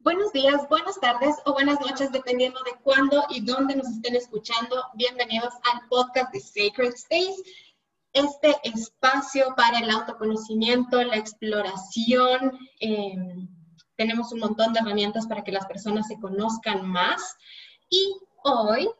Buenos 0.00 0.32
días, 0.32 0.68
buenas 0.68 0.98
tardes 1.00 1.36
o 1.44 1.52
buenas 1.52 1.80
noches, 1.80 2.10
dependiendo 2.10 2.58
de 2.64 2.72
cuándo 2.82 3.24
y 3.28 3.42
dónde 3.42 3.76
nos 3.76 3.86
estén 3.86 4.16
escuchando. 4.16 4.82
Bienvenidos 4.94 5.54
al 5.72 5.86
podcast 5.88 6.32
de 6.32 6.40
Sacred 6.40 6.94
Space, 6.94 7.36
este 8.12 8.56
espacio 8.64 9.54
para 9.56 9.78
el 9.78 9.88
autoconocimiento, 9.88 11.00
la 11.04 11.16
exploración. 11.16 12.58
Em, 12.80 13.46
tenemos 13.94 14.32
un 14.32 14.40
montón 14.40 14.72
de 14.72 14.80
herramientas 14.80 15.28
para 15.28 15.44
que 15.44 15.52
las 15.52 15.66
personas 15.66 16.08
se 16.08 16.18
conozcan 16.18 16.84
más. 16.88 17.36
Y 17.88 18.16
hoy 18.42 18.90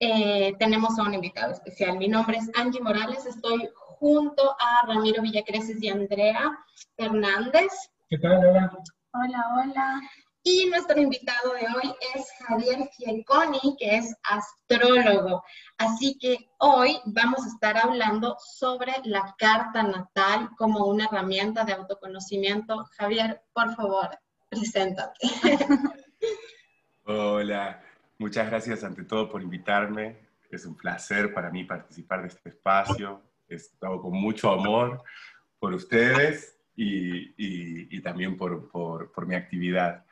eh, 0.00 0.54
tenemos 0.58 0.98
a 0.98 1.02
un 1.02 1.14
invitado 1.14 1.52
especial. 1.52 1.98
Mi 1.98 2.08
nombre 2.08 2.38
es 2.38 2.50
Angie 2.54 2.80
Morales, 2.80 3.26
estoy 3.26 3.68
junto 3.74 4.56
a 4.60 4.86
Ramiro 4.86 5.22
Villacreces 5.22 5.82
y 5.82 5.88
Andrea 5.88 6.56
Hernández. 6.96 7.72
¿Qué 8.08 8.18
tal, 8.18 8.38
Hola. 8.38 8.72
Hola, 9.12 9.44
hola. 9.56 10.00
Y 10.44 10.66
nuestro 10.66 10.98
invitado 11.00 11.52
de 11.54 11.66
hoy 11.66 11.94
es 12.14 12.26
Javier 12.38 12.88
Fielconi, 12.96 13.76
que 13.78 13.96
es 13.96 14.16
astrólogo. 14.22 15.42
Así 15.76 16.16
que 16.18 16.38
hoy 16.58 16.98
vamos 17.06 17.44
a 17.44 17.48
estar 17.48 17.76
hablando 17.76 18.36
sobre 18.38 18.92
la 19.04 19.34
carta 19.36 19.82
natal 19.82 20.50
como 20.56 20.86
una 20.86 21.06
herramienta 21.06 21.64
de 21.64 21.72
autoconocimiento. 21.72 22.86
Javier, 22.96 23.42
por 23.52 23.74
favor, 23.74 24.10
preséntate. 24.48 25.18
Hola, 27.04 27.82
muchas 28.18 28.48
gracias 28.48 28.84
ante 28.84 29.04
todo 29.04 29.28
por 29.28 29.42
invitarme. 29.42 30.16
Es 30.50 30.66
un 30.66 30.76
placer 30.76 31.32
para 31.32 31.50
mí 31.50 31.64
participar 31.64 32.22
de 32.22 32.28
este 32.28 32.50
espacio. 32.50 33.22
Estado 33.48 34.00
con 34.02 34.12
mucho 34.12 34.50
amor 34.52 35.02
por 35.58 35.72
ustedes 35.72 36.58
y, 36.76 38.00
también 38.00 38.36
por, 38.36 39.26
mi 39.26 39.34
actividad. 39.34 40.04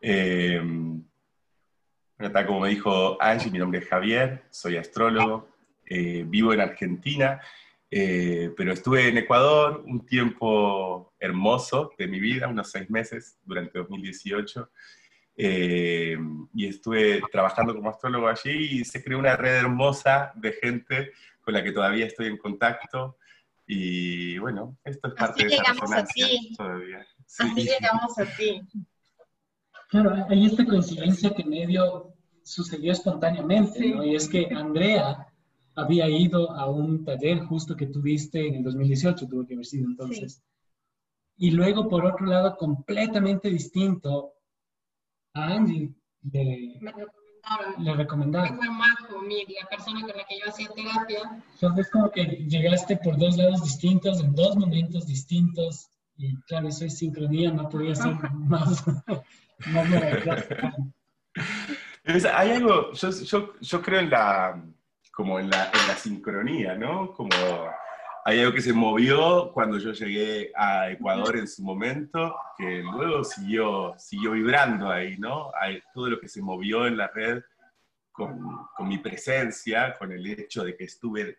Eh, 0.00 0.60
tal 2.32 2.46
como 2.46 2.60
me 2.60 2.70
dijo 2.70 3.20
Angie, 3.20 3.50
mi 3.50 3.58
nombre 3.58 3.80
es 3.80 3.88
Javier, 3.88 4.44
soy 4.50 4.76
astrólogo, 4.76 5.48
eh, 5.86 6.24
vivo 6.26 6.52
en 6.52 6.60
Argentina, 6.60 7.40
eh, 7.90 8.52
pero 8.56 8.72
estuve 8.72 9.08
en 9.08 9.18
Ecuador 9.18 9.82
un 9.86 10.04
tiempo 10.04 11.14
hermoso 11.18 11.92
de 11.96 12.06
mi 12.08 12.20
vida, 12.20 12.48
unos 12.48 12.70
seis 12.70 12.90
meses 12.90 13.38
durante 13.44 13.78
2018. 13.78 14.70
Y 15.40 16.66
estuve 16.66 17.22
trabajando 17.30 17.72
como 17.74 17.90
astrólogo 17.90 18.26
allí 18.26 18.80
y 18.80 18.84
se 18.84 19.02
creó 19.04 19.20
una 19.20 19.36
red 19.36 19.58
hermosa 19.58 20.32
de 20.34 20.52
gente 20.52 21.12
con 21.40 21.54
la 21.54 21.62
que 21.62 21.70
todavía 21.70 22.06
estoy 22.06 22.26
en 22.26 22.38
contacto. 22.38 23.16
Y 23.66 24.38
bueno, 24.38 24.76
esto 24.84 25.08
es 25.08 25.14
parte 25.14 25.44
de 25.44 25.54
esa 25.54 25.72
resonancia 25.72 26.26
todavía. 26.56 27.06
Así 27.38 27.54
llegamos 27.54 28.18
a 28.18 28.24
ti. 28.36 28.62
Claro, 29.90 30.26
hay 30.28 30.46
esta 30.46 30.66
coincidencia 30.66 31.34
que 31.34 31.44
medio 31.44 32.14
sucedió 32.42 32.92
espontáneamente, 32.92 33.90
¿no? 33.90 34.04
Y 34.04 34.16
es 34.16 34.28
que 34.28 34.48
Andrea 34.54 35.26
había 35.76 36.08
ido 36.08 36.50
a 36.50 36.68
un 36.68 37.04
taller 37.04 37.40
justo 37.40 37.76
que 37.76 37.86
tuviste 37.86 38.48
en 38.48 38.56
el 38.56 38.64
2018, 38.64 39.28
tuvo 39.28 39.46
que 39.46 39.54
haber 39.54 39.66
sido 39.66 39.86
entonces. 39.86 40.42
Y 41.36 41.52
luego, 41.52 41.88
por 41.88 42.04
otro 42.04 42.26
lado, 42.26 42.56
completamente 42.56 43.48
distinto, 43.48 44.32
a 45.38 45.54
Angie 45.54 45.94
le, 46.32 46.80
le 47.78 47.94
recomendaron. 47.94 48.56
fue 48.56 48.68
Majo, 48.68 49.20
mi, 49.22 49.44
la 49.60 49.68
persona 49.68 50.00
con 50.00 50.16
la 50.16 50.24
que 50.24 50.38
yo 50.38 50.48
hacía 50.48 50.68
terapia. 50.70 51.42
Entonces, 51.54 51.90
como 51.90 52.10
que 52.10 52.24
llegaste 52.24 52.96
por 52.96 53.16
dos 53.16 53.36
lados 53.36 53.62
distintos, 53.62 54.20
en 54.20 54.34
dos 54.34 54.56
momentos 54.56 55.06
distintos, 55.06 55.88
y 56.16 56.36
claro, 56.42 56.68
eso 56.68 56.84
es 56.84 56.98
sincronía, 56.98 57.50
no 57.52 57.68
podía 57.68 57.94
ser 57.94 58.14
más, 58.32 58.84
más 59.66 59.88
Hay 62.34 62.50
algo, 62.50 62.92
yo, 62.92 63.10
yo, 63.10 63.52
yo, 63.60 63.82
creo 63.82 64.00
en 64.00 64.10
la, 64.10 64.62
como 65.12 65.38
en 65.38 65.50
la, 65.50 65.66
en 65.66 65.88
la 65.88 65.94
sincronía, 65.94 66.74
¿no? 66.74 67.12
Como 67.12 67.30
hay 68.24 68.40
algo 68.40 68.52
que 68.52 68.60
se 68.60 68.72
movió 68.72 69.52
cuando 69.52 69.78
yo 69.78 69.92
llegué 69.92 70.52
a 70.54 70.90
Ecuador 70.90 71.36
en 71.36 71.48
su 71.48 71.62
momento, 71.62 72.36
que 72.56 72.82
luego 72.82 73.24
siguió, 73.24 73.94
siguió 73.98 74.32
vibrando 74.32 74.90
ahí, 74.90 75.16
¿no? 75.18 75.50
Hay 75.60 75.82
todo 75.92 76.08
lo 76.08 76.20
que 76.20 76.28
se 76.28 76.42
movió 76.42 76.86
en 76.86 76.96
la 76.96 77.08
red 77.08 77.42
con, 78.12 78.66
con 78.76 78.88
mi 78.88 78.98
presencia, 78.98 79.96
con 79.98 80.12
el 80.12 80.26
hecho 80.26 80.64
de 80.64 80.76
que 80.76 80.84
estuve 80.84 81.38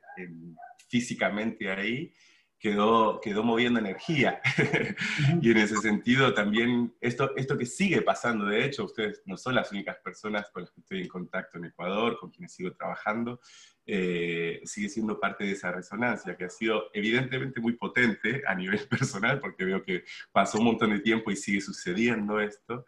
físicamente 0.87 1.71
ahí, 1.71 2.13
quedó, 2.59 3.21
quedó 3.21 3.43
moviendo 3.43 3.79
energía. 3.79 4.41
y 5.41 5.51
en 5.51 5.57
ese 5.57 5.77
sentido 5.77 6.33
también, 6.33 6.93
esto, 6.99 7.35
esto 7.35 7.57
que 7.57 7.65
sigue 7.65 8.01
pasando, 8.01 8.45
de 8.45 8.65
hecho, 8.65 8.85
ustedes 8.85 9.21
no 9.25 9.37
son 9.37 9.55
las 9.55 9.71
únicas 9.71 9.97
personas 9.97 10.49
con 10.51 10.63
las 10.63 10.71
que 10.71 10.81
estoy 10.81 11.01
en 11.01 11.07
contacto 11.07 11.57
en 11.57 11.65
Ecuador, 11.65 12.17
con 12.19 12.29
quienes 12.29 12.53
sigo 12.53 12.73
trabajando, 12.73 13.39
eh, 13.85 14.61
sigue 14.65 14.89
siendo 14.89 15.19
parte 15.19 15.45
de 15.45 15.53
esa 15.53 15.71
resonancia 15.71 16.35
que 16.35 16.45
ha 16.45 16.49
sido 16.49 16.89
evidentemente 16.93 17.61
muy 17.61 17.73
potente 17.73 18.43
a 18.45 18.53
nivel 18.53 18.79
personal, 18.89 19.39
porque 19.39 19.65
veo 19.65 19.83
que 19.83 20.03
pasó 20.31 20.59
un 20.59 20.65
montón 20.65 20.91
de 20.91 20.99
tiempo 20.99 21.31
y 21.31 21.37
sigue 21.37 21.61
sucediendo 21.61 22.39
esto. 22.39 22.85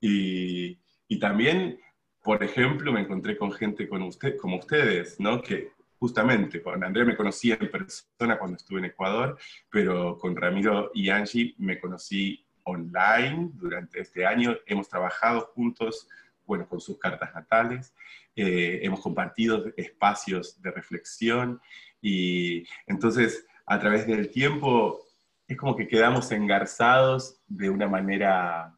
Y, 0.00 0.80
y 1.06 1.18
también, 1.20 1.78
por 2.22 2.42
ejemplo, 2.42 2.92
me 2.92 3.00
encontré 3.00 3.36
con 3.36 3.52
gente 3.52 3.88
con 3.88 4.02
usted, 4.02 4.36
como 4.36 4.58
ustedes, 4.58 5.20
¿no? 5.20 5.40
que 5.40 5.70
justamente 6.02 6.60
con 6.60 6.82
Andrea 6.82 7.04
me 7.04 7.14
conocí 7.14 7.52
en 7.52 7.70
persona 7.70 8.36
cuando 8.36 8.56
estuve 8.56 8.80
en 8.80 8.86
Ecuador, 8.86 9.38
pero 9.70 10.18
con 10.18 10.34
Ramiro 10.34 10.90
y 10.94 11.10
Angie 11.10 11.54
me 11.58 11.78
conocí 11.78 12.44
online 12.64 13.50
durante 13.54 14.00
este 14.00 14.26
año. 14.26 14.56
Hemos 14.66 14.88
trabajado 14.88 15.52
juntos, 15.54 16.08
bueno, 16.44 16.66
con 16.68 16.80
sus 16.80 16.98
cartas 16.98 17.32
natales, 17.32 17.94
eh, 18.34 18.80
hemos 18.82 19.00
compartido 19.00 19.66
espacios 19.76 20.60
de 20.60 20.72
reflexión 20.72 21.60
y 22.00 22.66
entonces 22.88 23.46
a 23.64 23.78
través 23.78 24.04
del 24.04 24.28
tiempo 24.28 25.06
es 25.46 25.56
como 25.56 25.76
que 25.76 25.86
quedamos 25.86 26.32
engarzados 26.32 27.40
de 27.46 27.70
una 27.70 27.86
manera 27.86 28.76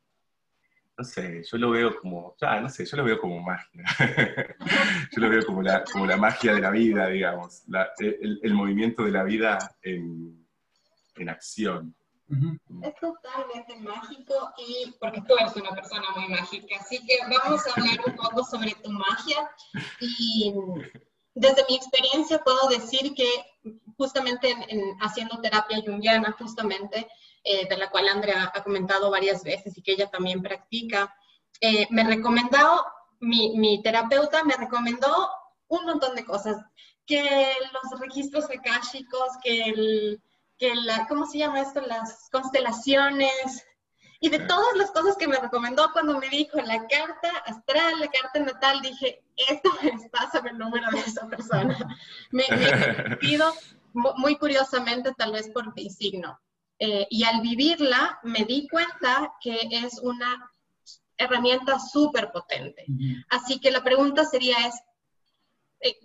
no 0.96 1.04
sé, 1.04 1.42
yo 1.42 1.58
lo 1.58 1.70
veo 1.70 2.00
como, 2.00 2.36
ya, 2.40 2.60
no 2.60 2.68
sé, 2.68 2.86
yo 2.86 2.96
lo 2.96 3.04
veo 3.04 3.18
como 3.18 3.40
magia. 3.40 3.84
yo 5.12 5.20
lo 5.20 5.28
veo 5.28 5.44
como 5.44 5.62
la, 5.62 5.82
como 5.84 6.06
la 6.06 6.16
magia 6.16 6.54
de 6.54 6.60
la 6.60 6.70
vida, 6.70 7.08
digamos, 7.08 7.64
el, 7.98 8.54
movimiento 8.54 9.04
de 9.04 9.10
la 9.10 9.24
vida 9.24 9.58
en, 9.82 10.46
en 11.16 11.28
acción. 11.28 11.94
Es 12.82 12.94
totalmente 13.00 13.76
mágico 13.80 14.52
y 14.56 14.92
porque 14.98 15.20
tú 15.22 15.34
eres 15.38 15.54
una 15.56 15.72
persona 15.72 16.06
muy 16.16 16.28
mágica, 16.28 16.76
así 16.80 17.04
que 17.06 17.18
vamos 17.22 17.60
a 17.66 17.80
hablar 17.80 18.00
un 18.06 18.16
poco 18.16 18.44
sobre 18.44 18.74
tu 18.82 18.90
magia 18.90 19.50
y 20.00 20.52
desde 21.34 21.64
mi 21.68 21.76
experiencia 21.76 22.38
puedo 22.38 22.68
decir 22.68 23.14
que 23.14 23.28
justamente 23.98 24.50
en, 24.68 24.96
haciendo 25.00 25.40
terapia 25.40 25.82
junguiana, 25.84 26.34
justamente, 26.38 27.06
eh, 27.44 27.68
de 27.68 27.76
la 27.76 27.90
cual 27.90 28.08
Andrea 28.08 28.50
ha 28.54 28.64
comentado 28.64 29.10
varias 29.10 29.44
veces 29.44 29.76
y 29.76 29.82
que 29.82 29.92
ella 29.92 30.10
también 30.10 30.42
practica, 30.42 31.14
eh, 31.60 31.86
me 31.90 32.02
recomendó, 32.02 32.84
mi, 33.20 33.56
mi, 33.56 33.82
terapeuta 33.82 34.42
me 34.44 34.54
recomendó 34.54 35.28
un 35.68 35.84
montón 35.84 36.14
de 36.14 36.24
cosas, 36.24 36.56
que 37.06 37.22
los 37.72 38.00
registros 38.00 38.46
akáshicos, 38.46 39.28
que 39.42 39.62
el, 39.62 40.22
que 40.58 40.74
la, 40.74 41.06
¿cómo 41.06 41.26
se 41.26 41.38
llama 41.38 41.60
esto? 41.60 41.80
Las 41.82 42.28
constelaciones, 42.30 43.64
y 44.20 44.30
de 44.30 44.38
todas 44.38 44.74
las 44.76 44.90
cosas 44.90 45.18
que 45.18 45.28
me 45.28 45.38
recomendó 45.38 45.92
cuando 45.92 46.18
me 46.18 46.30
dijo 46.30 46.56
la 46.62 46.86
carta 46.86 47.30
astral, 47.44 48.00
la 48.00 48.08
carta 48.08 48.40
natal, 48.40 48.80
dije, 48.80 49.22
esto 49.36 49.70
es, 49.82 50.08
pásame 50.10 50.48
el 50.48 50.56
número 50.56 50.90
de 50.92 51.00
esa 51.00 51.26
persona. 51.28 51.76
me, 52.30 52.44
me 52.48 53.16
pido 53.18 53.52
muy 53.92 54.36
curiosamente, 54.36 55.12
tal 55.12 55.32
vez 55.32 55.50
por 55.50 55.74
mi 55.76 55.90
signo. 55.90 56.40
Eh, 56.78 57.06
y 57.08 57.24
al 57.24 57.40
vivirla 57.40 58.18
me 58.24 58.44
di 58.44 58.66
cuenta 58.68 59.32
que 59.40 59.56
es 59.70 60.00
una 60.00 60.50
herramienta 61.16 61.78
súper 61.78 62.32
potente. 62.32 62.84
Así 63.30 63.60
que 63.60 63.70
la 63.70 63.84
pregunta 63.84 64.24
sería 64.24 64.56
es, 64.66 64.74
eh, 65.80 65.96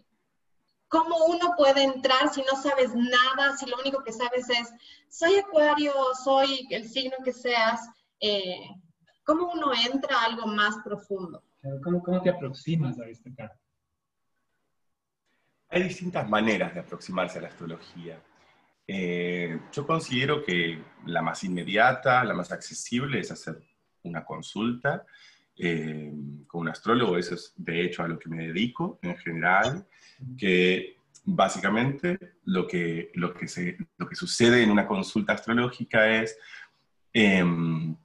¿cómo 0.87 1.25
uno 1.25 1.55
puede 1.57 1.83
entrar 1.83 2.31
si 2.31 2.41
no 2.41 2.61
sabes 2.61 2.93
nada, 2.93 3.57
si 3.57 3.65
lo 3.65 3.77
único 3.79 4.03
que 4.03 4.13
sabes 4.13 4.49
es, 4.49 4.71
soy 5.09 5.37
acuario, 5.37 5.93
soy 6.23 6.67
el 6.69 6.87
signo 6.87 7.17
que 7.23 7.33
seas? 7.33 7.81
Eh, 8.19 8.69
¿Cómo 9.23 9.51
uno 9.51 9.71
entra 9.73 10.17
a 10.17 10.25
algo 10.25 10.47
más 10.47 10.77
profundo? 10.83 11.43
¿Cómo, 11.83 12.01
cómo 12.01 12.21
te 12.21 12.29
aproximas 12.29 12.99
a 12.99 13.07
este 13.07 13.33
carta? 13.33 13.59
Hay 15.69 15.83
distintas 15.83 16.27
maneras 16.27 16.73
de 16.73 16.79
aproximarse 16.79 17.37
a 17.37 17.43
la 17.43 17.47
astrología. 17.49 18.19
Eh, 18.91 19.59
yo 19.71 19.85
considero 19.85 20.43
que 20.43 20.81
la 21.05 21.21
más 21.21 21.43
inmediata, 21.43 22.23
la 22.23 22.33
más 22.33 22.51
accesible 22.51 23.19
es 23.19 23.29
hacer 23.29 23.61
una 24.01 24.25
consulta 24.25 25.05
eh, 25.55 26.11
con 26.47 26.61
un 26.61 26.69
astrólogo, 26.69 27.15
eso 27.15 27.35
es 27.35 27.53
de 27.55 27.85
hecho 27.85 28.01
a 28.01 28.07
lo 28.07 28.17
que 28.17 28.29
me 28.29 28.47
dedico 28.47 28.97
en 29.03 29.15
general, 29.17 29.85
que 30.35 30.95
básicamente 31.23 32.17
lo 32.45 32.65
que, 32.65 33.11
lo 33.13 33.31
que, 33.31 33.47
se, 33.47 33.77
lo 33.95 34.09
que 34.09 34.15
sucede 34.15 34.63
en 34.63 34.71
una 34.71 34.87
consulta 34.87 35.33
astrológica 35.33 36.09
es, 36.09 36.35
em, 37.13 37.95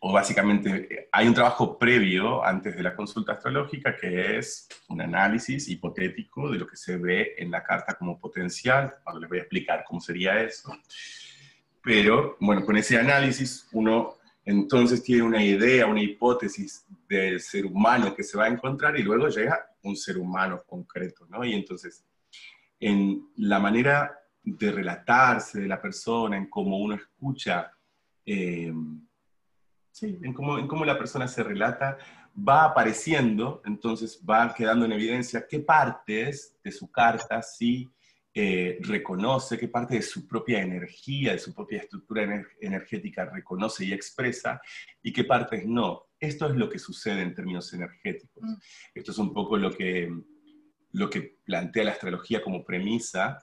o 0.00 0.12
básicamente 0.12 1.08
hay 1.10 1.26
un 1.26 1.34
trabajo 1.34 1.76
previo 1.76 2.44
antes 2.44 2.76
de 2.76 2.82
la 2.82 2.94
consulta 2.94 3.32
astrológica 3.32 3.96
que 3.96 4.38
es 4.38 4.68
un 4.88 5.00
análisis 5.00 5.68
hipotético 5.68 6.50
de 6.50 6.58
lo 6.58 6.66
que 6.66 6.76
se 6.76 6.96
ve 6.96 7.34
en 7.36 7.50
la 7.50 7.64
carta 7.64 7.94
como 7.94 8.18
potencial. 8.18 8.94
Ahora 9.04 9.20
les 9.20 9.28
voy 9.28 9.38
a 9.38 9.42
explicar 9.42 9.84
cómo 9.86 10.00
sería 10.00 10.40
eso. 10.40 10.72
Pero, 11.82 12.36
bueno, 12.40 12.64
con 12.64 12.76
ese 12.76 12.98
análisis 12.98 13.66
uno 13.72 14.18
entonces 14.44 15.02
tiene 15.02 15.24
una 15.24 15.44
idea, 15.44 15.86
una 15.86 16.00
hipótesis 16.00 16.86
del 17.06 17.38
ser 17.38 17.66
humano 17.66 18.14
que 18.14 18.22
se 18.22 18.38
va 18.38 18.44
a 18.44 18.48
encontrar 18.48 18.98
y 18.98 19.02
luego 19.02 19.28
llega 19.28 19.68
un 19.82 19.94
ser 19.94 20.16
humano 20.16 20.62
concreto, 20.66 21.26
¿no? 21.28 21.44
Y 21.44 21.52
entonces, 21.52 22.02
en 22.80 23.28
la 23.36 23.58
manera 23.58 24.18
de 24.42 24.72
relatarse 24.72 25.60
de 25.60 25.68
la 25.68 25.82
persona, 25.82 26.38
en 26.38 26.48
cómo 26.48 26.78
uno 26.78 26.94
escucha, 26.94 27.70
eh, 28.24 28.72
sí, 29.98 30.18
en 30.22 30.32
cómo, 30.32 30.58
en 30.58 30.66
cómo 30.66 30.84
la 30.84 30.98
persona 30.98 31.28
se 31.28 31.42
relata, 31.42 31.98
va 32.36 32.64
apareciendo, 32.64 33.62
entonces 33.64 34.22
va 34.28 34.54
quedando 34.54 34.84
en 34.84 34.92
evidencia 34.92 35.46
qué 35.48 35.60
partes 35.60 36.56
de 36.62 36.70
su 36.70 36.90
carta 36.90 37.42
sí 37.42 37.90
eh, 38.34 38.78
reconoce, 38.82 39.58
qué 39.58 39.66
parte 39.66 39.96
de 39.96 40.02
su 40.02 40.28
propia 40.28 40.62
energía, 40.62 41.32
de 41.32 41.38
su 41.38 41.52
propia 41.52 41.80
estructura 41.80 42.46
energética 42.60 43.24
reconoce 43.24 43.84
y 43.84 43.92
expresa, 43.92 44.60
y 45.02 45.12
qué 45.12 45.24
partes 45.24 45.66
no. 45.66 46.06
Esto 46.20 46.46
es 46.48 46.54
lo 46.54 46.68
que 46.68 46.78
sucede 46.78 47.22
en 47.22 47.34
términos 47.34 47.72
energéticos. 47.72 48.42
Mm. 48.42 48.54
Esto 48.94 49.12
es 49.12 49.18
un 49.18 49.32
poco 49.32 49.56
lo 49.56 49.72
que, 49.72 50.08
lo 50.92 51.10
que 51.10 51.38
plantea 51.44 51.84
la 51.84 51.92
astrología 51.92 52.42
como 52.42 52.64
premisa 52.64 53.38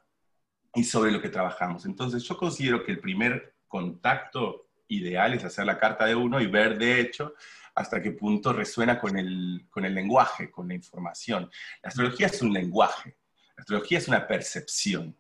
y 0.74 0.84
sobre 0.84 1.12
lo 1.12 1.22
que 1.22 1.30
trabajamos. 1.30 1.86
Entonces 1.86 2.24
yo 2.24 2.38
considero 2.38 2.84
que 2.84 2.94
el 2.94 3.00
primer 3.00 3.56
contacto 3.68 4.65
ideal 4.88 5.34
es 5.34 5.44
hacer 5.44 5.66
la 5.66 5.80
carta 5.80 6.06
de 6.06 6.16
uno 6.16 6.40
y 6.40 6.48
ver 6.48 6.78
de 6.78 7.00
hecho 7.00 7.34
hasta 7.76 8.02
qué 8.02 8.12
punto 8.12 8.54
resuena 8.54 9.00
con 9.00 9.18
el, 9.18 9.66
con 9.70 9.84
el 9.84 9.94
lenguaje, 9.94 10.50
con 10.50 10.68
la 10.68 10.74
información. 10.74 11.50
La 11.84 11.90
astrología 11.90 12.28
es 12.28 12.42
un 12.42 12.54
lenguaje. 12.54 13.18
La 13.58 13.62
astrología 13.62 13.98
es 13.98 14.08
una 14.08 14.26
percepción. 14.26 15.16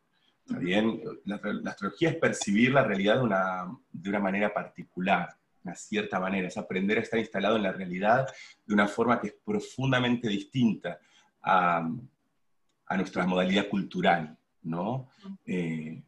¿está 0.45 0.59
bien? 0.59 1.01
La, 1.25 1.35
astrología 1.69 2.11
es 2.11 2.15
percibir 2.15 2.71
la 2.71 2.83
realidad 2.83 3.15
de 3.17 3.23
una, 3.23 3.77
de 3.91 4.09
una 4.09 4.19
manera 4.19 4.53
particular, 4.53 5.35
una 5.63 5.75
cierta 5.75 6.19
manera, 6.19 6.47
es 6.47 6.57
aprender 6.57 6.97
a 6.97 7.01
estar 7.01 7.19
instalado 7.19 7.57
en 7.57 7.63
la 7.63 7.73
realidad 7.73 8.27
de 8.65 8.73
una 8.73 8.87
forma 8.87 9.19
que 9.19 9.27
es 9.27 9.35
profundamente 9.43 10.29
distinta 10.29 10.99
a, 11.41 11.89
a 12.87 12.97
nuestra 12.97 13.25
modalidad 13.25 13.67
cultural, 13.67 14.37
¿no? 14.61 15.09
Eh, 15.45 16.01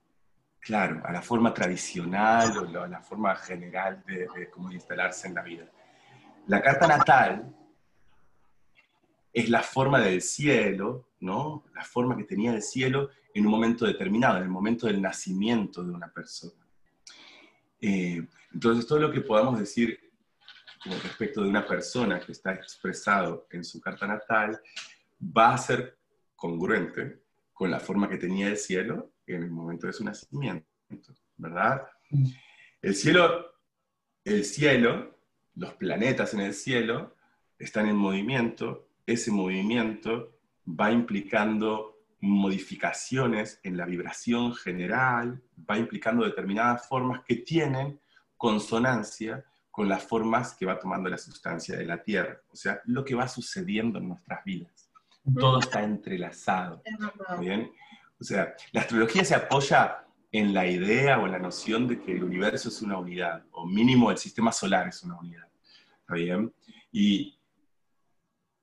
claro, 0.68 1.02
a 1.06 1.14
la 1.14 1.22
forma 1.22 1.54
tradicional 1.54 2.58
o 2.58 2.84
a 2.84 2.88
la 2.90 3.02
forma 3.02 3.34
general 3.38 4.04
de, 4.06 4.28
de 4.36 4.50
cómo 4.50 4.70
instalarse 4.70 5.30
en 5.30 5.36
la 5.36 5.42
vida. 5.42 5.66
La 6.48 6.62
carta 6.62 6.88
natal 6.88 7.56
es 9.32 9.50
la 9.50 9.64
forma 9.64 10.02
del 10.02 10.22
cielo, 10.22 11.08
¿no? 11.22 11.64
La 11.74 11.86
forma 11.86 12.18
que 12.18 12.26
tenía 12.26 12.54
el 12.54 12.62
cielo 12.62 13.12
en 13.34 13.46
un 13.46 13.52
momento 13.52 13.86
determinado, 13.86 14.38
en 14.38 14.44
el 14.44 14.50
momento 14.50 14.88
del 14.88 15.02
nacimiento 15.02 15.86
de 15.86 15.92
una 15.92 16.12
persona. 16.12 16.68
Eh, 17.80 18.28
entonces, 18.54 18.86
todo 18.86 19.00
lo 19.00 19.12
que 19.12 19.22
podamos 19.22 19.60
decir 19.60 19.98
con 20.84 21.00
respecto 21.02 21.44
de 21.44 21.50
una 21.50 21.66
persona 21.66 22.20
que 22.20 22.34
está 22.34 22.54
expresado 22.54 23.48
en 23.52 23.64
su 23.64 23.80
carta 23.80 24.06
natal 24.06 24.60
va 25.22 25.54
a 25.54 25.58
ser 25.58 25.98
congruente 26.36 27.22
con 27.54 27.72
la 27.72 27.80
forma 27.80 28.10
que 28.10 28.18
tenía 28.18 28.50
el 28.50 28.58
cielo 28.58 29.12
en 29.36 29.44
el 29.44 29.52
momento 29.52 29.88
de 29.88 29.94
su 29.94 30.04
nacimiento, 30.04 30.66
¿verdad? 31.36 31.88
El 32.82 32.96
cielo, 32.96 33.46
el 34.24 34.46
cielo, 34.46 35.20
los 35.56 35.74
planetas 35.74 36.34
en 36.34 36.40
el 36.42 36.54
cielo 36.54 37.16
están 37.60 37.88
en 37.88 37.96
movimiento 37.96 38.88
ese 39.08 39.32
movimiento 39.32 40.34
va 40.68 40.92
implicando 40.92 41.96
modificaciones 42.20 43.60
en 43.64 43.78
la 43.78 43.86
vibración 43.86 44.54
general, 44.54 45.42
va 45.70 45.78
implicando 45.78 46.26
determinadas 46.26 46.88
formas 46.88 47.22
que 47.26 47.38
tienen 47.38 48.00
consonancia 48.36 49.46
con 49.72 49.88
las 49.88 50.04
formas 50.04 50.56
que 50.56 50.66
va 50.66 50.78
tomando 50.78 51.10
la 51.10 51.18
sustancia 51.18 51.78
de 51.78 51.86
la 51.86 52.04
Tierra, 52.04 52.42
o 52.52 52.56
sea, 52.56 52.82
lo 52.86 53.06
que 53.06 53.16
va 53.16 53.28
sucediendo 53.28 54.00
en 54.00 54.10
nuestras 54.10 54.44
vidas. 54.44 54.90
Todo 55.40 55.60
está 55.60 55.84
entrelazado. 55.84 56.82
¿bien? 57.40 57.72
O 58.20 58.24
sea, 58.24 58.56
la 58.72 58.82
astrología 58.82 59.24
se 59.24 59.36
apoya 59.36 60.04
en 60.32 60.54
la 60.54 60.68
idea 60.68 61.20
o 61.20 61.26
en 61.26 61.32
la 61.32 61.40
noción 61.40 61.88
de 61.88 62.00
que 62.00 62.12
el 62.12 62.24
universo 62.24 62.70
es 62.70 62.82
una 62.82 62.98
unidad, 62.98 63.46
o 63.52 63.66
mínimo 63.66 64.12
el 64.12 64.18
sistema 64.18 64.52
solar 64.52 64.88
es 64.88 65.04
una 65.04 65.18
unidad. 65.18 65.48
¿Está 66.02 66.16
bien? 66.16 66.54
Y, 66.92 67.38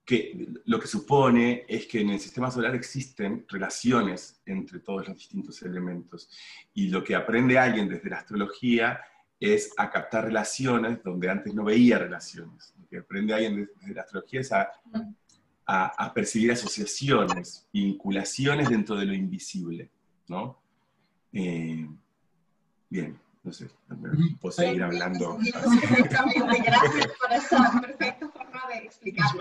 que 0.05 0.47
lo 0.67 0.79
que 0.79 0.87
supone 0.87 1.65
es 1.67 1.87
que 1.87 2.01
en 2.01 2.11
el 2.11 2.21
sistema 2.21 2.51
solar 2.51 2.75
existen 2.75 3.47
relaciones 3.49 4.41
entre 4.45 4.81
todos 4.81 5.09
los 5.09 5.17
distintos 5.17 5.63
elementos. 5.63 6.29
Y 6.75 6.89
lo 6.89 7.03
que 7.03 7.15
aprende 7.15 7.59
alguien 7.59 7.89
desde 7.89 8.11
la 8.11 8.19
astrología 8.19 9.01
es 9.41 9.73
a 9.77 9.91
captar 9.91 10.25
relaciones 10.25 11.03
donde 11.03 11.31
antes 11.31 11.55
no 11.55 11.65
veía 11.65 11.99
relaciones. 11.99 12.75
Lo 12.79 12.87
que 12.87 12.99
aprende 12.99 13.33
alguien 13.33 13.69
desde 13.81 13.95
la 13.95 14.03
astrología 14.03 14.41
es 14.41 14.53
a, 14.53 14.71
a, 15.67 16.13
percibir 16.15 16.53
asociaciones, 16.53 17.67
vinculaciones 17.73 18.69
dentro 18.69 18.97
de 18.97 19.07
lo 19.07 19.15
invisible. 19.15 19.91
¿no? 20.29 20.59
Eh, 21.33 21.89
bien, 22.89 23.19
no 23.43 23.53
sé, 23.53 23.69
puedo 24.41 24.53
seguir 24.53 24.83
hablando. 24.83 25.39
Exactamente, 25.41 26.63
gracias 26.65 27.09
por 27.21 27.33
esa 27.33 27.81
perfecta 27.81 28.29
forma 28.29 28.63
de 28.69 28.87
explicarlo. 28.87 29.41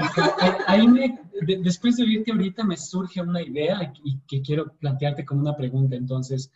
Ahí 0.67 0.87
me, 0.87 1.19
después 1.59 1.97
de 1.97 2.03
oírte 2.03 2.31
ahorita 2.31 2.63
me 2.63 2.77
surge 2.77 3.21
una 3.21 3.41
idea 3.41 3.93
y 4.03 4.19
que 4.27 4.41
quiero 4.41 4.73
plantearte 4.73 5.25
como 5.25 5.41
una 5.41 5.55
pregunta. 5.55 5.95
Entonces, 5.95 6.51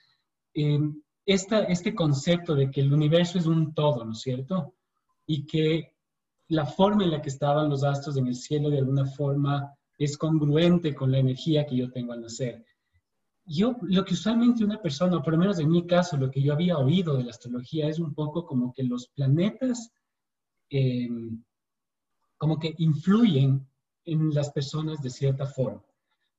em, 0.54 1.02
esta, 1.26 1.64
este 1.64 1.94
concepto 1.94 2.56
de 2.56 2.72
que 2.72 2.82
el 2.82 2.94
universo 2.94 3.38
es 3.38 3.46
un 3.46 3.74
todo, 3.74 4.04
¿no 4.04 4.14
es 4.14 4.22
cierto? 4.22 4.74
Y 5.26 5.46
que 5.46 5.94
la 6.50 6.66
forma 6.66 7.04
en 7.04 7.12
la 7.12 7.22
que 7.22 7.30
estaban 7.30 7.70
los 7.70 7.84
astros 7.84 8.18
en 8.18 8.28
el 8.28 8.36
cielo 8.36 8.70
de 8.70 8.80
alguna 8.80 9.06
forma 9.06 9.74
es 9.98 10.18
congruente 10.18 10.94
con 10.96 11.12
la 11.12 11.20
energía 11.20 11.66
que 11.66 11.76
yo 11.76 11.92
tengo 11.92 12.14
al 12.14 12.22
nacer 12.22 12.64
yo, 13.48 13.78
lo 13.84 14.04
que 14.04 14.14
usualmente 14.14 14.64
una 14.64 14.82
persona, 14.82 15.18
o 15.18 15.24
por 15.24 15.34
lo 15.34 15.40
menos 15.40 15.58
en 15.60 15.70
mi 15.70 15.88
caso, 15.88 16.18
lo 16.18 16.30
que 16.30 16.42
yo 16.42 16.54
había 16.54 16.78
oído 16.78 17.16
de 17.16 17.24
la 17.24 17.32
astrología 17.32 17.88
es 17.88 17.98
un 17.98 18.14
poco 18.14 18.46
como 18.46 18.74
que 18.74 18.84
los 18.84 19.08
planetas 19.08 19.90
em, 20.70 21.44
como 22.38 22.60
que 22.60 22.76
influyen 22.78 23.66
en 24.04 24.34
las 24.34 24.52
personas 24.52 25.02
de 25.02 25.10
cierta 25.10 25.46
forma. 25.46 25.84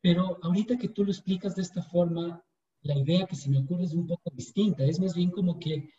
Pero 0.02 0.38
ahorita 0.42 0.76
que 0.76 0.90
tú 0.90 1.02
lo 1.02 1.10
explicas 1.10 1.56
de 1.56 1.62
esta 1.62 1.82
forma, 1.82 2.44
la 2.82 2.96
idea 2.96 3.26
que 3.26 3.36
se 3.36 3.48
me 3.48 3.58
ocurre 3.58 3.84
es 3.84 3.94
un 3.94 4.06
poco 4.06 4.30
distinta. 4.34 4.84
Es 4.84 5.00
más 5.00 5.14
bien 5.14 5.30
como 5.30 5.58
que 5.58 5.90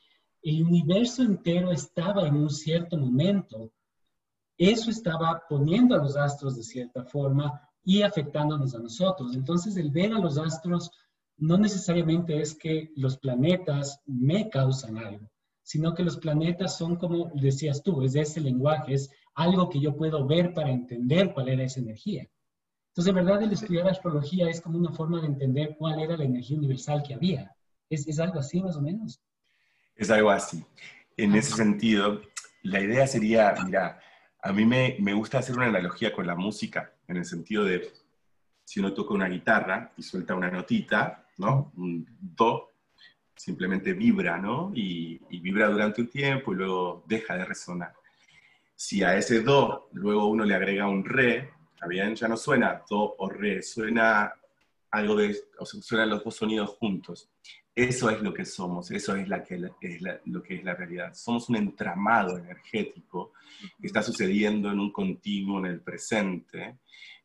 el 0.44 0.64
universo 0.64 1.24
entero 1.24 1.72
estaba 1.72 2.28
en 2.28 2.36
un 2.36 2.52
cierto 2.52 2.98
momento. 2.98 3.74
Eso 4.60 4.92
estaba 4.92 5.42
poniendo 5.48 5.96
a 5.96 6.00
los 6.00 6.18
astros 6.18 6.58
de 6.58 6.64
cierta 6.64 7.06
forma 7.06 7.62
y 7.86 8.02
afectándonos 8.02 8.76
a 8.76 8.80
nosotros. 8.80 9.34
Entonces, 9.34 9.78
el 9.78 9.90
ver 9.90 10.12
a 10.14 10.20
los 10.20 10.38
astros 10.38 10.92
no 11.38 11.58
necesariamente 11.58 12.42
es 12.42 12.56
que 12.56 12.92
los 12.98 13.18
planetas 13.18 14.02
me 14.06 14.50
causan 14.50 14.98
algo, 14.98 15.32
sino 15.64 15.94
que 15.94 16.04
los 16.04 16.18
planetas 16.18 16.78
son 16.78 16.98
como 16.98 17.32
decías 17.36 17.82
tú, 17.82 18.04
es 18.04 18.16
ese 18.16 18.42
lenguaje, 18.42 18.96
es 18.96 19.10
algo 19.34 19.70
que 19.70 19.80
yo 19.80 19.96
puedo 19.96 20.28
ver 20.28 20.54
para 20.54 20.72
entender 20.72 21.34
cuál 21.34 21.48
era 21.48 21.64
esa 21.64 21.80
energía. 21.80 22.28
Entonces, 22.90 23.10
en 23.12 23.16
verdad, 23.16 23.42
el 23.42 23.54
estudiar 23.54 23.88
astrología 23.88 24.50
es 24.50 24.60
como 24.60 24.78
una 24.78 24.92
forma 24.92 25.22
de 25.22 25.28
entender 25.28 25.78
cuál 25.78 26.02
era 26.02 26.18
la 26.18 26.26
energía 26.26 26.58
universal 26.58 27.02
que 27.02 27.14
había. 27.14 27.56
¿Es, 27.90 28.06
es 28.06 28.20
algo 28.20 28.40
así 28.40 28.62
más 28.62 28.76
o 28.76 28.82
menos? 28.82 29.22
Es 29.96 30.10
algo 30.10 30.32
así. 30.32 30.66
En 31.16 31.34
ese 31.36 31.56
sentido, 31.56 32.20
la 32.62 32.82
idea 32.82 33.08
sería, 33.08 33.56
mira, 33.64 34.02
a 34.42 34.54
mí 34.54 34.66
me, 34.66 34.98
me 35.00 35.14
gusta 35.14 35.40
hacer 35.40 35.56
una 35.56 35.68
analogía 35.68 36.14
con 36.14 36.26
la 36.26 36.36
música 36.36 36.94
en 37.08 37.18
el 37.18 37.26
sentido 37.26 37.64
de, 37.64 37.92
si 38.64 38.80
uno 38.80 38.94
toca 38.94 39.14
una 39.14 39.28
guitarra 39.28 39.92
y 39.98 40.04
suelta 40.04 40.36
una 40.36 40.52
notita, 40.52 41.26
¿no? 41.38 41.72
Un 41.76 42.06
do, 42.20 42.70
simplemente 43.36 43.94
vibra, 43.94 44.38
¿no? 44.38 44.72
Y, 44.76 45.20
vibra 45.40 45.70
durante 45.70 46.02
un 46.02 46.10
tiempo 46.10 46.54
y 46.54 46.58
luego 46.58 47.04
deja 47.08 47.36
de 47.36 47.46
resonar. 47.46 47.94
Si 48.76 49.02
a 49.04 49.18
ese 49.18 49.42
do 49.42 49.90
luego 49.94 50.28
uno 50.28 50.46
le 50.46 50.54
agrega 50.54 50.88
un 50.88 51.04
re, 51.04 51.52
bien? 51.88 52.16
Ya 52.16 52.28
no 52.28 52.38
suena 52.38 52.84
do 52.90 53.16
o 53.18 53.30
re, 53.30 53.62
suena 53.64 54.34
algo 54.92 55.16
de, 55.16 55.36
o 55.58 55.66
sea, 55.66 55.82
suenan 55.82 56.10
los 56.10 56.24
dos 56.24 56.36
sonidos 56.36 56.70
juntos. 56.72 57.30
Eso 57.76 58.10
es 58.10 58.22
lo 58.22 58.34
que 58.34 58.46
somos, 58.46 58.92
eso 58.92 59.16
es, 59.16 59.28
la 59.30 59.44
que, 59.44 59.56
es 59.56 60.02
lo 60.26 60.44
que 60.44 60.56
es 60.56 60.64
la 60.64 60.76
realidad. 60.76 61.14
Somos 61.14 61.50
un 61.50 61.56
entramado 61.56 62.38
energético 62.38 63.34
que 63.80 63.88
está 63.88 64.02
sucediendo 64.02 64.70
en 64.72 64.80
un 64.80 64.92
continuo 64.92 65.60
en 65.60 65.66
el 65.68 65.82
presente 65.82 66.80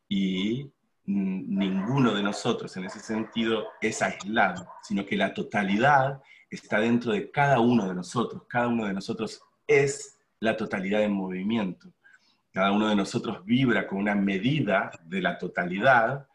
y 0.07 0.69
ninguno 1.07 2.13
de 2.13 2.23
nosotros 2.23 2.75
en 2.77 2.85
ese 2.85 2.99
sentido 2.99 3.67
es 3.81 4.01
aislado, 4.01 4.67
sino 4.81 5.05
que 5.05 5.17
la 5.17 5.33
totalidad 5.33 6.21
está 6.49 6.79
dentro 6.79 7.11
de 7.11 7.29
cada 7.31 7.59
uno 7.59 7.87
de 7.87 7.95
nosotros. 7.95 8.43
Cada 8.47 8.67
uno 8.67 8.85
de 8.85 8.93
nosotros 8.93 9.41
es 9.67 10.17
la 10.39 10.55
totalidad 10.57 11.03
en 11.03 11.11
movimiento. 11.11 11.91
Cada 12.51 12.71
uno 12.71 12.87
de 12.87 12.95
nosotros 12.95 13.43
vibra 13.45 13.85
con 13.87 13.99
una 13.99 14.15
medida 14.15 14.91
de 15.03 15.21
la 15.21 15.37
totalidad 15.37 16.27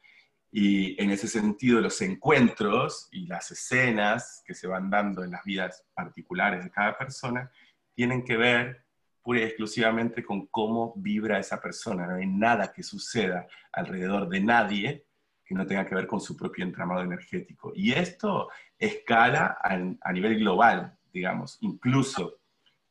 y 0.53 1.01
en 1.01 1.11
ese 1.11 1.29
sentido 1.29 1.81
los 1.81 2.01
encuentros 2.03 3.09
y 3.13 3.27
las 3.27 3.51
escenas 3.51 4.43
que 4.45 4.55
se 4.55 4.67
van 4.67 4.91
dando 4.91 5.23
en 5.23 5.31
las 5.31 5.45
vidas 5.45 5.85
particulares 5.95 6.65
de 6.65 6.71
cada 6.71 6.99
persona 6.99 7.51
tienen 7.95 8.25
que 8.25 8.37
ver 8.37 8.85
pura 9.23 9.41
y 9.41 9.43
exclusivamente 9.45 10.25
con 10.25 10.47
cómo 10.47 10.95
vibra 10.97 11.39
esa 11.39 11.61
persona. 11.61 12.07
No 12.07 12.17
hay 12.17 12.27
nada 12.27 12.73
que 12.73 12.83
suceda 12.83 13.47
alrededor 13.73 14.29
de 14.29 14.41
nadie 14.41 15.07
que 15.45 15.55
no 15.55 15.67
tenga 15.67 15.85
que 15.85 15.97
ver 15.97 16.07
con 16.07 16.21
su 16.21 16.37
propio 16.37 16.65
entramado 16.65 17.03
energético. 17.03 17.73
Y 17.75 17.93
esto 17.93 18.51
escala 18.79 19.59
a, 19.63 20.13
nivel 20.13 20.39
global, 20.39 20.97
digamos, 21.13 21.59
incluso 21.61 22.39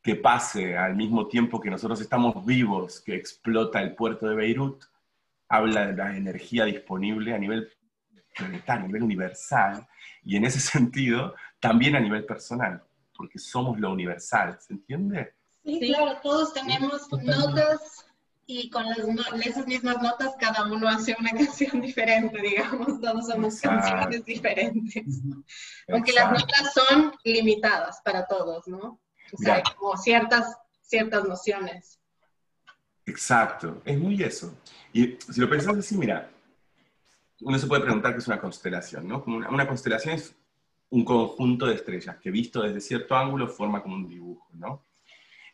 que 0.01 0.15
pase 0.15 0.77
al 0.77 0.95
mismo 0.95 1.27
tiempo 1.27 1.61
que 1.61 1.69
nosotros 1.69 2.01
estamos 2.01 2.45
vivos, 2.45 2.99
que 2.99 3.15
explota 3.15 3.81
el 3.81 3.95
puerto 3.95 4.27
de 4.27 4.35
Beirut, 4.35 4.83
habla 5.49 5.87
de 5.87 5.93
la 5.93 6.15
energía 6.15 6.65
disponible 6.65 7.33
a 7.33 7.37
nivel 7.37 7.69
planetario, 8.35 8.85
a 8.85 8.87
nivel 8.87 9.03
universal, 9.03 9.87
y 10.23 10.37
en 10.37 10.45
ese 10.45 10.59
sentido 10.77 11.35
también 11.59 11.95
a 11.95 11.99
nivel 11.99 12.25
personal, 12.25 12.83
porque 13.15 13.39
somos 13.39 13.79
lo 13.79 13.91
universal, 13.91 14.57
¿se 14.61 14.73
entiende? 14.73 15.33
Sí, 15.65 15.79
claro, 15.79 16.19
todos 16.23 16.53
tenemos 16.53 17.11
notas 17.11 18.05
y 18.51 18.69
con 18.71 18.83
las, 18.85 18.97
esas 19.45 19.67
mismas 19.67 20.01
notas 20.01 20.33
cada 20.39 20.65
uno 20.65 20.87
hace 20.87 21.15
una 21.19 21.29
canción 21.37 21.81
diferente, 21.81 22.41
digamos, 22.41 22.99
todos 22.99 23.27
somos 23.27 23.59
canciones 23.59 24.25
diferentes. 24.25 25.21
Aunque 25.91 26.13
las 26.13 26.31
notas 26.31 26.73
son 26.73 27.13
limitadas 27.23 28.01
para 28.03 28.25
todos, 28.25 28.67
¿no? 28.67 28.99
O 29.31 29.37
sea, 29.37 29.55
hay 29.55 29.63
como 29.75 29.95
ciertas, 29.97 30.57
ciertas 30.81 31.25
nociones. 31.25 31.98
Exacto, 33.09 33.81
es 33.85 33.97
muy 33.97 34.21
eso. 34.21 34.55
Y 34.93 35.17
si 35.17 35.41
lo 35.41 35.49
pensás 35.49 35.75
así, 35.75 35.97
mira, 35.97 36.29
uno 37.41 37.57
se 37.57 37.65
puede 37.65 37.81
preguntar 37.81 38.13
qué 38.13 38.19
es 38.19 38.27
una 38.27 38.39
constelación, 38.39 39.07
¿no? 39.07 39.23
Una, 39.25 39.67
constelación 39.67 40.13
es 40.13 40.35
un 40.91 41.03
conjunto 41.03 41.65
de 41.65 41.75
estrellas 41.75 42.17
que 42.17 42.29
visto 42.29 42.61
desde 42.61 42.79
cierto 42.79 43.15
ángulo 43.15 43.47
forma 43.47 43.81
como 43.81 43.95
un 43.95 44.07
dibujo, 44.07 44.47
¿no? 44.53 44.85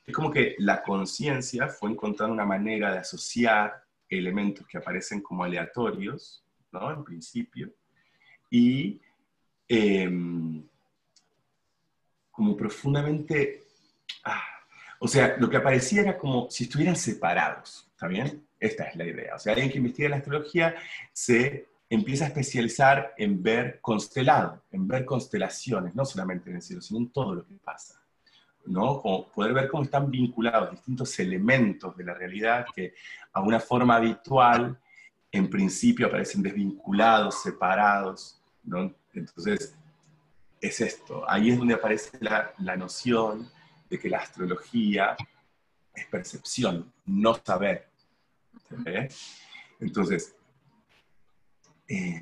Es 0.06 0.14
como 0.14 0.30
que 0.32 0.56
la 0.60 0.84
conciencia 0.84 1.70
fue 1.70 1.92
encontrando 1.92 2.34
una 2.34 2.46
manera 2.46 2.92
de 2.92 3.00
asociar 3.00 3.84
elementos 4.10 4.68
que 4.68 4.78
aparecen 4.78 5.22
como 5.22 5.46
aleatorios, 5.46 6.44
¿no? 6.74 6.92
En 6.92 7.06
principio, 7.06 7.74
y 8.50 9.00
em, 9.70 10.62
como 12.32 12.58
profundamente... 12.58 13.64
Ah, 14.26 14.55
o 15.06 15.08
sea, 15.08 15.36
lo 15.38 15.52
que 15.52 15.58
aparecía 15.58 16.02
era 16.02 16.18
como 16.18 16.50
si 16.50 16.64
estuvieran 16.64 16.96
separados, 16.96 17.88
¿está 17.92 18.08
bien? 18.08 18.44
Esta 18.60 18.86
es 18.86 18.96
la 18.96 19.06
idea. 19.06 19.36
O 19.36 19.40
sea, 19.40 19.54
alguien 19.54 19.70
que 19.70 19.78
investiga 19.78 20.10
la 20.10 20.16
astrología 20.16 20.76
se 21.14 21.68
empieza 21.88 22.26
a 22.26 22.30
especializar 22.30 23.14
en 23.16 23.44
ver 23.44 23.80
constelado, 23.82 24.64
en 24.72 24.88
ver 24.88 25.06
constelaciones, 25.06 25.94
no 25.94 26.06
solamente 26.06 26.50
en 26.50 26.56
el 26.56 26.64
cielo, 26.64 26.82
sino 26.82 27.02
en 27.02 27.12
todo 27.12 27.36
lo 27.36 27.46
que 27.46 27.54
pasa. 27.64 28.02
¿no? 28.66 29.00
poder 29.32 29.54
ver 29.54 29.70
cómo 29.70 29.84
están 29.84 30.10
vinculados 30.10 30.72
distintos 30.72 31.20
elementos 31.20 31.96
de 31.96 32.04
la 32.04 32.16
realidad 32.16 32.66
que 32.76 32.96
a 33.32 33.42
una 33.42 33.60
forma 33.60 33.98
habitual, 33.98 34.76
en 35.32 35.52
principio, 35.52 36.08
aparecen 36.08 36.42
desvinculados, 36.42 37.44
separados, 37.44 38.42
¿no? 38.64 38.92
Entonces, 39.14 39.76
es 40.60 40.82
esto. 40.82 41.30
Ahí 41.30 41.52
es 41.52 41.60
donde 41.60 41.76
aparece 41.76 42.18
la, 42.22 42.52
la 42.58 42.76
noción 42.76 43.52
de 43.96 44.02
que 44.02 44.10
la 44.10 44.18
astrología 44.18 45.16
es 45.94 46.06
percepción, 46.08 46.92
no 47.06 47.34
saber. 47.36 47.90
Entonces, 49.80 50.36
eh, 51.88 52.22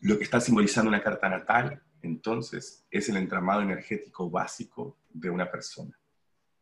lo 0.00 0.16
que 0.16 0.24
está 0.24 0.40
simbolizando 0.40 0.88
una 0.88 1.02
carta 1.02 1.28
natal, 1.28 1.82
entonces, 2.00 2.86
es 2.90 3.08
el 3.10 3.18
entramado 3.18 3.60
energético 3.60 4.30
básico 4.30 4.96
de 5.10 5.28
una 5.28 5.50
persona, 5.50 5.98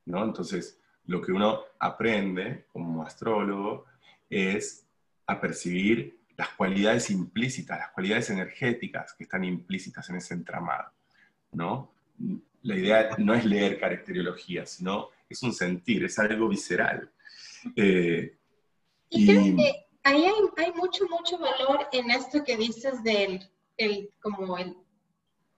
¿no? 0.06 0.24
Entonces, 0.24 0.80
lo 1.04 1.20
que 1.20 1.30
uno 1.30 1.60
aprende 1.78 2.66
como 2.72 3.04
astrólogo 3.04 3.84
es 4.28 4.84
a 5.26 5.40
percibir 5.40 6.18
las 6.36 6.48
cualidades 6.50 7.10
implícitas, 7.10 7.78
las 7.78 7.90
cualidades 7.90 8.30
energéticas 8.30 9.14
que 9.14 9.24
están 9.24 9.44
implícitas 9.44 10.08
en 10.10 10.16
ese 10.16 10.34
entramado, 10.34 10.90
¿no? 11.52 11.92
La 12.66 12.76
idea 12.76 13.16
no 13.18 13.32
es 13.32 13.44
leer 13.44 13.78
caracteriología, 13.78 14.66
sino 14.66 15.10
es 15.28 15.40
un 15.44 15.52
sentir, 15.52 16.04
es 16.04 16.18
algo 16.18 16.48
visceral. 16.48 17.08
Eh, 17.76 18.36
y, 19.08 19.26
creo 19.26 19.56
que 19.56 19.86
ahí 20.02 20.24
hay, 20.24 20.64
hay, 20.64 20.72
mucho, 20.72 21.06
mucho 21.08 21.38
valor 21.38 21.86
en 21.92 22.10
esto 22.10 22.42
que 22.42 22.56
dices 22.56 23.04
del, 23.04 23.48
el, 23.76 24.10
como 24.20 24.58
el, 24.58 24.76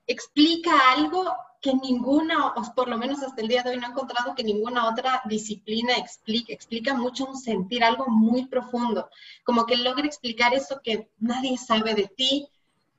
explica 0.07 0.93
algo 0.93 1.35
que 1.63 1.73
ninguna, 1.75 2.49
o 2.49 2.75
por 2.75 2.89
lo 2.89 2.99
menos 2.99 3.23
hasta 3.23 3.41
el 3.41 3.49
día 3.49 3.63
de 3.63 3.71
hoy 3.71 3.79
no 3.79 3.87
he 3.87 3.91
encontrado 3.91 4.35
que 4.35 4.45
ninguna 4.45 4.89
otra 4.89 5.23
disciplina 5.25 5.97
explique, 5.97 6.53
explica 6.53 6.93
mucho 6.93 7.25
un 7.25 7.39
sentir, 7.39 7.83
algo 7.83 8.07
muy 8.09 8.47
profundo, 8.47 9.09
como 9.45 9.65
que 9.65 9.77
logra 9.77 10.05
explicar 10.05 10.53
eso 10.53 10.81
que 10.85 11.09
nadie 11.19 11.57
sabe 11.57 11.95
de 11.95 12.07
ti 12.07 12.49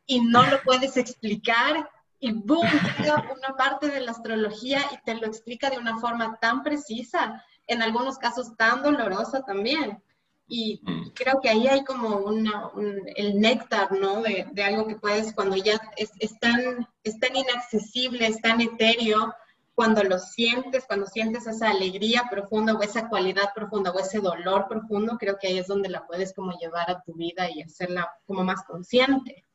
y 0.07 0.21
no 0.21 0.45
lo 0.47 0.61
puedes 0.63 0.97
explicar 0.97 1.87
y 2.19 2.31
boom, 2.33 2.67
llega 2.97 3.23
una 3.35 3.55
parte 3.55 3.89
de 3.89 4.01
la 4.01 4.11
astrología 4.11 4.81
y 4.91 5.03
te 5.03 5.15
lo 5.15 5.25
explica 5.25 5.69
de 5.69 5.77
una 5.77 5.99
forma 5.99 6.37
tan 6.39 6.63
precisa, 6.63 7.43
en 7.67 7.81
algunos 7.81 8.17
casos 8.17 8.55
tan 8.57 8.83
dolorosa 8.83 9.43
también. 9.43 10.03
Y 10.47 10.81
mm. 10.83 11.11
creo 11.13 11.39
que 11.41 11.49
ahí 11.49 11.67
hay 11.67 11.83
como 11.83 12.17
una, 12.17 12.71
el 13.15 13.39
néctar, 13.39 13.91
¿no? 13.91 14.21
De, 14.21 14.47
de, 14.51 14.63
algo 14.63 14.87
que 14.87 14.95
puedes, 14.95 15.33
cuando 15.33 15.55
ya 15.55 15.79
es, 15.95 16.11
es, 16.19 16.37
tan, 16.39 16.87
es 17.03 17.19
tan 17.19 17.35
inaccesible, 17.35 18.27
es 18.27 18.41
tan 18.41 18.59
etéreo, 18.59 19.33
cuando 19.79 20.03
lo 20.03 20.19
sientes, 20.19 20.83
cuando 20.85 21.05
sientes 21.05 21.47
esa 21.47 21.69
alegría 21.69 22.27
profunda 22.29 22.73
o 22.73 22.81
esa 22.81 23.07
cualidad 23.07 23.53
profunda 23.55 23.91
o 23.91 23.99
ese 23.99 24.19
dolor 24.19 24.67
profundo, 24.67 25.17
creo 25.17 25.37
que 25.39 25.47
ahí 25.47 25.57
es 25.57 25.67
donde 25.67 25.87
la 25.87 26.05
puedes 26.05 26.33
como 26.33 26.51
llevar 26.57 26.91
a 26.91 27.01
tu 27.01 27.13
vida 27.13 27.49
y 27.49 27.61
hacerla 27.61 28.11
como 28.25 28.43
más 28.43 28.63
consciente. 28.63 29.45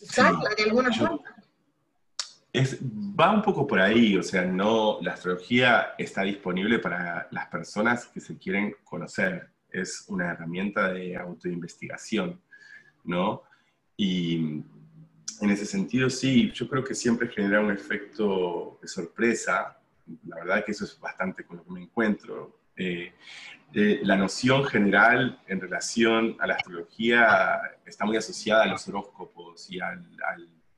Exacto, 0.00 0.48
de 0.56 0.62
alguna 0.62 0.92
forma. 0.92 1.33
Es, 2.54 2.78
va 2.80 3.32
un 3.32 3.42
poco 3.42 3.66
por 3.66 3.80
ahí, 3.80 4.16
o 4.16 4.22
sea, 4.22 4.44
no, 4.44 4.98
la 5.02 5.14
astrología 5.14 5.94
está 5.98 6.22
disponible 6.22 6.78
para 6.78 7.26
las 7.32 7.48
personas 7.48 8.06
que 8.06 8.20
se 8.20 8.38
quieren 8.38 8.76
conocer, 8.84 9.50
es 9.70 10.04
una 10.06 10.30
herramienta 10.30 10.92
de 10.92 11.16
autoinvestigación, 11.16 12.40
¿no? 13.02 13.42
Y 13.96 14.62
en 15.40 15.50
ese 15.50 15.66
sentido, 15.66 16.08
sí, 16.08 16.52
yo 16.52 16.68
creo 16.68 16.84
que 16.84 16.94
siempre 16.94 17.28
genera 17.28 17.60
un 17.60 17.72
efecto 17.72 18.78
de 18.80 18.86
sorpresa. 18.86 19.76
La 20.26 20.36
verdad 20.36 20.64
que 20.64 20.70
eso 20.70 20.84
es 20.84 20.98
bastante 21.00 21.44
con 21.44 21.56
lo 21.56 21.64
que 21.64 21.72
me 21.72 21.82
encuentro. 21.82 22.60
Eh, 22.76 23.12
la 23.72 24.16
noción 24.16 24.64
general 24.64 25.40
en 25.48 25.60
relación 25.60 26.36
a 26.38 26.46
la 26.46 26.54
astrología 26.54 27.60
está 27.84 28.04
muy 28.04 28.16
asociada 28.16 28.62
a 28.62 28.66
los 28.66 28.86
horóscopos 28.86 29.68
y 29.70 29.80
a 29.80 29.98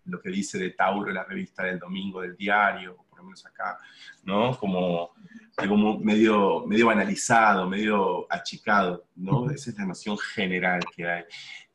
lo 0.07 0.21
que 0.21 0.31
dice 0.31 0.59
de 0.59 0.71
Tauro 0.71 1.11
la 1.11 1.25
revista 1.25 1.65
del 1.65 1.79
domingo 1.79 2.21
del 2.21 2.37
diario, 2.37 2.97
por 3.09 3.19
lo 3.19 3.25
menos 3.25 3.45
acá, 3.47 3.79
¿no? 4.25 4.57
Como 4.59 5.11
algo 5.57 5.99
medio, 5.99 6.67
medio 6.67 6.87
banalizado, 6.87 7.69
medio 7.69 8.31
achicado, 8.31 9.09
¿no? 9.17 9.51
Esa 9.51 9.71
es 9.71 9.79
la 9.79 9.87
noción 9.87 10.19
general 10.19 10.81
que 10.95 11.09
hay. 11.09 11.25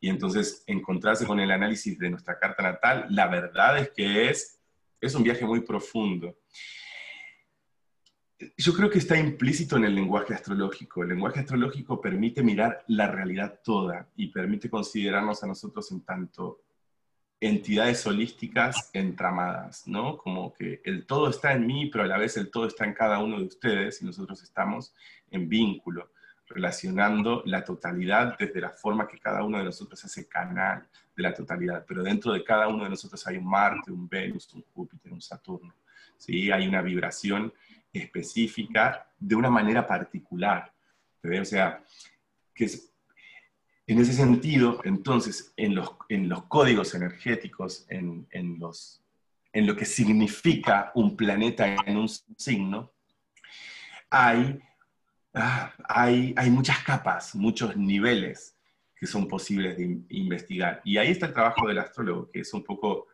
Y 0.00 0.08
entonces 0.08 0.62
encontrarse 0.66 1.26
con 1.26 1.40
el 1.40 1.50
análisis 1.50 1.98
de 1.98 2.10
nuestra 2.10 2.38
carta 2.38 2.62
natal, 2.62 3.06
la 3.10 3.26
verdad 3.28 3.78
es 3.78 3.90
que 3.90 4.30
es, 4.30 4.60
es 5.00 5.14
un 5.14 5.22
viaje 5.22 5.44
muy 5.44 5.60
profundo. 5.60 6.36
Yo 8.56 8.72
creo 8.72 8.90
que 8.90 8.98
está 8.98 9.16
implícito 9.16 9.76
en 9.76 9.84
el 9.84 9.94
lenguaje 9.94 10.34
astrológico. 10.34 11.02
El 11.02 11.10
lenguaje 11.10 11.40
astrológico 11.40 12.00
permite 12.00 12.42
mirar 12.42 12.84
la 12.88 13.06
realidad 13.08 13.60
toda 13.62 14.08
y 14.16 14.28
permite 14.28 14.68
considerarnos 14.68 15.42
a 15.44 15.46
nosotros 15.46 15.90
en 15.92 16.04
tanto 16.04 16.62
entidades 17.42 18.06
holísticas 18.06 18.88
entramadas, 18.92 19.88
¿no? 19.88 20.16
Como 20.16 20.54
que 20.54 20.80
el 20.84 21.06
todo 21.06 21.28
está 21.28 21.52
en 21.52 21.66
mí, 21.66 21.86
pero 21.86 22.04
a 22.04 22.06
la 22.06 22.16
vez 22.16 22.36
el 22.36 22.52
todo 22.52 22.68
está 22.68 22.84
en 22.84 22.94
cada 22.94 23.18
uno 23.18 23.38
de 23.38 23.46
ustedes 23.46 24.00
y 24.00 24.04
nosotros 24.04 24.40
estamos 24.44 24.94
en 25.28 25.48
vínculo, 25.48 26.12
relacionando 26.46 27.42
la 27.44 27.64
totalidad 27.64 28.38
desde 28.38 28.60
la 28.60 28.70
forma 28.70 29.08
que 29.08 29.18
cada 29.18 29.42
uno 29.42 29.58
de 29.58 29.64
nosotros 29.64 30.04
hace 30.04 30.28
canal 30.28 30.86
de 31.16 31.22
la 31.24 31.34
totalidad, 31.34 31.84
pero 31.84 32.04
dentro 32.04 32.32
de 32.32 32.44
cada 32.44 32.68
uno 32.68 32.84
de 32.84 32.90
nosotros 32.90 33.26
hay 33.26 33.38
un 33.38 33.50
Marte, 33.50 33.90
un 33.90 34.08
Venus, 34.08 34.54
un 34.54 34.62
Júpiter, 34.72 35.12
un 35.12 35.20
Saturno, 35.20 35.74
¿sí? 36.16 36.52
Hay 36.52 36.68
una 36.68 36.80
vibración 36.80 37.52
específica 37.92 39.10
de 39.18 39.34
una 39.34 39.50
manera 39.50 39.84
particular, 39.84 40.72
O 41.24 41.44
sea, 41.44 41.82
que 42.54 42.66
es, 42.66 42.91
En 43.86 43.98
ese 43.98 44.12
sentido, 44.12 44.80
entonces, 44.84 45.52
en 45.56 45.74
los, 45.74 45.90
códigos 46.48 46.94
energéticos, 46.94 47.84
en, 47.88 48.26
lo 49.54 49.76
que 49.76 49.84
significa 49.84 50.92
un 50.94 51.16
planeta 51.16 51.76
en 51.86 51.96
un 51.96 52.08
signo, 52.08 52.92
hay, 54.10 54.60
ah, 55.34 55.72
hay 55.88 56.50
muchas 56.50 56.82
capas, 56.84 57.34
muchos 57.34 57.76
niveles 57.76 58.56
que 59.02 59.08
son 59.08 59.26
posibles 59.26 59.76
de 59.76 59.98
investigar. 60.10 60.80
Y 60.84 60.96
ahí 60.96 61.10
está 61.10 61.26
el 61.26 61.32
trabajo 61.32 61.66
del 61.66 61.80
astrólogo, 61.80 62.30
que 62.30 62.38
es 62.38 62.54
un 62.54 62.62
poco, 62.62 63.08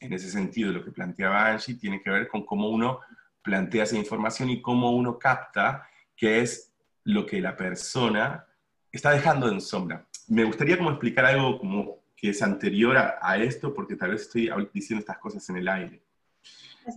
en 0.00 0.12
ese 0.12 0.28
sentido, 0.32 0.72
lo 0.72 0.84
que 0.84 0.90
planteaba 0.90 1.46
Angie, 1.46 1.76
tiene 1.76 2.02
que 2.02 2.10
ver 2.10 2.26
con 2.26 2.44
cómo 2.44 2.68
uno 2.68 2.98
plantea 3.40 3.84
esa 3.84 3.96
información 3.96 4.50
y 4.50 4.60
cómo 4.60 4.90
uno 4.90 5.16
capta 5.16 5.88
qué 6.16 6.40
es 6.40 6.72
lo 7.04 7.24
que 7.24 7.40
la 7.40 7.56
persona 7.56 8.46
está 8.90 9.12
dejando 9.12 9.48
en 9.48 9.60
sombra. 9.60 10.07
Me 10.28 10.44
gustaría 10.44 10.76
como 10.76 10.90
explicar 10.90 11.24
algo 11.24 11.58
como 11.58 11.98
que 12.16 12.30
es 12.30 12.42
anterior 12.42 12.96
a, 12.96 13.38
esto, 13.38 13.72
porque 13.72 13.94
tal 13.96 14.10
vez 14.10 14.22
estoy 14.22 14.50
diciendo 14.72 15.00
estas 15.00 15.18
cosas 15.18 15.48
en 15.50 15.56
el 15.56 15.68
aire. 15.68 16.02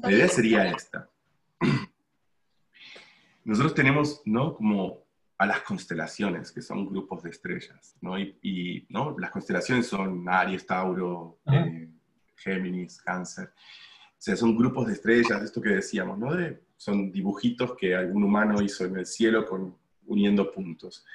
la 0.02 0.12
idea 0.12 0.28
sería 0.28 0.72
esta. 0.72 1.10
Nosotros 3.44 3.74
tenemos, 3.74 4.22
¿no? 4.26 4.56
Como 4.56 5.04
a 5.38 5.46
las 5.46 5.62
constelaciones, 5.62 6.52
que 6.52 6.62
son 6.62 6.86
grupos 6.86 7.24
de 7.24 7.32
estrellas, 7.32 7.96
¿no? 8.02 8.20
Y, 8.20 8.86
¿no? 8.90 9.18
las 9.18 9.32
constelaciones 9.32 9.88
son 9.88 10.28
Aries, 10.30 10.66
Tauro, 10.66 11.40
eh, 11.52 11.90
Géminis, 12.36 13.02
Cáncer. 13.02 13.52
O 13.56 14.24
sea, 14.24 14.36
son 14.36 14.56
grupos 14.56 14.86
de 14.88 14.94
estrellas, 14.94 15.42
esto 15.42 15.62
que 15.62 15.70
decíamos, 15.70 16.20
¿no? 16.20 16.36
De, 16.36 16.62
son 16.78 17.12
dibujitos 17.12 17.76
que 17.76 17.96
algún 17.96 18.24
humano 18.24 18.62
hizo 18.62 18.86
en 18.86 18.98
el 18.98 19.06
cielo 19.06 19.46
con, 19.48 19.76
uniendo 20.06 20.52
puntos. 20.52 21.06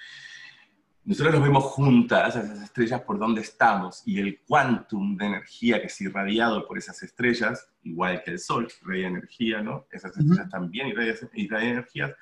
Nosotros 1.06 1.34
los 1.34 1.42
vemos 1.44 1.62
juntas, 1.62 2.34
esas 2.34 2.60
estrellas, 2.60 3.00
por 3.02 3.16
donde 3.16 3.40
estamos, 3.40 4.02
y 4.04 4.18
el 4.18 4.40
quantum 4.40 5.16
de 5.16 5.26
energía 5.26 5.80
que 5.80 5.86
es 5.86 6.00
irradiado 6.00 6.66
por 6.66 6.78
esas 6.78 7.00
estrellas, 7.04 7.68
igual 7.84 8.25
que 8.25 8.32
el 8.32 8.40
Sol, 8.40 8.66
irradia 8.82 9.06
energía, 9.06 9.62
¿no? 9.62 9.86
Esas 9.92 10.16
estrellas 10.16 10.50
también 10.50 10.88
irradian, 10.88 11.16
irradian 11.34 11.72
energías, 11.75 12.12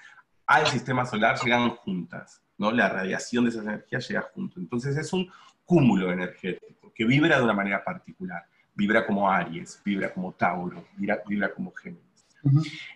al 0.46 0.66
sistema 0.66 1.06
solar 1.06 1.38
llegan 1.42 1.70
juntas, 1.70 2.42
¿no? 2.58 2.72
La 2.72 2.90
radiación 2.90 3.44
de 3.44 3.50
esas 3.50 3.64
energías 3.64 4.06
llega 4.06 4.28
junto. 4.34 4.60
Entonces 4.60 4.98
es 4.98 5.10
un 5.14 5.30
cúmulo 5.64 6.12
energético 6.12 6.92
que 6.94 7.06
vibra 7.06 7.38
de 7.38 7.44
una 7.44 7.54
manera 7.54 7.82
particular. 7.82 8.44
Vibra 8.74 9.06
como 9.06 9.30
Aries, 9.30 9.80
vibra 9.82 10.12
como 10.12 10.32
Tauro, 10.32 10.84
vibra, 10.98 11.22
vibra 11.26 11.54
como 11.54 11.72
Géminis. 11.72 12.26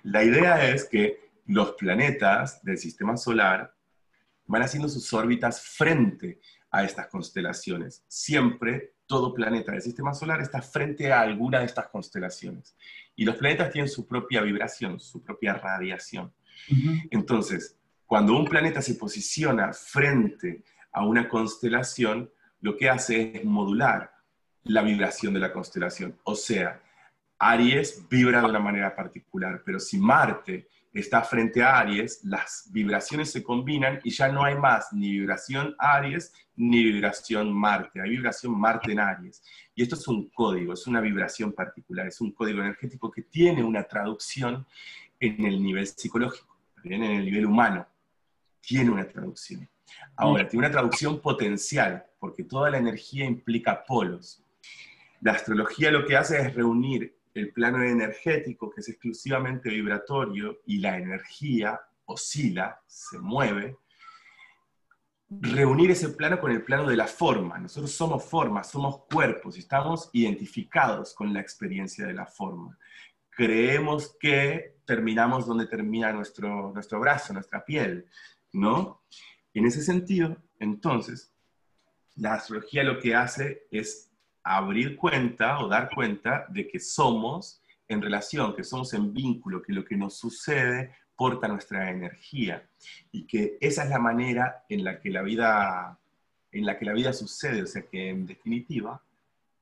La 0.02 0.22
idea 0.22 0.68
es 0.68 0.84
que 0.84 1.30
los 1.46 1.72
planetas 1.72 2.62
del 2.62 2.76
sistema 2.76 3.16
solar 3.16 3.72
van 4.48 4.62
haciendo 4.62 4.88
sus 4.88 5.12
órbitas 5.12 5.60
frente 5.60 6.40
a 6.70 6.82
estas 6.82 7.06
constelaciones. 7.06 8.04
Siempre 8.08 8.94
todo 9.06 9.32
planeta 9.32 9.72
del 9.72 9.82
sistema 9.82 10.12
solar 10.12 10.40
está 10.40 10.60
frente 10.60 11.12
a 11.12 11.20
alguna 11.20 11.60
de 11.60 11.66
estas 11.66 11.88
constelaciones. 11.88 12.76
Y 13.14 13.24
los 13.24 13.36
planetas 13.36 13.70
tienen 13.70 13.88
su 13.88 14.06
propia 14.06 14.42
vibración, 14.42 14.98
su 14.98 15.22
propia 15.22 15.54
radiación. 15.54 16.32
Entonces, 17.10 17.78
cuando 18.04 18.36
un 18.36 18.46
planeta 18.46 18.82
se 18.82 18.94
posiciona 18.94 19.72
frente 19.72 20.64
a 20.92 21.06
una 21.06 21.28
constelación, 21.28 22.30
lo 22.60 22.76
que 22.76 22.88
hace 22.90 23.32
es 23.36 23.44
modular 23.44 24.12
la 24.64 24.82
vibración 24.82 25.32
de 25.32 25.40
la 25.40 25.52
constelación. 25.52 26.18
O 26.24 26.34
sea, 26.34 26.82
Aries 27.38 28.06
vibra 28.08 28.40
de 28.40 28.46
una 28.46 28.58
manera 28.58 28.94
particular, 28.94 29.62
pero 29.64 29.78
si 29.78 29.98
Marte 29.98 30.68
está 31.00 31.22
frente 31.22 31.62
a 31.62 31.78
Aries, 31.78 32.20
las 32.24 32.68
vibraciones 32.70 33.30
se 33.30 33.42
combinan 33.42 34.00
y 34.04 34.10
ya 34.10 34.28
no 34.28 34.44
hay 34.44 34.56
más 34.56 34.92
ni 34.92 35.10
vibración 35.10 35.74
Aries 35.78 36.32
ni 36.56 36.82
vibración 36.82 37.52
Marte, 37.52 38.00
hay 38.00 38.10
vibración 38.10 38.58
Marte 38.58 38.92
en 38.92 39.00
Aries. 39.00 39.42
Y 39.74 39.82
esto 39.82 39.94
es 39.94 40.08
un 40.08 40.28
código, 40.30 40.72
es 40.72 40.86
una 40.86 41.00
vibración 41.00 41.52
particular, 41.52 42.06
es 42.06 42.20
un 42.20 42.32
código 42.32 42.60
energético 42.60 43.10
que 43.10 43.22
tiene 43.22 43.62
una 43.62 43.84
traducción 43.84 44.66
en 45.20 45.44
el 45.44 45.62
nivel 45.62 45.86
psicológico, 45.86 46.58
en 46.84 47.02
el 47.02 47.24
nivel 47.24 47.46
humano, 47.46 47.86
tiene 48.60 48.90
una 48.90 49.06
traducción. 49.06 49.68
Ahora, 50.16 50.48
tiene 50.48 50.66
una 50.66 50.72
traducción 50.72 51.20
potencial, 51.20 52.04
porque 52.18 52.44
toda 52.44 52.70
la 52.70 52.78
energía 52.78 53.24
implica 53.24 53.84
polos. 53.84 54.44
La 55.20 55.32
astrología 55.32 55.90
lo 55.90 56.06
que 56.06 56.16
hace 56.16 56.40
es 56.40 56.54
reunir 56.54 57.17
el 57.38 57.52
plano 57.52 57.82
energético, 57.82 58.70
que 58.70 58.80
es 58.80 58.88
exclusivamente 58.88 59.70
vibratorio, 59.70 60.60
y 60.66 60.78
la 60.78 60.98
energía 60.98 61.80
oscila, 62.06 62.82
se 62.86 63.18
mueve, 63.18 63.76
reunir 65.30 65.90
ese 65.90 66.08
plano 66.10 66.40
con 66.40 66.50
el 66.50 66.62
plano 66.62 66.88
de 66.88 66.96
la 66.96 67.06
forma. 67.06 67.58
Nosotros 67.58 67.92
somos 67.92 68.24
formas, 68.24 68.70
somos 68.70 69.04
cuerpos, 69.10 69.56
y 69.56 69.60
estamos 69.60 70.10
identificados 70.12 71.14
con 71.14 71.32
la 71.32 71.40
experiencia 71.40 72.06
de 72.06 72.14
la 72.14 72.26
forma. 72.26 72.78
Creemos 73.30 74.16
que 74.18 74.78
terminamos 74.84 75.46
donde 75.46 75.66
termina 75.66 76.12
nuestro, 76.12 76.72
nuestro 76.72 76.98
brazo, 76.98 77.34
nuestra 77.34 77.64
piel, 77.64 78.06
¿no? 78.52 79.02
En 79.52 79.66
ese 79.66 79.82
sentido, 79.82 80.36
entonces, 80.58 81.32
la 82.16 82.34
astrología 82.34 82.82
lo 82.82 82.98
que 82.98 83.14
hace 83.14 83.66
es 83.70 84.07
abrir 84.56 84.96
cuenta 84.96 85.58
o 85.60 85.68
dar 85.68 85.90
cuenta 85.94 86.46
de 86.48 86.66
que 86.66 86.80
somos 86.80 87.60
en 87.86 88.00
relación, 88.00 88.54
que 88.54 88.64
somos 88.64 88.94
en 88.94 89.12
vínculo, 89.12 89.62
que 89.62 89.72
lo 89.72 89.84
que 89.84 89.96
nos 89.96 90.16
sucede 90.16 90.94
porta 91.14 91.48
nuestra 91.48 91.90
energía 91.90 92.68
y 93.12 93.26
que 93.26 93.58
esa 93.60 93.84
es 93.84 93.90
la 93.90 93.98
manera 93.98 94.64
en 94.68 94.84
la 94.84 95.00
que 95.00 95.10
la 95.10 95.22
vida 95.22 95.98
en 96.50 96.64
la 96.64 96.78
que 96.78 96.86
la 96.86 96.94
vida 96.94 97.12
sucede, 97.12 97.62
o 97.62 97.66
sea 97.66 97.82
que 97.82 98.08
en 98.08 98.24
definitiva 98.24 99.02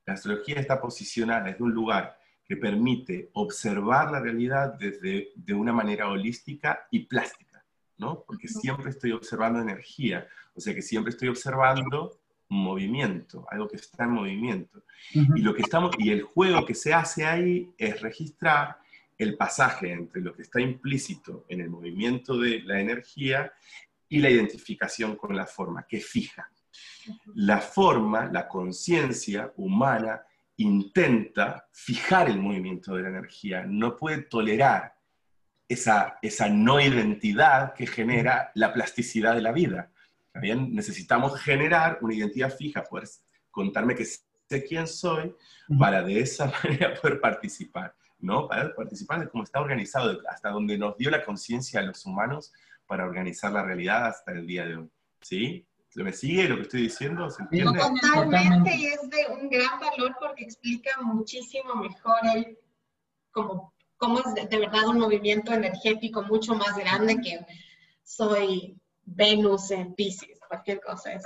la 0.04 0.14
astrología 0.14 0.60
está 0.60 0.80
posicionada 0.80 1.44
desde 1.44 1.64
un 1.64 1.72
lugar 1.72 2.20
que 2.44 2.56
permite 2.56 3.30
observar 3.32 4.12
la 4.12 4.20
realidad 4.20 4.74
desde 4.74 5.32
de 5.34 5.54
una 5.54 5.72
manera 5.72 6.08
holística 6.08 6.86
y 6.92 7.00
plástica, 7.00 7.64
¿no? 7.98 8.22
Porque 8.24 8.46
siempre 8.46 8.90
estoy 8.90 9.10
observando 9.10 9.60
energía, 9.60 10.28
o 10.54 10.60
sea 10.60 10.74
que 10.74 10.82
siempre 10.82 11.10
estoy 11.10 11.28
observando 11.28 12.20
movimiento, 12.48 13.46
algo 13.50 13.68
que 13.68 13.76
está 13.76 14.04
en 14.04 14.10
movimiento. 14.10 14.84
Y, 15.12 15.40
lo 15.40 15.54
que 15.54 15.62
estamos, 15.62 15.92
y 15.98 16.10
el 16.10 16.22
juego 16.22 16.64
que 16.64 16.74
se 16.74 16.94
hace 16.94 17.26
ahí 17.26 17.70
es 17.76 18.00
registrar 18.00 18.78
el 19.18 19.36
pasaje 19.36 19.92
entre 19.92 20.20
lo 20.20 20.34
que 20.34 20.42
está 20.42 20.60
implícito 20.60 21.46
en 21.48 21.60
el 21.60 21.70
movimiento 21.70 22.38
de 22.38 22.60
la 22.62 22.80
energía 22.80 23.52
y 24.08 24.18
la 24.18 24.30
identificación 24.30 25.16
con 25.16 25.34
la 25.34 25.46
forma, 25.46 25.86
que 25.88 26.00
fija. 26.00 26.50
La 27.34 27.58
forma, 27.58 28.26
la 28.26 28.46
conciencia 28.46 29.52
humana, 29.56 30.22
intenta 30.58 31.68
fijar 31.72 32.28
el 32.28 32.38
movimiento 32.38 32.94
de 32.94 33.02
la 33.02 33.08
energía, 33.10 33.64
no 33.66 33.96
puede 33.96 34.22
tolerar 34.22 34.94
esa, 35.68 36.18
esa 36.22 36.48
no 36.48 36.80
identidad 36.80 37.74
que 37.74 37.86
genera 37.86 38.52
la 38.54 38.72
plasticidad 38.72 39.34
de 39.34 39.42
la 39.42 39.52
vida. 39.52 39.90
También 40.36 40.74
necesitamos 40.74 41.40
generar 41.40 41.96
una 42.02 42.12
identidad 42.12 42.54
fija, 42.54 42.84
poder 42.84 43.08
contarme 43.50 43.94
que 43.94 44.04
sé 44.04 44.64
quién 44.68 44.86
soy 44.86 45.34
para 45.78 46.02
de 46.02 46.20
esa 46.20 46.52
manera 46.62 46.92
poder 47.00 47.22
participar, 47.22 47.94
¿no? 48.18 48.46
Para 48.46 48.74
participar 48.74 49.20
de 49.20 49.30
cómo 49.30 49.44
está 49.44 49.62
organizado, 49.62 50.20
hasta 50.28 50.50
donde 50.50 50.76
nos 50.76 50.94
dio 50.98 51.10
la 51.10 51.24
conciencia 51.24 51.80
a 51.80 51.84
los 51.84 52.04
humanos 52.04 52.52
para 52.86 53.06
organizar 53.06 53.50
la 53.50 53.62
realidad 53.62 54.08
hasta 54.08 54.32
el 54.32 54.46
día 54.46 54.66
de 54.66 54.76
hoy, 54.76 54.90
¿sí? 55.22 55.66
¿Me 55.94 56.12
sigue 56.12 56.50
lo 56.50 56.56
que 56.56 56.62
estoy 56.64 56.82
diciendo? 56.82 57.30
¿Se 57.30 57.42
entiende? 57.42 57.80
Totalmente, 57.80 58.76
y 58.76 58.86
es 58.88 59.00
de 59.08 59.32
un 59.32 59.48
gran 59.48 59.80
valor 59.80 60.16
porque 60.20 60.44
explica 60.44 61.00
muchísimo 61.00 61.76
mejor 61.76 62.18
el, 62.34 62.58
como, 63.30 63.72
cómo 63.96 64.18
es 64.18 64.34
de, 64.34 64.46
de 64.46 64.58
verdad 64.58 64.86
un 64.88 64.98
movimiento 64.98 65.54
energético 65.54 66.22
mucho 66.24 66.54
más 66.54 66.76
grande 66.76 67.22
que 67.22 67.38
soy 68.02 68.78
Venus 69.06 69.70
en 69.70 69.94
Pisces, 69.94 70.40
cualquier 70.48 70.80
cosa. 70.80 71.12
Es 71.12 71.22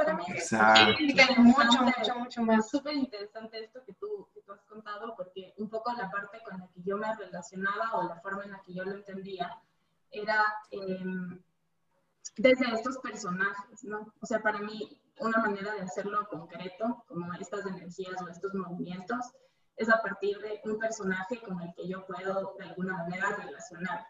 mucho, 1.39 1.83
mucho, 1.83 2.15
mucho 2.17 2.43
más. 2.43 2.69
Súper 2.69 2.95
interesante 2.95 3.65
esto 3.65 3.83
que 3.85 3.95
tú, 3.95 4.29
que 4.35 4.43
tú 4.43 4.53
has 4.53 4.61
contado, 4.67 5.15
porque 5.17 5.55
un 5.57 5.71
poco 5.71 5.93
la 5.95 6.11
parte 6.11 6.41
con 6.45 6.59
la 6.59 6.69
que 6.69 6.83
yo 6.83 6.99
me 6.99 7.15
relacionaba 7.17 7.93
o 7.95 8.09
la 8.09 8.21
forma 8.21 8.45
en 8.45 8.53
la 8.53 8.63
que 8.63 8.75
yo 8.75 8.85
lo 8.85 8.93
entendía 8.93 9.59
era 10.11 10.45
em, 10.71 11.41
desde 12.37 12.75
estos 12.75 12.99
personajes, 12.99 13.83
¿no? 13.85 14.13
O 14.21 14.27
sea, 14.27 14.43
para 14.43 14.61
mí, 14.61 15.01
una 15.19 15.39
manera 15.39 15.73
de 15.73 15.81
hacerlo 15.81 16.29
concreto, 16.29 17.03
como 17.09 17.33
estas 17.35 17.65
energías 17.65 18.21
o 18.21 18.29
estos 18.29 18.53
movimientos, 18.55 19.33
es 19.77 19.89
a 19.89 20.03
partir 20.03 20.39
de 20.41 20.61
un 20.65 20.79
personaje 20.79 21.41
con 21.41 21.59
el 21.63 21.73
que 21.75 21.89
yo 21.89 22.05
puedo 22.07 22.55
de 22.59 22.65
alguna 22.67 22.99
manera 22.99 23.37
relacionar. 23.37 24.07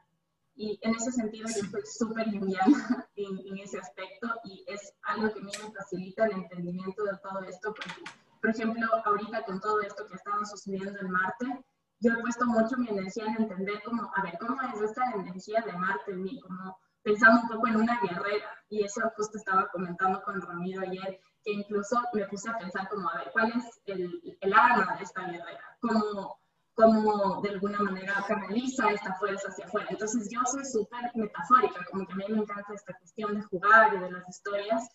Y 0.60 0.78
en 0.82 0.94
ese 0.94 1.10
sentido 1.10 1.48
yo 1.48 1.64
soy 1.70 1.82
súper 1.86 2.26
liviana 2.26 3.08
en, 3.16 3.38
en, 3.46 3.58
ese 3.60 3.78
aspecto 3.78 4.28
y 4.44 4.62
es 4.66 4.92
algo 5.04 5.32
que 5.32 5.38
a 5.38 5.42
mí 5.42 5.52
me 5.64 5.72
facilita 5.72 6.26
el 6.26 6.32
entendimiento 6.32 7.02
de 7.02 7.16
todo 7.22 7.40
esto 7.44 7.72
porque, 7.72 8.02
por 8.42 8.50
ejemplo, 8.50 8.86
ahorita 9.06 9.42
con 9.46 9.58
todo 9.58 9.80
esto 9.80 10.06
que 10.06 10.16
estaba 10.16 10.44
sucediendo 10.44 11.00
en 11.00 11.10
Marte, 11.10 11.64
yo 12.00 12.12
he 12.12 12.20
puesto 12.20 12.44
mucho 12.44 12.76
mi 12.76 12.90
energía 12.90 13.24
en 13.24 13.44
entender 13.44 13.80
cómo, 13.86 14.12
a 14.14 14.22
ver, 14.22 14.36
cómo 14.38 14.60
es 14.60 14.82
esta 14.82 15.10
energía 15.12 15.62
de 15.62 15.72
Marte 15.72 16.12
en 16.12 16.24
mí, 16.24 16.38
como 16.42 16.78
pensando 17.02 17.40
un 17.40 17.48
poco 17.48 17.66
en 17.66 17.76
una 17.76 17.98
guerrera. 18.02 18.50
Y 18.68 18.84
eso 18.84 19.00
justo 19.16 19.38
estaba 19.38 19.66
comentando 19.68 20.22
con 20.22 20.42
Ramiro 20.42 20.82
ayer, 20.82 21.20
que 21.42 21.52
incluso 21.52 22.02
me 22.12 22.26
puse 22.26 22.50
a 22.50 22.58
pensar 22.58 22.86
como, 22.90 23.08
a 23.08 23.16
ver, 23.16 23.30
¿cuál 23.32 23.50
es 23.56 23.80
el, 23.86 24.36
el 24.38 24.52
arma 24.52 24.94
de 24.98 25.04
esta 25.04 25.22
guerrera? 25.22 25.78
¿Cómo, 25.80 26.39
cómo 26.80 27.40
de 27.42 27.50
alguna 27.50 27.78
manera 27.80 28.24
canaliza 28.26 28.90
esta 28.90 29.14
fuerza 29.14 29.48
hacia 29.48 29.66
afuera. 29.66 29.86
Entonces 29.90 30.28
yo 30.30 30.40
soy 30.46 30.64
súper 30.64 31.10
metafórica, 31.14 31.84
como 31.90 32.06
que 32.06 32.12
a 32.14 32.16
mí 32.16 32.24
me 32.28 32.38
encanta 32.38 32.74
esta 32.74 32.94
cuestión 32.94 33.34
de 33.34 33.42
jugar 33.42 33.94
y 33.94 33.98
de 33.98 34.10
las 34.10 34.28
historias, 34.28 34.88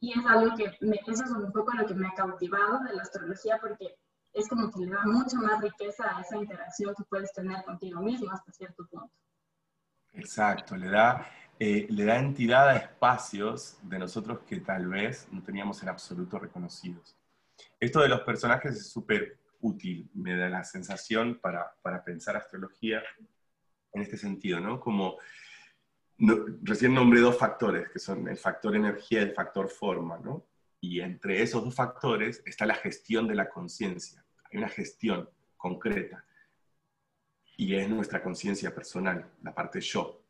y 0.00 0.18
es 0.18 0.26
algo 0.26 0.54
que, 0.56 0.70
me, 0.80 0.96
eso 1.06 1.24
es 1.24 1.30
un 1.30 1.52
poco 1.52 1.72
lo 1.74 1.86
que 1.86 1.94
me 1.94 2.06
ha 2.06 2.14
cautivado 2.14 2.80
de 2.84 2.94
la 2.94 3.02
astrología, 3.02 3.58
porque 3.60 3.96
es 4.32 4.48
como 4.48 4.70
que 4.70 4.80
le 4.80 4.90
da 4.90 5.02
mucha 5.04 5.36
más 5.38 5.60
riqueza 5.60 6.16
a 6.16 6.20
esa 6.20 6.36
interacción 6.36 6.94
que 6.94 7.04
puedes 7.04 7.32
tener 7.32 7.64
contigo 7.64 8.00
mismo 8.00 8.30
hasta 8.30 8.52
cierto 8.52 8.86
punto. 8.88 9.10
Exacto, 10.12 10.76
le 10.76 10.90
da, 10.90 11.26
eh, 11.58 11.86
le 11.88 12.04
da 12.04 12.18
entidad 12.18 12.68
a 12.68 12.76
espacios 12.76 13.78
de 13.82 13.98
nosotros 13.98 14.40
que 14.46 14.60
tal 14.60 14.86
vez 14.88 15.26
no 15.30 15.42
teníamos 15.42 15.82
en 15.82 15.88
absoluto 15.88 16.38
reconocidos. 16.38 17.16
Esto 17.78 18.00
de 18.00 18.08
los 18.08 18.20
personajes 18.20 18.76
es 18.76 18.90
súper 18.90 19.41
útil, 19.62 20.10
me 20.14 20.36
da 20.36 20.48
la 20.48 20.64
sensación 20.64 21.38
para, 21.40 21.74
para 21.82 22.04
pensar 22.04 22.36
astrología 22.36 23.02
en 23.92 24.02
este 24.02 24.16
sentido, 24.16 24.60
¿no? 24.60 24.78
Como 24.80 25.18
recién 26.62 26.94
nombré 26.94 27.20
dos 27.20 27.36
factores, 27.36 27.88
que 27.90 27.98
son 27.98 28.28
el 28.28 28.36
factor 28.36 28.76
energía 28.76 29.20
y 29.20 29.24
el 29.24 29.34
factor 29.34 29.68
forma, 29.68 30.18
¿no? 30.18 30.46
Y 30.80 31.00
entre 31.00 31.42
esos 31.42 31.64
dos 31.64 31.74
factores 31.74 32.42
está 32.44 32.66
la 32.66 32.74
gestión 32.74 33.26
de 33.28 33.34
la 33.34 33.48
conciencia. 33.48 34.24
Hay 34.44 34.58
una 34.58 34.68
gestión 34.68 35.28
concreta. 35.56 36.24
Y 37.56 37.74
es 37.76 37.88
nuestra 37.88 38.22
conciencia 38.22 38.74
personal, 38.74 39.30
la 39.42 39.54
parte 39.54 39.80
yo, 39.80 40.22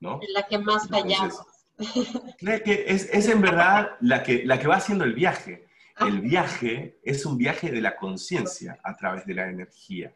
¿no? 0.00 0.20
La 0.32 0.46
que 0.46 0.58
más 0.58 0.88
fallamos. 0.88 1.46
es, 2.38 3.08
es, 3.12 3.28
en 3.28 3.40
verdad 3.40 3.96
la 4.00 4.22
que, 4.22 4.44
la 4.44 4.58
que 4.58 4.66
va 4.66 4.76
haciendo 4.76 5.04
el 5.04 5.14
viaje. 5.14 5.66
El 6.00 6.20
viaje 6.30 6.98
es 7.02 7.24
un 7.26 7.38
viaje 7.38 7.70
de 7.70 7.80
la 7.80 7.96
conciencia 7.96 8.78
a 8.82 8.96
través 8.96 9.26
de 9.26 9.34
la 9.34 9.48
energía, 9.48 10.14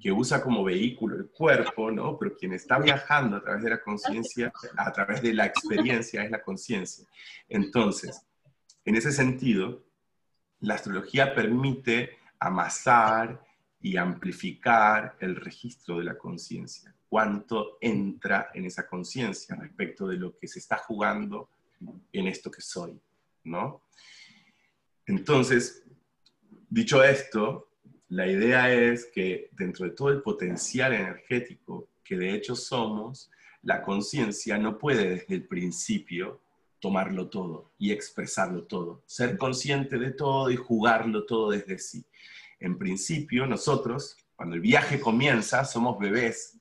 que 0.00 0.12
usa 0.12 0.42
como 0.42 0.62
vehículo 0.62 1.16
el 1.16 1.28
cuerpo, 1.30 1.90
¿no? 1.90 2.18
Pero 2.18 2.36
quien 2.36 2.52
está 2.52 2.78
viajando 2.78 3.36
a 3.36 3.42
través 3.42 3.62
de 3.62 3.70
la 3.70 3.82
conciencia, 3.82 4.52
a 4.76 4.92
través 4.92 5.22
de 5.22 5.34
la 5.34 5.46
experiencia, 5.46 6.22
es 6.22 6.30
la 6.30 6.42
conciencia. 6.42 7.06
Entonces, 7.48 8.24
en 8.84 8.96
ese 8.96 9.12
sentido, 9.12 9.84
la 10.60 10.74
astrología 10.74 11.34
permite 11.34 12.18
amasar 12.38 13.44
y 13.80 13.96
amplificar 13.96 15.16
el 15.20 15.36
registro 15.36 15.98
de 15.98 16.04
la 16.04 16.18
conciencia, 16.18 16.94
cuánto 17.08 17.78
entra 17.80 18.50
en 18.54 18.66
esa 18.66 18.86
conciencia 18.86 19.56
respecto 19.56 20.06
de 20.06 20.16
lo 20.16 20.38
que 20.38 20.46
se 20.46 20.58
está 20.58 20.76
jugando 20.76 21.48
en 22.12 22.28
esto 22.28 22.50
que 22.50 22.60
soy, 22.60 23.00
¿no? 23.44 23.82
Entonces, 25.10 25.82
dicho 26.68 27.02
esto, 27.02 27.72
la 28.10 28.28
idea 28.28 28.72
es 28.72 29.06
que 29.12 29.50
dentro 29.50 29.84
de 29.84 29.90
todo 29.90 30.10
el 30.10 30.22
potencial 30.22 30.92
energético 30.92 31.88
que 32.04 32.16
de 32.16 32.32
hecho 32.32 32.54
somos, 32.54 33.28
la 33.62 33.82
conciencia 33.82 34.56
no 34.56 34.78
puede 34.78 35.10
desde 35.10 35.34
el 35.34 35.48
principio 35.48 36.42
tomarlo 36.78 37.28
todo 37.28 37.72
y 37.76 37.90
expresarlo 37.90 38.68
todo, 38.68 39.02
ser 39.04 39.36
consciente 39.36 39.98
de 39.98 40.12
todo 40.12 40.48
y 40.48 40.54
jugarlo 40.54 41.26
todo 41.26 41.50
desde 41.50 41.80
sí. 41.80 42.06
En 42.60 42.78
principio, 42.78 43.48
nosotros, 43.48 44.16
cuando 44.36 44.54
el 44.54 44.60
viaje 44.60 45.00
comienza, 45.00 45.64
somos 45.64 45.98
bebés 45.98 46.56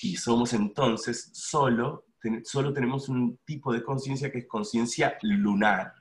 y 0.00 0.14
somos 0.14 0.52
entonces 0.52 1.30
solo, 1.32 2.06
solo 2.44 2.72
tenemos 2.72 3.08
un 3.08 3.36
tipo 3.44 3.72
de 3.72 3.82
conciencia 3.82 4.30
que 4.30 4.38
es 4.38 4.46
conciencia 4.46 5.18
lunar. 5.22 5.99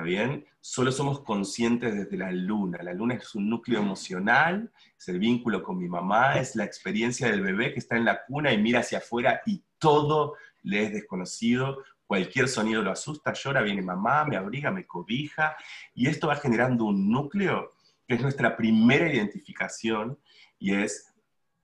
¿Está 0.00 0.08
bien? 0.08 0.46
Solo 0.62 0.92
somos 0.92 1.20
conscientes 1.20 1.94
desde 1.94 2.16
la 2.16 2.32
luna. 2.32 2.82
La 2.82 2.94
luna 2.94 3.16
es 3.16 3.34
un 3.34 3.50
núcleo 3.50 3.80
emocional, 3.80 4.72
es 4.98 5.08
el 5.08 5.18
vínculo 5.18 5.62
con 5.62 5.76
mi 5.76 5.88
mamá, 5.88 6.38
es 6.38 6.56
la 6.56 6.64
experiencia 6.64 7.30
del 7.30 7.42
bebé 7.42 7.74
que 7.74 7.80
está 7.80 7.98
en 7.98 8.06
la 8.06 8.24
cuna 8.24 8.50
y 8.50 8.56
mira 8.56 8.80
hacia 8.80 8.96
afuera 8.96 9.42
y 9.44 9.62
todo 9.78 10.36
le 10.62 10.84
es 10.84 10.92
desconocido 10.94 11.84
cualquier 12.06 12.48
sonido 12.48 12.80
lo 12.80 12.90
asusta, 12.90 13.34
llora, 13.34 13.60
viene 13.60 13.82
mamá, 13.82 14.24
me 14.24 14.38
abriga, 14.38 14.70
me 14.70 14.86
cobija, 14.86 15.54
y 15.94 16.08
esto 16.08 16.28
va 16.28 16.36
generando 16.36 16.86
un 16.86 17.10
núcleo 17.10 17.74
que 18.08 18.14
es 18.14 18.22
nuestra 18.22 18.56
primera 18.56 19.12
identificación 19.12 20.18
y 20.58 20.76
es 20.76 21.12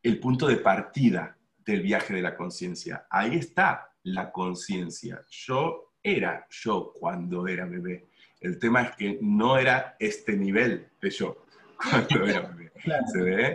el 0.02 0.20
punto 0.20 0.46
de 0.46 0.58
partida 0.58 1.38
del 1.64 1.80
viaje 1.80 2.12
de 2.12 2.20
la 2.20 2.36
conciencia. 2.36 3.06
Ahí 3.08 3.36
está 3.36 3.94
la 4.02 4.30
conciencia. 4.30 5.24
Yo 5.30 5.86
era 6.02 6.46
yo 6.50 6.92
cuando 6.92 7.48
era 7.48 7.64
bebé. 7.64 8.06
El 8.40 8.58
tema 8.58 8.82
es 8.82 8.96
que 8.96 9.18
no 9.20 9.58
era 9.58 9.96
este 9.98 10.36
nivel 10.36 10.88
de 11.00 11.10
yo 11.10 11.44
cuando 11.90 12.26
era 12.26 12.40
bebé. 12.40 12.72
¿Se 13.12 13.20
ve? 13.22 13.54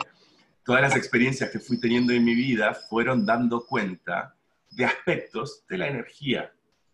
Todas 0.64 0.82
las 0.82 0.96
experiencias 0.96 1.50
que 1.50 1.60
fui 1.60 1.80
teniendo 1.80 2.14
en 2.14 2.24
mi 2.24 2.36
vida 2.36 2.74
fueron 2.74 3.26
dando 3.26 3.66
cuenta 3.66 4.36
de 4.70 4.86
aspectos 4.86 5.66
de 5.68 5.78
la 5.78 5.88
energía 5.88 6.52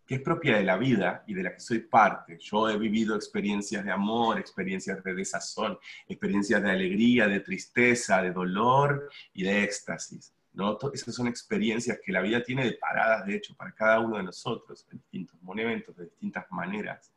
que 0.07 0.15
es 0.15 0.21
propia 0.21 0.57
de 0.57 0.63
la 0.63 0.77
vida 0.77 1.23
y 1.27 1.33
de 1.33 1.43
la 1.43 1.53
que 1.53 1.59
soy 1.59 1.79
parte. 1.79 2.39
Yo 2.39 2.69
he 2.69 2.77
vivido 2.77 3.15
experiencias 3.15 3.83
de 3.83 3.91
amor, 3.91 4.39
experiencias 4.39 5.03
de 5.03 5.13
desazón, 5.13 5.77
experiencias 6.07 6.63
de 6.63 6.71
alegría, 6.71 7.27
de 7.27 7.41
tristeza, 7.41 8.21
de 8.21 8.31
dolor 8.31 9.09
y 9.33 9.43
de 9.43 9.63
éxtasis. 9.63 10.33
¿no? 10.53 10.77
Esas 10.93 11.13
son 11.13 11.27
experiencias 11.27 11.99
que 12.03 12.13
la 12.13 12.21
vida 12.21 12.41
tiene 12.41 12.63
de 12.63 12.73
paradas, 12.73 13.27
de 13.27 13.35
hecho, 13.35 13.53
para 13.55 13.73
cada 13.73 13.99
uno 13.99 14.15
de 14.15 14.23
nosotros, 14.23 14.87
en 14.91 14.97
distintos 14.97 15.41
momentos, 15.41 15.95
de 15.97 16.05
distintas 16.05 16.45
maneras. 16.51 17.11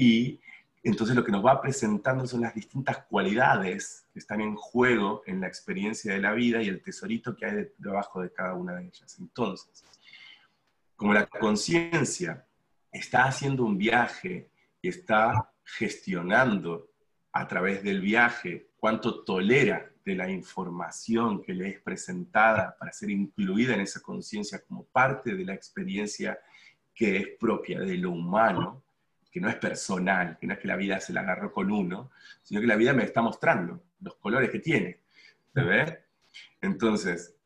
Y 0.00 0.40
entonces 0.84 1.16
lo 1.16 1.24
que 1.24 1.32
nos 1.32 1.44
va 1.44 1.60
presentando 1.60 2.24
son 2.24 2.42
las 2.42 2.54
distintas 2.54 2.98
cualidades 3.06 4.06
que 4.12 4.20
están 4.20 4.40
en 4.40 4.54
juego 4.54 5.24
en 5.26 5.40
la 5.40 5.48
experiencia 5.48 6.12
de 6.12 6.20
la 6.20 6.34
vida 6.34 6.62
y 6.62 6.68
el 6.68 6.80
tesorito 6.80 7.34
que 7.34 7.46
hay 7.46 7.68
debajo 7.78 8.22
de 8.22 8.32
cada 8.32 8.54
una 8.54 8.76
de 8.76 8.84
ellas. 8.84 9.16
Entonces, 9.18 9.84
como 10.94 11.12
la 11.12 11.26
conciencia 11.26 12.46
está 12.92 13.24
haciendo 13.24 13.64
un 13.64 13.76
viaje 13.76 14.48
y 14.80 14.88
está 14.88 15.50
gestionando 15.64 16.88
a 17.32 17.48
través 17.48 17.82
del 17.82 18.00
viaje 18.00 18.68
cuánto 18.78 19.24
tolera 19.24 19.90
de 20.04 20.14
la 20.14 20.30
información 20.30 21.42
que 21.42 21.54
le 21.54 21.70
es 21.70 21.80
presentada 21.80 22.76
para 22.78 22.92
ser 22.92 23.10
incluida 23.10 23.74
en 23.74 23.80
esa 23.80 24.00
conciencia 24.00 24.62
como 24.64 24.84
parte 24.84 25.34
de 25.34 25.44
la 25.44 25.54
experiencia 25.54 26.38
que 26.94 27.16
es 27.16 27.28
propia 27.40 27.80
de 27.80 27.96
lo 27.96 28.12
humano, 28.12 28.84
que 29.30 29.40
no 29.40 29.48
es 29.48 29.56
personal, 29.56 30.38
que 30.38 30.46
no 30.46 30.54
es 30.54 30.58
que 30.58 30.68
la 30.68 30.76
vida 30.76 31.00
se 31.00 31.12
la 31.12 31.20
agarró 31.20 31.52
con 31.52 31.70
uno, 31.70 32.10
sino 32.42 32.60
que 32.60 32.66
la 32.66 32.76
vida 32.76 32.92
me 32.92 33.04
está 33.04 33.22
mostrando 33.22 33.82
los 34.00 34.16
colores 34.16 34.50
que 34.50 34.58
tiene. 34.58 35.00
¿Se 35.54 35.62
ve? 35.62 35.98
Entonces, 36.60 37.36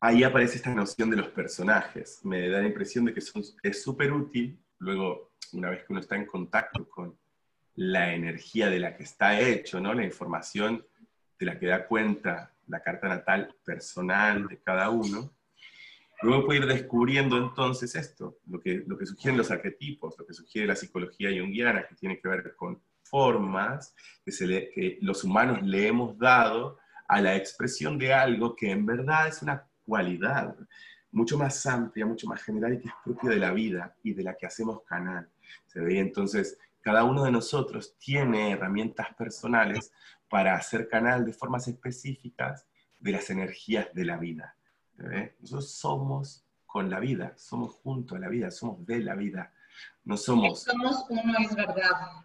ahí 0.00 0.24
aparece 0.24 0.56
esta 0.56 0.74
noción 0.74 1.10
de 1.10 1.16
los 1.16 1.28
personajes. 1.28 2.20
Me 2.24 2.48
da 2.48 2.60
la 2.60 2.66
impresión 2.66 3.04
de 3.04 3.14
que 3.14 3.20
es 3.62 3.82
súper 3.82 4.12
útil, 4.12 4.58
luego, 4.78 5.32
una 5.52 5.70
vez 5.70 5.84
que 5.84 5.92
uno 5.92 6.00
está 6.00 6.16
en 6.16 6.26
contacto 6.26 6.88
con 6.88 7.16
la 7.76 8.14
energía 8.14 8.70
de 8.70 8.80
la 8.80 8.96
que 8.96 9.02
está 9.02 9.38
hecho, 9.38 9.80
¿no? 9.80 9.92
la 9.92 10.04
información 10.04 10.84
de 11.38 11.46
la 11.46 11.58
que 11.58 11.66
da 11.66 11.86
cuenta 11.86 12.52
la 12.68 12.82
carta 12.82 13.08
natal 13.08 13.54
personal 13.64 14.48
de 14.48 14.58
cada 14.58 14.90
uno, 14.90 15.30
luego 16.22 16.46
puede 16.46 16.60
ir 16.60 16.66
descubriendo 16.66 17.36
entonces 17.36 17.94
esto, 17.94 18.38
lo 18.46 18.60
que, 18.60 18.84
lo 18.86 18.96
que 18.96 19.06
sugieren 19.06 19.38
los 19.38 19.50
arquetipos, 19.50 20.14
lo 20.18 20.26
que 20.26 20.34
sugiere 20.34 20.66
la 20.66 20.76
psicología 20.76 21.30
junguiana, 21.30 21.86
que 21.86 21.94
tiene 21.94 22.20
que 22.20 22.28
ver 22.28 22.54
con 22.56 22.80
formas 23.02 23.94
que, 24.24 24.98
los 25.00 25.24
humanos 25.24 25.62
le 25.62 25.86
hemos 25.86 26.18
dado 26.18 26.78
a 27.08 27.20
la 27.20 27.36
expresión 27.36 27.98
de 27.98 28.12
algo 28.12 28.56
que 28.56 28.70
en 28.70 28.84
verdad 28.84 29.28
es 29.28 29.42
una 29.42 29.66
cualidad 29.84 30.56
mucho 31.12 31.38
más 31.38 31.64
amplia, 31.66 32.04
mucho 32.04 32.26
más 32.26 32.42
general 32.42 32.74
y 32.74 32.80
que 32.80 32.88
es 32.88 32.94
propia 33.04 33.30
de 33.30 33.36
la 33.36 33.52
vida 33.52 33.96
y 34.02 34.12
de 34.12 34.22
la 34.22 34.36
que 34.36 34.46
hacemos 34.46 34.82
canal. 34.82 35.28
¿Se 35.66 35.80
ve? 35.80 35.98
Entonces, 35.98 36.58
cada 36.80 37.04
uno 37.04 37.24
de 37.24 37.30
nosotros 37.30 37.96
tiene 37.98 38.52
herramientas 38.52 39.14
personales 39.14 39.92
para 40.28 40.56
hacer 40.56 40.88
canal 40.88 41.24
de 41.24 41.32
formas 41.32 41.68
específicas 41.68 42.66
de 42.98 43.12
las 43.12 43.30
energías 43.30 43.92
de 43.94 44.04
la 44.04 44.16
vida. 44.16 44.55
¿Se 44.96 45.02
ve? 45.02 45.36
Nosotros 45.40 45.70
somos 45.70 46.44
con 46.64 46.90
la 46.90 47.00
vida, 47.00 47.34
somos 47.36 47.74
junto 47.74 48.16
a 48.16 48.18
la 48.18 48.28
vida, 48.28 48.50
somos 48.50 48.84
de 48.86 49.00
la 49.00 49.14
vida. 49.14 49.52
No 50.04 50.16
somos... 50.16 50.62
somos 50.62 51.04
uno 51.08 51.34
es 51.38 51.54
verdad. 51.54 52.22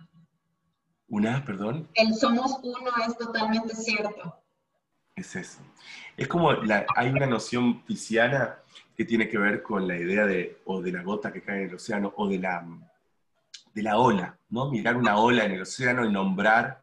¿Una, 1.07 1.43
perdón? 1.43 1.89
El 1.93 2.13
somos 2.13 2.59
uno 2.63 2.91
es 3.05 3.17
totalmente 3.17 3.75
cierto. 3.75 4.37
Es 5.15 5.35
eso. 5.35 5.59
Es 6.15 6.27
como 6.27 6.51
hay 6.95 7.09
una 7.09 7.25
noción 7.25 7.81
pisciana 7.83 8.59
que 8.95 9.03
tiene 9.03 9.27
que 9.27 9.37
ver 9.37 9.61
con 9.61 9.87
la 9.87 9.97
idea 9.97 10.25
de 10.25 10.61
o 10.65 10.81
de 10.81 10.91
la 10.91 11.03
gota 11.03 11.33
que 11.33 11.41
cae 11.41 11.63
en 11.63 11.69
el 11.69 11.75
océano 11.75 12.13
o 12.15 12.29
de 12.29 12.39
la, 12.39 12.65
de 13.73 13.83
la 13.83 13.97
ola, 13.97 14.37
¿no? 14.49 14.71
Mirar 14.71 14.95
una 14.95 15.17
ola 15.17 15.43
en 15.43 15.51
el 15.51 15.61
océano 15.61 16.05
y 16.05 16.11
nombrar 16.11 16.81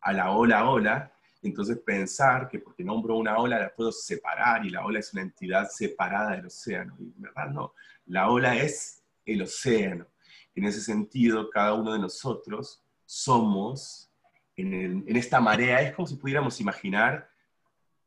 a 0.00 0.12
la 0.12 0.32
ola 0.32 0.68
ola, 0.68 1.12
entonces 1.48 1.78
pensar 1.78 2.48
que 2.48 2.58
porque 2.58 2.84
nombro 2.84 3.16
una 3.16 3.38
ola 3.38 3.58
la 3.58 3.74
puedo 3.74 3.92
separar 3.92 4.64
y 4.64 4.70
la 4.70 4.84
ola 4.84 4.98
es 4.98 5.12
una 5.12 5.22
entidad 5.22 5.68
separada 5.70 6.36
del 6.36 6.46
océano. 6.46 6.96
Y 6.98 7.04
en 7.04 7.22
verdad 7.22 7.50
no, 7.50 7.74
la 8.06 8.30
ola 8.30 8.56
es 8.56 9.02
el 9.24 9.42
océano. 9.42 10.06
en 10.54 10.64
ese 10.64 10.80
sentido, 10.80 11.50
cada 11.50 11.74
uno 11.74 11.92
de 11.92 11.98
nosotros 11.98 12.82
somos, 13.04 14.10
en, 14.56 15.04
esta 15.08 15.40
marea, 15.40 15.82
es 15.82 15.94
como 15.94 16.06
si 16.06 16.16
pudiéramos 16.16 16.60
imaginar 16.60 17.28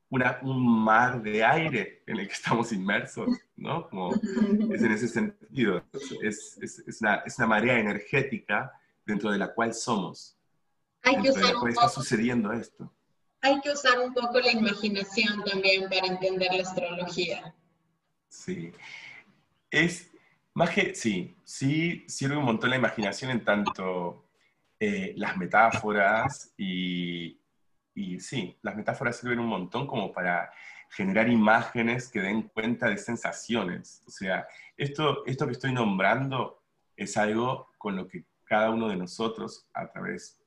una, 0.09 0.39
un 0.41 0.83
mar 0.83 1.21
de 1.21 1.43
aire 1.43 2.03
en 2.07 2.17
el 2.19 2.27
que 2.27 2.33
estamos 2.33 2.71
inmersos, 2.71 3.27
¿no? 3.55 3.89
Como 3.89 4.13
es 4.13 4.81
en 4.81 4.91
ese 4.91 5.07
sentido, 5.07 5.83
es, 6.23 6.57
es, 6.61 6.79
es, 6.87 7.01
una, 7.01 7.15
es, 7.25 7.37
una, 7.37 7.47
marea 7.47 7.79
energética 7.79 8.71
dentro 9.05 9.31
de 9.31 9.37
la 9.37 9.53
cual 9.53 9.73
somos. 9.73 10.37
Hay 11.03 11.21
que 11.21 11.29
usar 11.29 11.55
un 11.55 11.69
está 11.69 11.89
sucediendo 11.89 12.51
esto. 12.51 12.91
Hay 13.47 13.61
que 13.61 13.71
usar 13.71 13.99
un 13.99 14.13
poco 14.13 14.41
la 14.41 14.51
imaginación 14.51 15.41
también 15.45 15.89
para 15.89 16.05
entender 16.05 16.53
la 16.53 16.63
astrología. 16.63 17.55
Sí. 18.27 18.73
Es, 19.71 20.11
más 20.53 20.71
que, 20.71 20.93
sí, 20.93 21.37
sí 21.45 22.03
sirve 22.09 22.35
un 22.35 22.43
montón 22.43 22.71
la 22.71 22.75
imaginación 22.75 23.31
en 23.31 23.45
tanto 23.45 24.27
eh, 24.77 25.13
las 25.15 25.37
metáforas 25.37 26.53
y, 26.57 27.39
y 27.95 28.19
sí, 28.19 28.57
las 28.63 28.75
metáforas 28.75 29.17
sirven 29.17 29.39
un 29.39 29.47
montón 29.47 29.87
como 29.87 30.11
para 30.11 30.51
generar 30.89 31.29
imágenes 31.29 32.09
que 32.09 32.19
den 32.19 32.49
cuenta 32.49 32.89
de 32.89 32.97
sensaciones. 32.97 34.03
O 34.07 34.11
sea, 34.11 34.45
esto, 34.75 35.25
esto 35.25 35.45
que 35.45 35.53
estoy 35.53 35.71
nombrando 35.71 36.63
es 36.97 37.15
algo 37.15 37.69
con 37.77 37.95
lo 37.95 38.09
que 38.09 38.25
cada 38.43 38.71
uno 38.71 38.89
de 38.89 38.97
nosotros, 38.97 39.67
a 39.73 39.87
través 39.87 40.37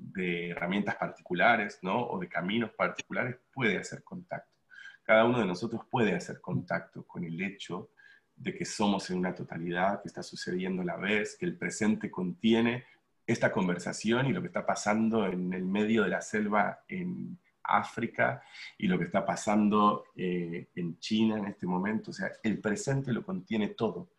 de 0.00 0.50
herramientas 0.50 0.96
particulares, 0.96 1.78
¿no? 1.82 2.06
O 2.06 2.18
de 2.18 2.28
caminos 2.28 2.70
particulares, 2.72 3.36
puede 3.52 3.78
hacer 3.78 4.02
contacto. 4.02 4.58
Cada 5.02 5.24
uno 5.24 5.40
de 5.40 5.46
nosotros 5.46 5.82
puede 5.90 6.14
hacer 6.14 6.40
contacto 6.40 7.06
con 7.06 7.24
el 7.24 7.40
hecho 7.40 7.90
de 8.36 8.54
que 8.54 8.64
somos 8.64 9.10
en 9.10 9.18
una 9.18 9.34
totalidad, 9.34 10.00
que 10.00 10.08
está 10.08 10.22
sucediendo 10.22 10.82
a 10.82 10.86
la 10.86 10.96
vez, 10.96 11.36
que 11.38 11.46
el 11.46 11.56
presente 11.56 12.10
contiene 12.10 12.84
esta 13.26 13.52
conversación 13.52 14.26
y 14.26 14.32
lo 14.32 14.40
que 14.40 14.48
está 14.48 14.64
pasando 14.64 15.26
en 15.26 15.52
el 15.52 15.64
medio 15.64 16.04
de 16.04 16.08
la 16.08 16.22
selva 16.22 16.84
en 16.88 17.38
África 17.62 18.42
y 18.78 18.86
lo 18.86 18.98
que 18.98 19.04
está 19.04 19.24
pasando 19.24 20.04
eh, 20.16 20.68
en 20.74 20.98
China 20.98 21.38
en 21.38 21.46
este 21.46 21.66
momento. 21.66 22.10
O 22.10 22.14
sea, 22.14 22.30
el 22.42 22.58
presente 22.58 23.12
lo 23.12 23.24
contiene 23.24 23.68
todo 23.68 24.10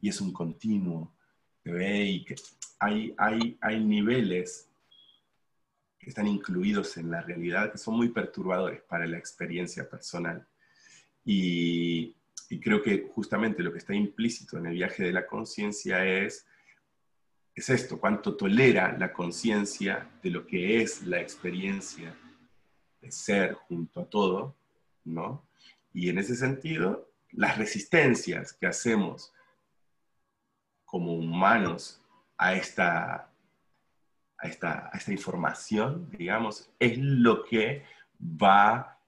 y 0.00 0.10
es 0.10 0.20
un 0.20 0.32
continuo. 0.32 1.14
Y 1.64 2.24
que 2.24 2.34
hay, 2.80 3.14
hay, 3.16 3.56
hay 3.60 3.84
niveles 3.84 4.71
que 6.02 6.10
están 6.10 6.26
incluidos 6.26 6.96
en 6.96 7.10
la 7.12 7.22
realidad 7.22 7.70
que 7.70 7.78
son 7.78 7.96
muy 7.96 8.08
perturbadores 8.08 8.82
para 8.82 9.06
la 9.06 9.18
experiencia 9.18 9.88
personal. 9.88 10.44
Y, 11.24 12.16
creo 12.60 12.82
que 12.82 13.08
justamente 13.14 13.62
lo 13.62 13.72
que 13.72 13.78
está 13.78 13.94
implícito 13.94 14.58
en 14.58 14.66
el 14.66 14.74
viaje 14.74 15.04
de 15.04 15.12
la 15.12 15.26
conciencia 15.26 16.04
es, 16.04 16.44
es 17.54 17.70
esto, 17.70 17.98
cuánto 17.98 18.36
tolera 18.36 18.94
la 18.98 19.10
conciencia 19.12 20.10
de 20.22 20.30
lo 20.30 20.46
que 20.46 20.82
es 20.82 21.02
la 21.06 21.20
experiencia 21.20 22.14
de 23.00 23.10
ser 23.10 23.54
junto 23.54 24.00
a 24.00 24.04
todo, 24.04 24.54
¿no? 25.04 25.46
Y 25.94 26.10
en 26.10 26.18
ese 26.18 26.36
sentido, 26.36 27.10
las 27.30 27.56
resistencias 27.56 28.52
que 28.52 28.66
hacemos 28.66 29.32
como 30.84 31.14
humanos 31.14 32.02
a 32.36 32.54
esta, 32.54 33.31
a 34.42 34.48
esta, 34.48 34.90
a 34.92 34.98
esta 34.98 35.12
información, 35.12 36.10
digamos, 36.10 36.70
es 36.78 36.98
lo 36.98 37.44
que 37.44 37.84
va 38.20 38.98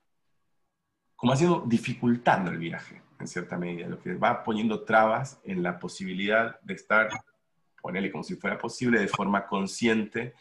como 1.16 1.32
haciendo, 1.32 1.64
dificultando 1.66 2.50
el 2.50 2.58
viaje 2.58 3.02
en 3.18 3.26
cierta 3.26 3.56
medida, 3.56 3.88
lo 3.88 3.98
que 3.98 4.14
va 4.14 4.44
poniendo 4.44 4.84
trabas 4.84 5.40
en 5.44 5.62
la 5.62 5.78
posibilidad 5.78 6.60
de 6.60 6.74
estar, 6.74 7.08
ponerle 7.80 8.12
como 8.12 8.22
si 8.22 8.36
fuera 8.36 8.58
posible, 8.58 9.00
de 9.00 9.08
forma 9.08 9.46
consciente, 9.46 10.34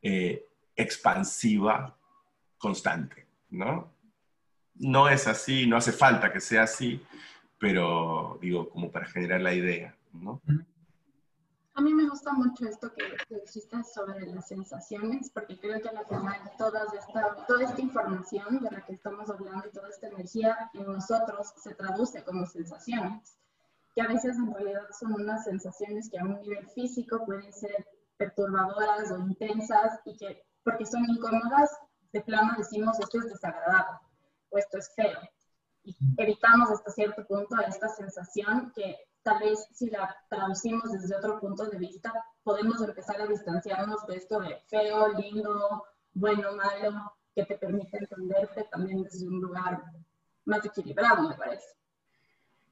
eh, 0.00 0.46
expansiva, 0.76 1.96
constante, 2.58 3.26
¿no? 3.50 3.92
No 4.76 5.08
es 5.08 5.26
así, 5.26 5.66
no 5.66 5.76
hace 5.76 5.92
falta 5.92 6.32
que 6.32 6.40
sea 6.40 6.62
así, 6.62 7.02
pero 7.58 8.38
digo, 8.40 8.68
como 8.70 8.90
para 8.90 9.06
generar 9.06 9.40
la 9.40 9.54
idea, 9.54 9.94
¿no? 10.12 10.40
A 11.74 11.80
mí 11.80 11.94
me 11.94 12.06
gusta 12.06 12.32
mucho 12.32 12.66
esto 12.66 12.92
que, 12.92 13.36
existe 13.36 13.82
sobre 13.82 14.26
las 14.26 14.46
sensaciones, 14.46 15.30
porque 15.30 15.58
creo 15.58 15.80
que 15.80 15.88
al 15.88 16.06
final 16.06 16.52
toda 16.58 16.84
esta, 16.98 17.46
toda 17.46 17.64
esta 17.64 17.80
información 17.80 18.60
de 18.60 18.70
la 18.70 18.84
que 18.84 18.92
estamos 18.92 19.30
hablando 19.30 19.66
y 19.66 19.70
toda 19.70 19.88
esta 19.88 20.08
energía 20.08 20.70
en 20.74 20.86
nosotros 20.86 21.54
se 21.56 21.74
traduce 21.74 22.22
como 22.24 22.46
sensaciones, 22.46 23.38
que 23.94 24.02
a 24.02 24.06
veces 24.06 24.36
en 24.36 24.52
realidad 24.52 24.86
son 24.98 25.14
unas 25.14 25.44
sensaciones 25.44 26.10
que 26.10 26.18
a 26.18 26.24
un 26.24 26.40
nivel 26.40 26.68
físico 26.70 27.24
pueden 27.24 27.52
ser 27.52 27.86
perturbadoras 28.18 29.10
o 29.10 29.18
intensas 29.18 30.00
y 30.04 30.16
que 30.16 30.44
porque 30.62 30.86
son 30.86 31.04
incómodas, 31.08 31.70
de 32.12 32.20
plano 32.20 32.52
decimos 32.58 32.98
esto 33.00 33.18
es 33.18 33.30
desagradable 33.30 33.98
o 34.50 34.58
esto 34.58 34.78
es 34.78 34.94
feo. 34.94 35.18
Y 35.84 35.96
evitamos 36.18 36.70
hasta 36.70 36.92
cierto 36.92 37.26
punto 37.26 37.56
esta 37.66 37.88
sensación 37.88 38.72
que 38.74 38.96
tal 39.22 39.40
vez 39.40 39.66
si 39.72 39.90
la 39.90 40.14
traducimos 40.28 40.90
desde 40.92 41.16
otro 41.16 41.38
punto 41.40 41.66
de 41.66 41.78
vista, 41.78 42.12
podemos 42.42 42.80
empezar 42.82 43.20
a 43.20 43.26
distanciarnos 43.26 44.06
de 44.06 44.16
esto 44.16 44.40
de 44.40 44.56
feo, 44.68 45.12
lindo, 45.14 45.84
bueno, 46.14 46.56
malo, 46.56 47.12
que 47.34 47.44
te 47.44 47.56
permite 47.56 47.98
entenderte 47.98 48.64
también 48.70 49.02
desde 49.02 49.26
un 49.26 49.40
lugar 49.40 49.82
más 50.44 50.64
equilibrado, 50.64 51.28
me 51.28 51.34
parece. 51.34 51.66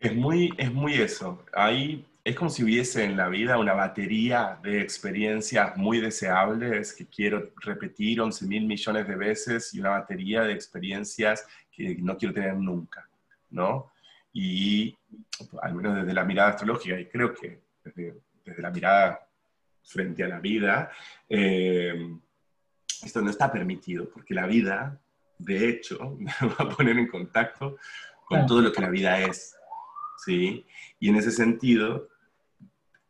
Es 0.01 0.15
muy, 0.15 0.53
es 0.59 0.73
muy 0.73 0.95
eso. 0.95 1.45
Ahí 1.53 2.07
es 2.25 2.37
como 2.37 2.51
si 2.51 2.65
hubiese 2.65 3.05
en 3.05 3.17
la 3.17 3.29
vida 3.29 3.59
una 3.59 3.75
batería 3.75 4.59
de 4.63 4.81
experiencias 4.81 5.77
muy 5.77 6.01
deseables 6.01 6.93
que 6.93 7.07
quiero 7.07 7.53
repetir 7.57 8.21
11 8.21 8.47
mil 8.47 8.67
millones 8.67 9.07
de 9.07 9.17
veces 9.17 9.73
y 9.75 9.81
una 9.81 9.91
batería 9.91 10.43
de 10.43 10.53
experiencias 10.53 11.47
que 11.71 11.97
no 11.97 12.17
quiero 12.17 12.35
tener 12.35 12.57
nunca, 12.57 13.09
¿no? 13.51 13.91
Y 14.33 14.97
al 15.63 15.75
menos 15.75 15.97
desde 15.97 16.15
la 16.15 16.25
mirada 16.25 16.51
astrológica, 16.51 16.99
y 16.99 17.07
creo 17.07 17.35
que 17.35 17.61
desde, 17.85 18.23
la 18.59 18.71
mirada 18.71 19.29
frente 19.83 20.25
a 20.25 20.29
la 20.29 20.41
vida, 20.41 20.91
eh, 21.29 22.17
esto 23.03 23.21
no 23.23 23.31
está 23.31 23.51
permitido, 23.51 24.09
porque 24.09 24.35
la 24.35 24.47
vida, 24.47 25.01
de 25.39 25.69
hecho, 25.69 26.17
me 26.19 26.33
va 26.43 26.57
a 26.59 26.69
poner 26.69 26.99
en 26.99 27.09
contacto 27.09 27.77
con 28.27 28.47
todo 28.47 28.61
lo 28.61 28.73
que 28.73 28.81
la 28.81 28.91
vida 28.91 29.21
es. 29.21 29.57
¿sí? 30.25 30.65
Y 30.99 31.09
en 31.09 31.17
ese 31.17 31.31
sentido, 31.31 32.09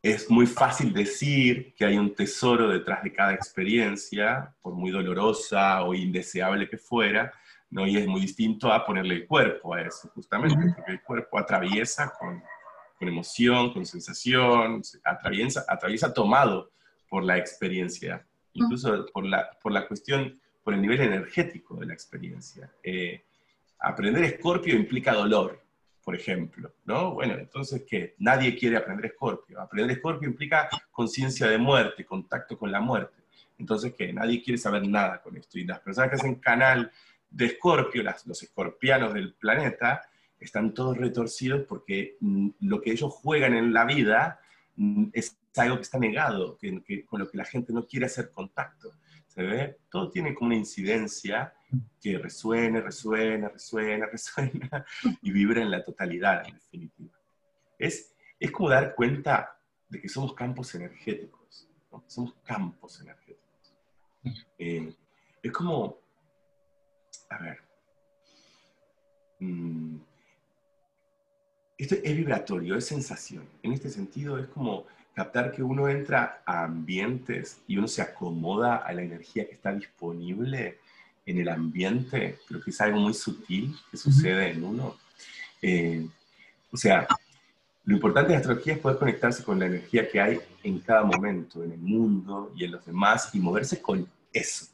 es 0.02 0.30
muy 0.30 0.46
fácil 0.46 0.94
decir 0.94 1.74
que 1.74 1.84
hay 1.84 1.98
un 1.98 2.14
tesoro 2.14 2.68
detrás 2.68 3.02
de 3.02 3.12
cada 3.12 3.34
experiencia, 3.34 4.54
por 4.62 4.74
muy 4.74 4.90
dolorosa 4.90 5.82
o 5.82 5.94
indeseable 5.94 6.68
que 6.68 6.78
fuera, 6.78 7.32
¿no? 7.70 7.86
Y 7.86 7.96
es 7.96 8.06
muy 8.06 8.22
distinto 8.22 8.72
a 8.72 8.84
ponerle 8.84 9.14
el 9.14 9.26
cuerpo 9.26 9.74
a 9.74 9.82
eso, 9.82 10.08
justamente, 10.14 10.72
porque 10.76 10.92
el 10.92 11.02
cuerpo 11.02 11.38
atraviesa 11.38 12.12
con, 12.18 12.42
con 12.98 13.08
emoción, 13.08 13.72
con 13.72 13.86
sensación, 13.86 14.82
atraviesa, 15.04 15.64
atraviesa 15.68 16.12
tomado 16.12 16.72
por 17.08 17.24
la 17.24 17.38
experiencia, 17.38 18.26
incluso 18.52 19.06
por 19.12 19.24
la, 19.24 19.50
por 19.62 19.72
la 19.72 19.86
cuestión, 19.86 20.40
por 20.62 20.74
el 20.74 20.82
nivel 20.82 21.00
energético 21.00 21.76
de 21.76 21.86
la 21.86 21.94
experiencia. 21.94 22.70
Eh, 22.82 23.24
aprender 23.78 24.24
escorpio 24.24 24.74
implica 24.76 25.14
dolor, 25.14 25.62
por 26.04 26.14
ejemplo, 26.14 26.72
¿no? 26.84 27.12
Bueno, 27.12 27.34
entonces, 27.34 27.84
¿qué? 27.88 28.14
Nadie 28.18 28.56
quiere 28.56 28.76
aprender 28.76 29.06
escorpio. 29.06 29.60
Aprender 29.60 29.96
escorpio 29.96 30.28
implica 30.28 30.68
conciencia 30.90 31.46
de 31.46 31.58
muerte, 31.58 32.04
contacto 32.04 32.58
con 32.58 32.70
la 32.70 32.80
muerte. 32.80 33.20
Entonces, 33.58 33.94
¿qué? 33.96 34.12
Nadie 34.12 34.42
quiere 34.42 34.58
saber 34.58 34.86
nada 34.86 35.20
con 35.20 35.36
esto. 35.36 35.58
Y 35.58 35.64
las 35.64 35.80
personas 35.80 36.10
que 36.10 36.16
hacen 36.16 36.36
canal 36.36 36.90
de 37.30 37.46
Escorpio, 37.46 38.02
los 38.02 38.42
escorpianos 38.42 39.14
del 39.14 39.34
planeta, 39.34 40.02
están 40.38 40.72
todos 40.74 40.96
retorcidos 40.96 41.66
porque 41.66 42.16
mm, 42.20 42.48
lo 42.60 42.80
que 42.80 42.92
ellos 42.92 43.12
juegan 43.12 43.54
en 43.54 43.72
la 43.72 43.84
vida 43.84 44.40
mm, 44.76 45.08
es 45.12 45.36
algo 45.56 45.76
que 45.76 45.82
está 45.82 45.98
negado, 45.98 46.58
con 47.06 47.20
lo 47.20 47.30
que 47.30 47.36
la 47.36 47.44
gente 47.44 47.72
no 47.72 47.86
quiere 47.86 48.06
hacer 48.06 48.30
contacto. 48.30 48.92
¿Se 49.26 49.42
ve? 49.42 49.78
Todo 49.90 50.10
tiene 50.10 50.34
como 50.34 50.48
una 50.48 50.56
incidencia 50.56 51.54
que 52.00 52.18
resuena, 52.18 52.80
resuena, 52.80 53.48
resuena, 53.48 54.06
resuena 54.12 54.84
y 55.22 55.30
vibra 55.30 55.62
en 55.62 55.70
la 55.70 55.84
totalidad, 55.84 56.46
en 56.46 56.54
definitiva. 56.54 57.16
Es, 57.78 58.14
es 58.38 58.50
como 58.50 58.70
dar 58.70 58.94
cuenta 58.94 59.56
de 59.88 60.00
que 60.00 60.08
somos 60.08 60.34
campos 60.34 60.74
energéticos, 60.74 61.68
somos 62.06 62.34
campos 62.44 63.00
energéticos. 63.00 63.74
Eh, 64.58 64.92
es 65.42 65.52
como 65.52 65.99
a 67.30 67.38
ver. 67.38 67.58
Mm, 69.38 69.96
esto 71.78 71.94
es 71.94 72.16
vibratorio, 72.16 72.76
es 72.76 72.86
sensación. 72.86 73.44
En 73.62 73.72
este 73.72 73.88
sentido 73.88 74.38
es 74.38 74.48
como 74.48 74.84
captar 75.14 75.52
que 75.52 75.62
uno 75.62 75.88
entra 75.88 76.42
a 76.44 76.64
ambientes 76.64 77.60
y 77.66 77.78
uno 77.78 77.88
se 77.88 78.02
acomoda 78.02 78.76
a 78.76 78.92
la 78.92 79.02
energía 79.02 79.46
que 79.46 79.54
está 79.54 79.72
disponible 79.72 80.78
en 81.24 81.38
el 81.38 81.48
ambiente, 81.48 82.38
creo 82.46 82.60
que 82.60 82.70
es 82.70 82.80
algo 82.80 82.98
muy 82.98 83.14
sutil 83.14 83.74
que 83.90 83.96
sucede 83.96 84.50
en 84.50 84.64
uno. 84.64 84.96
Eh, 85.62 86.06
o 86.72 86.76
sea, 86.76 87.06
Lo 87.84 87.94
importante 87.94 88.28
de 88.28 88.34
la 88.34 88.40
astrología 88.40 88.74
es 88.74 88.78
poder 88.78 88.98
conectarse 88.98 89.42
con 89.42 89.58
la 89.58 89.66
energía 89.66 90.08
que 90.08 90.20
hay 90.20 90.40
en 90.62 90.78
cada 90.80 91.02
momento, 91.02 91.64
en 91.64 91.72
el 91.72 91.78
mundo 91.78 92.52
y 92.54 92.64
en 92.64 92.72
los 92.72 92.84
demás, 92.84 93.34
y 93.34 93.40
moverse 93.40 93.80
con 93.80 94.06
eso. 94.32 94.66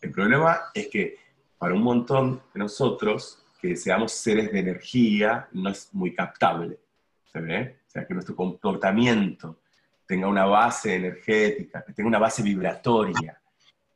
El 0.00 0.10
problema 0.10 0.70
es 0.74 0.88
que 0.88 1.18
para 1.58 1.74
un 1.74 1.82
montón 1.82 2.42
de 2.52 2.60
nosotros, 2.60 3.42
que 3.60 3.76
seamos 3.76 4.12
seres 4.12 4.52
de 4.52 4.58
energía, 4.58 5.48
no 5.52 5.70
es 5.70 5.88
muy 5.92 6.14
captable. 6.14 6.78
¿Se 7.32 7.40
ve? 7.40 7.78
O 7.86 7.90
sea, 7.90 8.06
que 8.06 8.14
nuestro 8.14 8.36
comportamiento 8.36 9.60
tenga 10.06 10.28
una 10.28 10.44
base 10.44 10.94
energética, 10.94 11.84
que 11.84 11.92
tenga 11.92 12.08
una 12.08 12.18
base 12.18 12.42
vibratoria, 12.42 13.40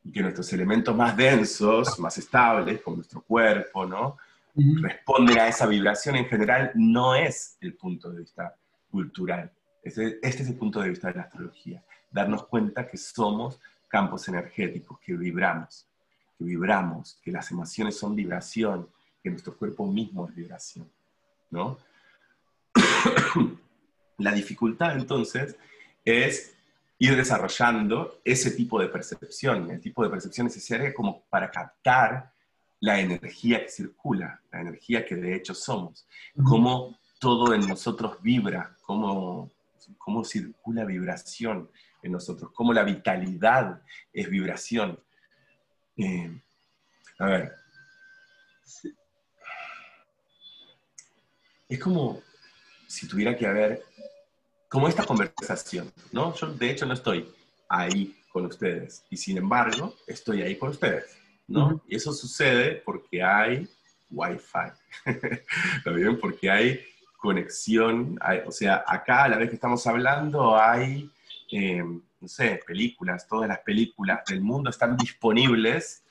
y 0.03 0.11
que 0.11 0.21
nuestros 0.21 0.51
elementos 0.53 0.95
más 0.95 1.15
densos, 1.15 1.99
más 1.99 2.17
estables, 2.17 2.81
como 2.81 2.97
nuestro 2.97 3.21
cuerpo, 3.21 3.85
¿no? 3.85 4.17
responden 4.53 5.39
a 5.39 5.47
esa 5.47 5.65
vibración 5.65 6.17
en 6.17 6.25
general, 6.25 6.71
no 6.75 7.15
es 7.15 7.57
el 7.61 7.75
punto 7.75 8.11
de 8.11 8.19
vista 8.19 8.55
cultural. 8.89 9.51
Este, 9.81 10.19
este 10.21 10.43
es 10.43 10.49
el 10.49 10.55
punto 10.55 10.81
de 10.81 10.89
vista 10.89 11.07
de 11.07 11.15
la 11.15 11.21
astrología. 11.21 11.83
Darnos 12.11 12.45
cuenta 12.47 12.87
que 12.87 12.97
somos 12.97 13.59
campos 13.91 14.27
energéticos, 14.29 14.99
que 15.01 15.13
vibramos, 15.13 15.85
que 16.37 16.45
vibramos, 16.45 17.19
que 17.21 17.31
las 17.31 17.51
emociones 17.51 17.97
son 17.97 18.15
vibración, 18.15 18.87
que 19.21 19.29
nuestro 19.29 19.55
cuerpo 19.55 19.85
mismo 19.85 20.27
es 20.29 20.33
vibración, 20.33 20.89
¿no? 21.49 21.77
la 24.17 24.31
dificultad 24.31 24.95
entonces 24.95 25.57
es 26.05 26.55
ir 26.99 27.17
desarrollando 27.17 28.21
ese 28.23 28.51
tipo 28.51 28.79
de 28.79 28.87
percepción, 28.87 29.69
el 29.69 29.81
tipo 29.81 30.03
de 30.03 30.09
percepción 30.09 30.47
necesaria 30.47 30.93
como 30.93 31.23
para 31.29 31.51
captar 31.51 32.31
la 32.79 32.99
energía 32.99 33.63
que 33.63 33.69
circula, 33.69 34.39
la 34.51 34.61
energía 34.61 35.05
que 35.05 35.15
de 35.15 35.35
hecho 35.35 35.53
somos, 35.53 36.07
cómo 36.43 36.97
todo 37.19 37.53
en 37.53 37.67
nosotros 37.67 38.21
vibra, 38.21 38.75
cómo, 38.83 39.51
cómo 39.97 40.23
circula 40.23 40.85
vibración 40.85 41.69
en 42.03 42.11
nosotros, 42.11 42.51
cómo 42.53 42.73
la 42.73 42.83
vitalidad 42.83 43.81
es 44.13 44.29
vibración. 44.29 44.99
Eh, 45.97 46.41
a 47.19 47.25
ver, 47.25 47.55
es 51.69 51.79
como 51.79 52.21
si 52.87 53.07
tuviera 53.07 53.35
que 53.35 53.47
haber 53.47 53.83
como 54.67 54.87
esta 54.87 55.05
conversación, 55.05 55.91
¿no? 56.11 56.33
Yo 56.35 56.47
de 56.47 56.71
hecho 56.71 56.85
no 56.85 56.93
estoy 56.93 57.29
ahí 57.67 58.15
con 58.31 58.45
ustedes 58.45 59.03
y 59.09 59.17
sin 59.17 59.37
embargo 59.37 59.95
estoy 60.07 60.41
ahí 60.41 60.57
con 60.57 60.69
ustedes, 60.69 61.17
¿no? 61.47 61.81
Y 61.87 61.95
eso 61.95 62.13
sucede 62.13 62.81
porque 62.85 63.21
hay 63.21 63.69
Wi-Fi, 64.09 64.71
¿está 65.77 65.91
bien? 65.91 66.19
Porque 66.19 66.49
hay 66.49 66.85
conexión, 67.17 68.19
o 68.45 68.51
sea, 68.51 68.83
acá 68.87 69.25
a 69.25 69.29
la 69.29 69.37
vez 69.37 69.49
que 69.49 69.55
estamos 69.55 69.85
hablando 69.85 70.57
hay, 70.57 71.09
em, 71.51 72.01
no 72.19 72.27
sé, 72.27 72.59
películas, 72.65 73.27
todas 73.27 73.47
las 73.47 73.59
películas 73.59 74.23
del 74.25 74.41
mundo 74.41 74.69
están 74.69 74.97
disponibles 74.97 76.03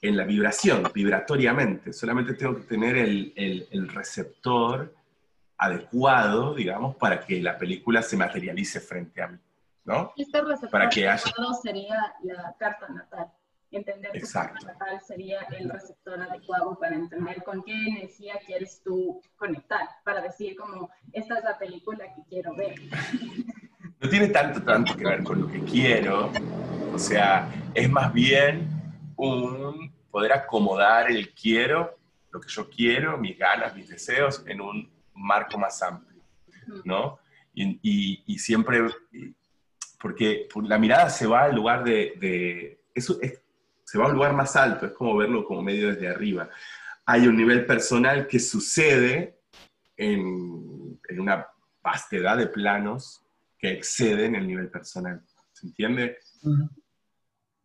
en 0.00 0.16
la 0.16 0.24
vibración, 0.24 0.82
vibratoriamente, 0.92 1.92
solamente 1.92 2.34
tengo 2.34 2.56
que 2.56 2.62
tener 2.62 2.96
el, 2.96 3.32
el, 3.36 3.68
el 3.70 3.88
receptor 3.88 4.92
adecuado, 5.62 6.54
digamos, 6.54 6.96
para 6.96 7.20
que 7.20 7.40
la 7.40 7.56
película 7.56 8.02
se 8.02 8.16
materialice 8.16 8.80
frente 8.80 9.22
a 9.22 9.28
mí, 9.28 9.38
¿no? 9.84 10.12
Este 10.16 10.40
receptor 10.40 10.70
para 10.70 10.88
que 10.88 11.08
haya... 11.08 11.32
sería 11.62 12.14
la 12.24 12.54
carta 12.58 12.88
natal. 12.88 13.32
Entender 13.70 14.10
tu 14.12 14.28
carta 14.30 14.58
natal 14.66 15.00
sería 15.06 15.40
el 15.56 15.70
receptor 15.70 16.20
adecuado 16.20 16.76
para 16.78 16.96
entender 16.96 17.42
con 17.44 17.62
qué 17.62 17.72
energía 17.72 18.34
quieres 18.44 18.82
tú 18.82 19.22
conectar, 19.36 19.88
para 20.04 20.20
decir 20.20 20.56
como, 20.56 20.90
esta 21.12 21.38
es 21.38 21.44
la 21.44 21.56
película 21.56 22.12
que 22.12 22.22
quiero 22.28 22.54
ver. 22.56 22.74
No 24.02 24.08
tiene 24.08 24.28
tanto, 24.28 24.62
tanto 24.62 24.96
que 24.96 25.04
ver 25.04 25.22
con 25.22 25.42
lo 25.42 25.46
que 25.46 25.60
quiero, 25.60 26.32
o 26.92 26.98
sea, 26.98 27.48
es 27.72 27.88
más 27.88 28.12
bien 28.12 28.68
un 29.16 29.92
poder 30.10 30.32
acomodar 30.32 31.10
el 31.10 31.32
quiero, 31.32 31.98
lo 32.30 32.40
que 32.40 32.48
yo 32.48 32.68
quiero, 32.68 33.16
mis 33.16 33.38
ganas, 33.38 33.76
mis 33.76 33.88
deseos, 33.88 34.42
en 34.46 34.60
un 34.60 34.90
marco 35.14 35.58
más 35.58 35.80
amplio, 35.82 36.22
¿no? 36.84 37.18
Y, 37.54 38.38
siempre, 38.38 38.80
porque 40.00 40.48
la 40.64 40.78
mirada 40.78 41.08
se 41.08 41.26
va 41.26 41.44
al 41.44 41.54
lugar 41.54 41.84
de, 41.84 42.80
eso 42.94 43.18
se 43.84 43.98
va 43.98 44.06
a 44.06 44.08
un 44.08 44.14
lugar 44.14 44.32
más 44.32 44.56
alto, 44.56 44.86
es 44.86 44.92
como 44.92 45.16
verlo 45.16 45.44
como 45.44 45.62
medio 45.62 45.88
desde 45.88 46.08
arriba. 46.08 46.48
Hay 47.04 47.26
un 47.26 47.36
nivel 47.36 47.66
personal 47.66 48.26
que 48.26 48.38
sucede 48.38 49.38
en, 49.96 50.98
una 51.18 51.46
vastedad 51.82 52.38
de 52.38 52.46
planos 52.46 53.22
que 53.62 53.70
exceden 53.70 54.34
el 54.34 54.48
nivel 54.48 54.68
personal, 54.68 55.22
¿se 55.52 55.68
entiende? 55.68 56.18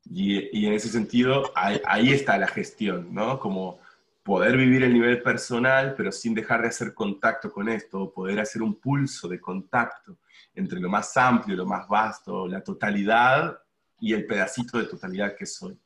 y, 0.05 0.67
en 0.67 0.73
ese 0.73 0.89
sentido, 0.89 1.51
ahí, 1.55 1.81
ahí, 1.85 2.13
está 2.13 2.37
la 2.37 2.47
gestión, 2.47 3.11
¿no? 3.11 3.39
Como 3.39 3.79
poder 4.21 4.55
vivir 4.55 4.83
el 4.83 4.93
nivel 4.93 5.23
personal, 5.23 5.95
pero 5.97 6.11
sin 6.11 6.35
dejar 6.35 6.61
de 6.61 6.67
hacer 6.67 6.93
contacto 6.93 7.51
con 7.51 7.67
esto, 7.67 8.13
poder 8.13 8.39
hacer 8.39 8.61
un 8.61 8.75
pulso 8.75 9.27
de 9.27 9.41
contacto 9.41 10.17
entre 10.53 10.79
lo 10.79 10.87
más 10.87 11.17
amplio, 11.17 11.57
lo 11.57 11.65
más 11.65 11.87
vasto, 11.87 12.47
la 12.47 12.61
totalidad 12.61 13.57
y 13.99 14.13
el 14.13 14.27
pedacito 14.27 14.77
de 14.77 14.85
totalidad 14.85 15.35
que 15.35 15.47
soy. 15.47 15.79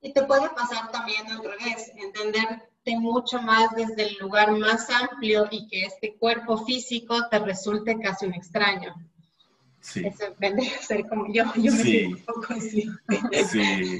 Y 0.00 0.12
te 0.12 0.22
puede 0.22 0.48
pasar 0.50 0.90
también 0.90 1.30
al 1.30 1.44
revés, 1.44 1.92
entenderte 1.96 2.96
mucho 2.98 3.42
más 3.42 3.74
desde 3.76 4.08
el 4.08 4.16
lugar 4.20 4.52
más 4.52 4.88
amplio 4.88 5.48
y 5.50 5.68
que 5.68 5.84
este 5.84 6.16
cuerpo 6.16 6.64
físico 6.64 7.28
te 7.28 7.38
resulte 7.40 7.98
casi 8.00 8.24
un 8.24 8.34
extraño. 8.34 8.94
Sí. 9.84 10.02
Eso 10.06 10.34
ser 10.80 11.06
como 11.08 11.30
yo, 11.30 11.44
yo 11.56 11.70
me 11.70 11.82
sí. 11.82 12.04
un 12.06 12.16
poco 12.24 12.54
así. 12.54 12.90
Sí. 13.50 13.98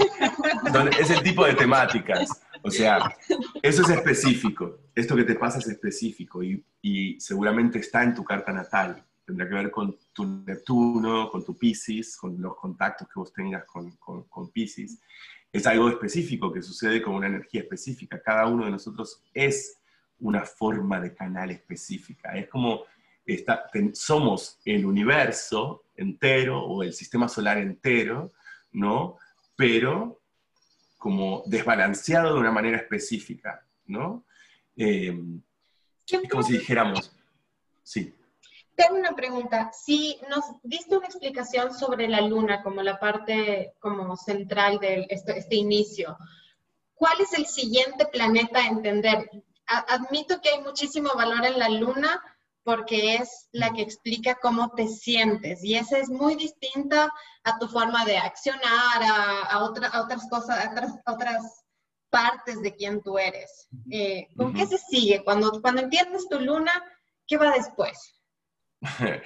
es 0.98 1.10
el 1.10 1.22
tipo 1.22 1.44
de 1.44 1.52
temáticas. 1.52 2.42
O 2.62 2.70
sea, 2.70 3.14
eso 3.62 3.82
es 3.82 3.90
específico. 3.90 4.78
Esto 4.94 5.14
que 5.14 5.24
te 5.24 5.34
pasa 5.34 5.58
es 5.58 5.68
específico 5.68 6.42
y, 6.42 6.64
y, 6.80 7.20
seguramente 7.20 7.80
está 7.80 8.02
en 8.02 8.14
tu 8.14 8.24
carta 8.24 8.50
natal. 8.50 9.04
Tendrá 9.26 9.46
que 9.46 9.54
ver 9.54 9.70
con 9.70 9.98
tu 10.14 10.24
Neptuno, 10.24 11.30
con 11.30 11.44
tu 11.44 11.54
Pisces, 11.54 12.16
con 12.16 12.40
los 12.40 12.56
contactos 12.56 13.06
que 13.06 13.20
vos 13.20 13.30
tengas 13.34 13.66
con, 13.66 13.90
con, 13.96 14.24
con 14.24 14.50
Pisces. 14.50 14.98
Es 15.52 15.66
algo 15.66 15.90
específico 15.90 16.50
que 16.50 16.62
sucede 16.62 17.02
con 17.02 17.14
una 17.14 17.26
energía 17.26 17.60
específica. 17.60 18.22
Cada 18.22 18.46
uno 18.46 18.64
de 18.64 18.70
nosotros 18.70 19.22
es 19.34 19.78
una 20.18 20.46
forma 20.46 20.98
de 20.98 21.14
canal 21.14 21.50
específica. 21.50 22.32
Es 22.32 22.48
como 22.48 22.84
está, 23.26 23.70
somos 23.92 24.58
el 24.64 24.84
universo 24.84 25.84
entero 25.96 26.62
o 26.62 26.82
el 26.82 26.92
sistema 26.92 27.28
solar 27.28 27.58
entero, 27.58 28.32
¿no? 28.72 29.16
Pero 29.56 30.20
como 30.98 31.42
desbalanceado 31.46 32.34
de 32.34 32.40
una 32.40 32.50
manera 32.50 32.78
específica, 32.78 33.64
¿no? 33.86 34.24
Eh, 34.76 35.14
es 36.06 36.28
como 36.30 36.42
si 36.42 36.54
dijéramos, 36.54 37.12
sí. 37.82 38.14
Tengo 38.74 38.96
una 38.96 39.14
pregunta. 39.14 39.70
Si 39.72 40.18
nos 40.28 40.44
diste 40.62 40.96
una 40.96 41.06
explicación 41.06 41.72
sobre 41.72 42.08
la 42.08 42.20
luna 42.20 42.62
como 42.62 42.82
la 42.82 42.98
parte 42.98 43.74
como 43.78 44.16
central 44.16 44.80
de 44.80 45.06
este, 45.08 45.38
este 45.38 45.56
inicio, 45.56 46.16
¿cuál 46.94 47.20
es 47.20 47.32
el 47.34 47.46
siguiente 47.46 48.06
planeta 48.06 48.58
a 48.58 48.68
entender? 48.68 49.30
admito 49.66 50.40
que 50.40 50.50
hay 50.50 50.60
muchísimo 50.62 51.14
valor 51.14 51.44
en 51.46 51.58
la 51.58 51.68
luna, 51.68 52.22
porque 52.64 53.16
es 53.16 53.48
la 53.52 53.72
que 53.72 53.82
explica 53.82 54.38
cómo 54.40 54.70
te 54.70 54.88
sientes 54.88 55.62
y 55.62 55.76
esa 55.76 55.98
es 55.98 56.08
muy 56.08 56.34
distinta 56.34 57.12
a 57.44 57.58
tu 57.58 57.68
forma 57.68 58.04
de 58.06 58.16
accionar, 58.16 59.02
a, 59.50 59.62
otras 59.62 60.26
cosas, 60.30 60.66
a 61.04 61.12
otras, 61.12 61.60
partes 62.08 62.62
de 62.62 62.74
quién 62.74 63.02
tú 63.02 63.18
eres. 63.18 63.68
Eh, 63.90 64.28
¿Con 64.36 64.54
qué 64.54 64.66
se 64.66 64.78
sigue? 64.78 65.24
Cuando, 65.24 65.60
cuando 65.60 65.82
entiendes 65.82 66.28
tu 66.28 66.38
luna, 66.38 66.72
¿qué 67.26 67.36
va 67.36 67.50
después? 67.50 68.14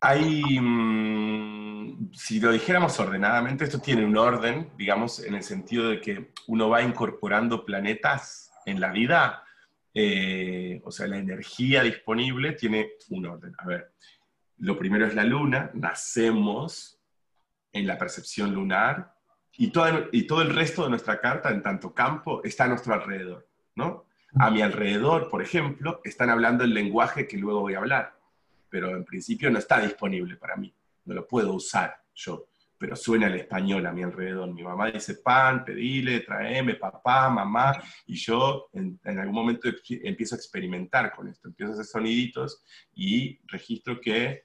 Hay, 0.00 0.60
mm, 0.60 2.12
si 2.12 2.38
lo 2.38 2.52
dijéramos 2.52 3.00
ordenadamente, 3.00 3.64
esto 3.64 3.80
tiene 3.80 4.04
un 4.04 4.14
orden, 4.18 4.70
digamos, 4.76 5.20
en 5.20 5.36
el 5.36 5.42
sentido 5.42 5.88
de 5.88 6.02
que 6.02 6.32
uno 6.48 6.68
va 6.68 6.82
incorporando 6.82 7.64
planetas 7.64 8.52
en 8.66 8.78
la 8.78 8.90
vida 8.90 9.45
eh, 9.98 10.82
o 10.84 10.90
sea, 10.90 11.06
la 11.06 11.16
energía 11.16 11.82
disponible 11.82 12.52
tiene 12.52 12.90
un 13.08 13.24
orden. 13.24 13.54
A 13.56 13.66
ver, 13.66 13.94
lo 14.58 14.76
primero 14.76 15.06
es 15.06 15.14
la 15.14 15.24
luna, 15.24 15.70
nacemos 15.72 17.00
en 17.72 17.86
la 17.86 17.96
percepción 17.96 18.52
lunar 18.52 19.14
y 19.56 19.68
todo, 19.68 20.08
y 20.12 20.26
todo 20.26 20.42
el 20.42 20.54
resto 20.54 20.84
de 20.84 20.90
nuestra 20.90 21.18
carta, 21.18 21.48
en 21.50 21.62
tanto 21.62 21.94
campo, 21.94 22.44
está 22.44 22.64
a 22.64 22.68
nuestro 22.68 22.92
alrededor, 22.92 23.48
¿no? 23.74 24.04
A 24.38 24.50
mi 24.50 24.60
alrededor, 24.60 25.30
por 25.30 25.40
ejemplo, 25.40 26.02
están 26.04 26.28
hablando 26.28 26.62
el 26.62 26.74
lenguaje 26.74 27.26
que 27.26 27.38
luego 27.38 27.60
voy 27.60 27.72
a 27.72 27.78
hablar, 27.78 28.18
pero 28.68 28.94
en 28.94 29.04
principio 29.06 29.50
no 29.50 29.58
está 29.58 29.80
disponible 29.80 30.36
para 30.36 30.56
mí, 30.56 30.74
no 31.06 31.14
lo 31.14 31.26
puedo 31.26 31.54
usar 31.54 32.02
yo. 32.14 32.48
Pero 32.78 32.94
suena 32.96 33.26
el 33.28 33.36
español 33.36 33.86
a 33.86 33.92
mi 33.92 34.02
alrededor. 34.02 34.52
Mi 34.52 34.62
mamá 34.62 34.90
dice 34.90 35.14
pan, 35.14 35.64
pedile, 35.64 36.20
traeme, 36.20 36.74
papá, 36.74 37.28
mamá, 37.30 37.82
y 38.06 38.16
yo 38.16 38.68
en, 38.72 38.98
algún 39.04 39.34
momento 39.34 39.68
empiezo 39.88 40.34
a 40.34 40.38
experimentar 40.38 41.14
con 41.14 41.28
esto, 41.28 41.48
empiezo 41.48 41.72
a 41.72 41.74
hacer 41.74 41.86
soniditos 41.86 42.62
y 42.94 43.40
registro 43.46 44.00
que 44.00 44.44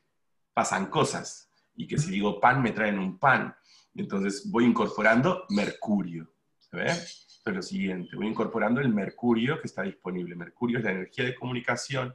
pasan 0.54 0.88
cosas, 0.88 1.52
y 1.76 1.88
que 1.88 1.98
si 1.98 2.12
digo 2.12 2.40
pan 2.40 2.62
me 2.62 2.72
traen 2.72 3.00
un 3.00 3.18
pan. 3.18 3.56
Entonces 3.96 4.50
voy 4.50 4.66
incorporando 4.66 5.46
mercurio. 5.50 6.34
¿Se 6.60 6.78
ve? 6.78 6.88
Esto 6.88 7.50
es 7.50 7.56
lo 7.56 7.62
siguiente, 7.64 8.16
voy 8.16 8.28
incorporando 8.28 8.82
el 8.82 8.90
mercurio 8.90 9.60
que 9.60 9.68
está 9.68 9.82
disponible. 9.82 10.36
Mercurio 10.36 10.78
es 10.78 10.84
la 10.84 10.92
energía 10.92 11.26
de 11.26 11.36
comunicación 11.36 12.14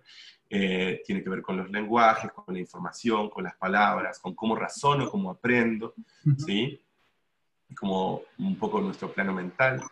eh, 0.48 1.02
tiene 1.04 1.22
que 1.22 1.30
ver 1.30 1.42
con 1.42 1.56
los 1.56 1.70
lenguajes, 1.70 2.30
con 2.32 2.54
la 2.54 2.60
información, 2.60 3.28
con 3.28 3.44
las 3.44 3.56
palabras, 3.56 4.18
con 4.20 4.34
cómo 4.34 4.54
razono, 4.54 5.10
cómo 5.10 5.30
aprendo, 5.30 5.94
¿sí? 6.38 6.80
Como 7.74 8.22
un 8.38 8.56
poco 8.56 8.80
nuestro 8.80 9.12
plano 9.12 9.32
mental. 9.32 9.82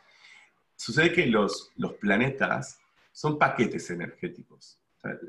Sucede 0.76 1.12
que 1.12 1.26
los, 1.26 1.72
los 1.76 1.94
planetas 1.94 2.78
son 3.10 3.38
paquetes 3.38 3.90
energéticos, 3.90 4.78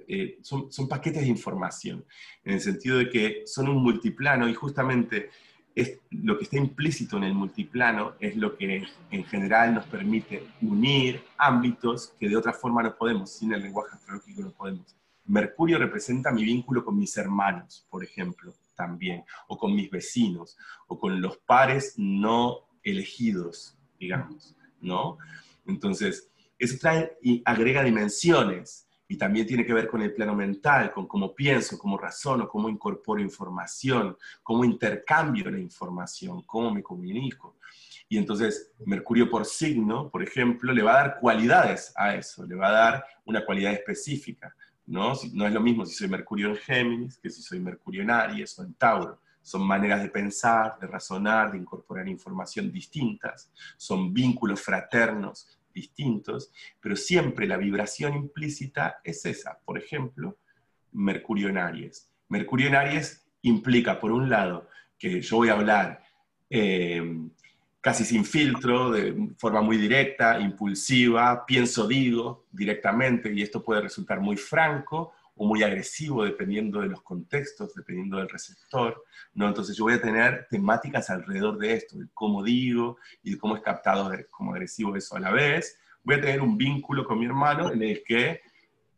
eh, 0.08 0.38
son, 0.42 0.72
son, 0.72 0.88
paquetes 0.88 1.24
de 1.24 1.28
información, 1.28 2.06
en 2.44 2.54
el 2.54 2.62
sentido 2.62 2.98
de 2.98 3.10
que 3.10 3.44
son 3.46 3.68
un 3.68 3.82
multiplano 3.82 4.48
y 4.48 4.54
justamente 4.54 5.32
es, 5.76 6.00
lo 6.10 6.38
que 6.38 6.46
está 6.46 6.58
implícito 6.58 7.18
en 7.18 7.26
el 7.26 7.34
multiplano 7.34 8.14
es 8.20 8.38
lo 8.38 8.56
que 8.56 8.86
en 9.12 9.24
general 9.26 9.74
nos 9.74 9.86
permite 9.86 10.48
unir 10.62 11.22
ámbitos 11.38 12.14
que 12.20 12.30
de 12.30 12.38
otra 12.38 12.54
forma 12.54 12.82
no 12.82 12.96
podemos, 12.96 13.32
sin 13.32 13.54
el 13.54 13.62
lenguaje 13.62 13.96
astrológico 13.96 14.42
no 14.42 14.52
podemos. 14.52 14.96
Mercurio 15.26 15.78
representa 15.78 16.32
mi 16.32 16.44
vínculo 16.44 16.84
con 16.84 16.98
mis 16.98 17.16
hermanos, 17.18 17.86
por 17.90 18.04
ejemplo, 18.04 18.54
también, 18.76 19.24
o 19.48 19.58
con 19.58 19.74
mis 19.76 19.90
vecinos, 19.90 20.58
o 20.88 21.00
con 21.00 21.22
los 21.22 21.38
pares 21.38 21.96
no 21.98 22.68
elegidos, 22.84 23.78
digamos, 24.00 24.56
¿no? 24.82 25.18
Entonces, 25.66 26.30
eso 26.60 26.78
trae 26.80 27.18
y 27.22 27.42
agrega 27.46 27.84
dimensiones 27.84 28.88
y 29.08 29.18
también 29.18 29.46
tiene 29.46 29.66
que 29.66 29.74
ver 29.74 29.88
con 29.88 30.02
el 30.02 30.14
plano 30.14 30.36
mental, 30.36 30.92
con 30.92 31.08
cómo 31.08 31.34
pienso, 31.36 31.78
cómo 31.78 31.98
razono, 31.98 32.48
cómo 32.48 32.70
incorporo 32.70 33.22
información, 33.22 34.18
cómo 34.42 34.64
intercambio 34.64 35.50
la 35.52 35.60
información, 35.60 36.42
cómo 36.44 36.72
me 36.72 36.82
comunico. 36.82 37.58
Y 38.08 38.18
entonces 38.18 38.72
Mercurio 38.86 39.30
por 39.30 39.46
signo, 39.46 40.10
por 40.10 40.24
ejemplo, 40.24 40.74
le 40.74 40.84
va 40.84 40.92
a 40.92 41.02
dar 41.02 41.20
cualidades 41.20 41.94
a 41.96 42.16
eso, 42.16 42.46
le 42.46 42.56
va 42.56 42.68
a 42.68 42.72
dar 42.72 43.06
una 43.26 43.46
cualidad 43.46 43.74
específica. 43.74 44.56
¿No? 44.88 45.14
No 45.34 45.48
es 45.48 45.54
lo 45.54 45.62
mismo 45.62 45.86
si 45.86 45.96
soy 45.96 46.08
Mercurio 46.08 46.50
en 46.50 46.58
Géminis 46.58 47.18
que 47.18 47.30
si 47.30 47.42
soy 47.42 47.60
Mercurio 47.60 48.02
en 48.02 48.12
Aries 48.12 48.58
o 48.60 48.64
en 48.64 48.74
Tauro. 48.76 49.22
Son 49.42 49.66
maneras 49.66 50.02
de 50.02 50.10
pensar, 50.10 50.80
de 50.80 50.88
razonar, 50.88 51.52
de 51.52 51.60
incorporar 51.60 52.08
información 52.08 52.72
distintas, 52.72 53.52
son 53.78 54.12
vínculos 54.12 54.62
fraternos 54.62 55.60
distintos, 55.72 56.52
pero 56.80 56.96
siempre 56.96 57.46
la 57.46 57.58
vibración 57.58 58.16
implícita 58.16 59.02
es 59.04 59.26
esa. 59.26 59.60
Por 59.66 59.78
ejemplo, 59.78 60.38
Mercurio 60.94 61.50
en 61.50 61.58
Aries. 61.58 62.10
Mercurio 62.30 62.68
en 62.68 62.76
Aries 62.76 63.28
implica, 63.42 64.00
por 64.00 64.12
un 64.12 64.30
lado, 64.30 64.70
que 64.98 65.22
yo 65.22 65.38
voy 65.38 65.50
a 65.50 65.54
hablar 65.54 66.02
eh, 66.50 67.04
casi 67.86 68.04
sin 68.04 68.26
filtro, 68.26 68.90
de 68.90 69.30
forma 69.38 69.62
muy 69.62 69.78
directa, 69.78 70.40
impulsiva, 70.40 71.46
pienso, 71.46 71.88
digo 71.88 72.48
directamente, 72.52 73.32
y 73.32 73.44
esto 73.44 73.64
puede 73.64 73.82
resultar 73.82 74.22
muy 74.22 74.38
franco 74.38 75.14
o 75.36 75.46
muy 75.46 75.62
agresivo 75.62 76.24
dependiendo 76.26 76.82
de 76.82 76.88
los 76.88 77.04
contextos, 77.04 77.76
dependiendo 77.76 78.18
del 78.18 78.28
receptor, 78.28 79.04
¿no? 79.36 79.48
Entonces 79.48 79.78
yo 79.78 79.84
voy 79.84 79.94
a 79.94 80.02
tener 80.02 80.48
temáticas 80.50 81.12
alrededor 81.12 81.60
de 81.60 81.74
esto, 81.76 82.00
de 82.00 82.08
cómo 82.12 82.42
digo 82.42 82.98
y 83.22 83.34
de 83.34 83.38
cómo 83.38 83.56
es 83.56 83.62
captado 83.62 84.12
como 84.32 84.54
agresivo 84.54 84.96
eso 84.96 85.16
a 85.16 85.20
la 85.20 85.30
vez. 85.30 85.78
Voy 86.04 86.16
a 86.16 86.22
tener 86.22 86.42
un 86.42 86.58
vínculo 86.58 87.06
con 87.06 87.20
mi 87.20 87.28
hermano 87.28 87.72
en 87.72 87.84
el 87.84 88.04
que 88.04 88.42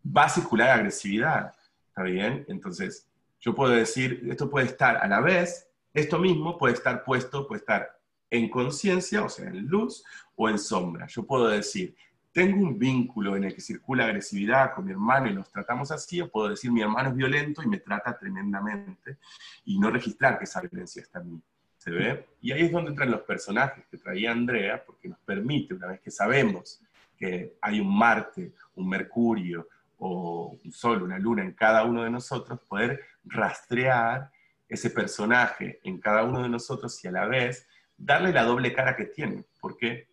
va 0.06 0.24
a 0.24 0.30
circular 0.30 0.70
agresividad, 0.70 1.52
¿está 1.90 2.04
bien? 2.04 2.46
Entonces 2.48 3.06
yo 3.42 3.54
puedo 3.54 3.74
decir, 3.74 4.26
esto 4.30 4.50
puede 4.50 4.68
estar 4.68 4.96
a 4.96 5.10
la 5.10 5.20
vez, 5.20 5.68
esto 5.94 6.20
mismo 6.20 6.58
puede 6.58 6.76
estar 6.76 7.04
puesto, 7.04 7.46
puede 7.50 7.60
estar 7.60 7.97
en 8.30 8.50
conciencia, 8.50 9.24
o 9.24 9.30
sea, 9.30 9.48
en 9.48 9.68
luz 9.68 10.04
o 10.36 10.50
en 10.50 10.60
sombra. 10.60 11.08
Yo 11.08 11.26
puedo 11.26 11.48
decir, 11.48 11.96
tengo 12.32 12.62
un 12.62 12.78
vínculo 12.78 13.36
en 13.36 13.46
el 13.46 13.56
que 13.56 13.62
circula 13.62 14.06
agresividad 14.06 14.74
con 14.76 14.86
mi 14.86 14.92
hermano 14.92 15.28
y 15.28 15.34
nos 15.34 15.50
tratamos 15.50 15.92
así, 15.92 16.22
o 16.22 16.30
puedo 16.30 16.50
decir, 16.50 16.72
mi 16.72 16.82
hermano 16.82 17.10
es 17.10 17.16
violento 17.16 17.64
y 17.64 17.68
me 17.68 17.80
trata 17.80 18.18
tremendamente, 18.18 19.18
y 19.66 19.80
no 19.80 19.90
registrar 19.90 20.38
que 20.38 20.44
esa 20.44 20.62
violencia 20.62 21.02
está 21.02 21.20
en 21.20 21.34
mí. 21.34 21.42
¿Se 21.78 21.92
ve? 21.92 22.28
Y 22.42 22.52
ahí 22.52 22.64
es 22.64 22.72
donde 22.72 22.90
entran 22.90 23.12
los 23.12 23.22
personajes 23.22 23.86
que 23.90 23.98
traía 23.98 24.32
Andrea, 24.32 24.84
porque 24.86 25.08
nos 25.08 25.20
permite, 25.20 25.74
una 25.74 25.88
vez 25.88 26.02
que 26.02 26.12
sabemos 26.12 26.82
que 27.18 27.58
hay 27.62 27.80
un 27.80 27.98
Marte, 27.98 28.54
un 28.76 28.90
Mercurio, 28.90 29.68
o 29.98 30.58
un 30.64 30.72
Sol, 30.72 31.02
una 31.02 31.18
Luna 31.18 31.44
en 31.44 31.54
cada 31.54 31.86
uno 31.86 32.04
de 32.04 32.10
nosotros, 32.10 32.60
poder 32.68 33.02
rastrear 33.24 34.32
ese 34.70 34.90
personaje 34.90 35.80
en 35.84 36.00
cada 36.00 36.24
uno 36.24 36.44
de 36.44 36.50
nosotros 36.50 37.04
y 37.04 37.08
a 37.08 37.12
la 37.12 37.26
vez 37.26 37.68
darle 37.98 38.32
la 38.32 38.44
doble 38.44 38.74
cara 38.74 38.96
que 38.96 39.06
tiene. 39.06 39.46
¿Por 39.60 39.78
qué? 39.78 40.08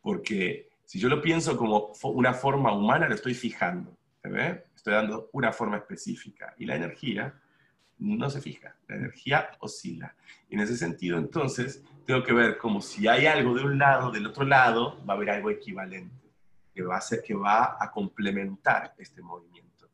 Porque 0.00 0.68
si 0.84 0.98
yo 0.98 1.08
lo 1.08 1.22
pienso 1.22 1.56
como 1.56 1.92
una 2.04 2.34
forma 2.34 2.72
humana, 2.72 3.08
lo 3.08 3.14
estoy 3.14 3.34
fijando. 3.34 3.96
¿Se 4.22 4.28
ve? 4.28 4.64
Estoy 4.74 4.94
dando 4.94 5.30
una 5.32 5.52
forma 5.52 5.78
específica. 5.78 6.54
Y 6.58 6.66
la 6.66 6.76
energía 6.76 7.34
no 7.98 8.30
se 8.30 8.40
fija, 8.40 8.74
la 8.88 8.96
energía 8.96 9.50
oscila. 9.60 10.14
Y 10.48 10.54
en 10.54 10.60
ese 10.60 10.76
sentido, 10.76 11.18
entonces, 11.18 11.84
tengo 12.06 12.22
que 12.22 12.32
ver 12.32 12.58
como 12.58 12.80
si 12.80 13.06
hay 13.06 13.26
algo 13.26 13.54
de 13.54 13.64
un 13.64 13.78
lado, 13.78 14.10
del 14.10 14.26
otro 14.26 14.44
lado, 14.44 15.04
va 15.06 15.14
a 15.14 15.16
haber 15.16 15.30
algo 15.30 15.50
equivalente, 15.50 16.30
que 16.74 16.82
va 16.82 16.96
a 16.96 17.00
ser, 17.00 17.22
que 17.22 17.34
va 17.34 17.76
a 17.78 17.90
complementar 17.90 18.94
este 18.98 19.22
movimiento. 19.22 19.88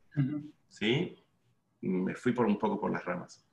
¿Sí? 0.68 1.16
Me 1.80 2.14
fui 2.14 2.32
por 2.32 2.47
un 2.47 2.59
poco 2.59 2.80
por 2.80 2.90
las 2.90 3.05
ramas. 3.05 3.45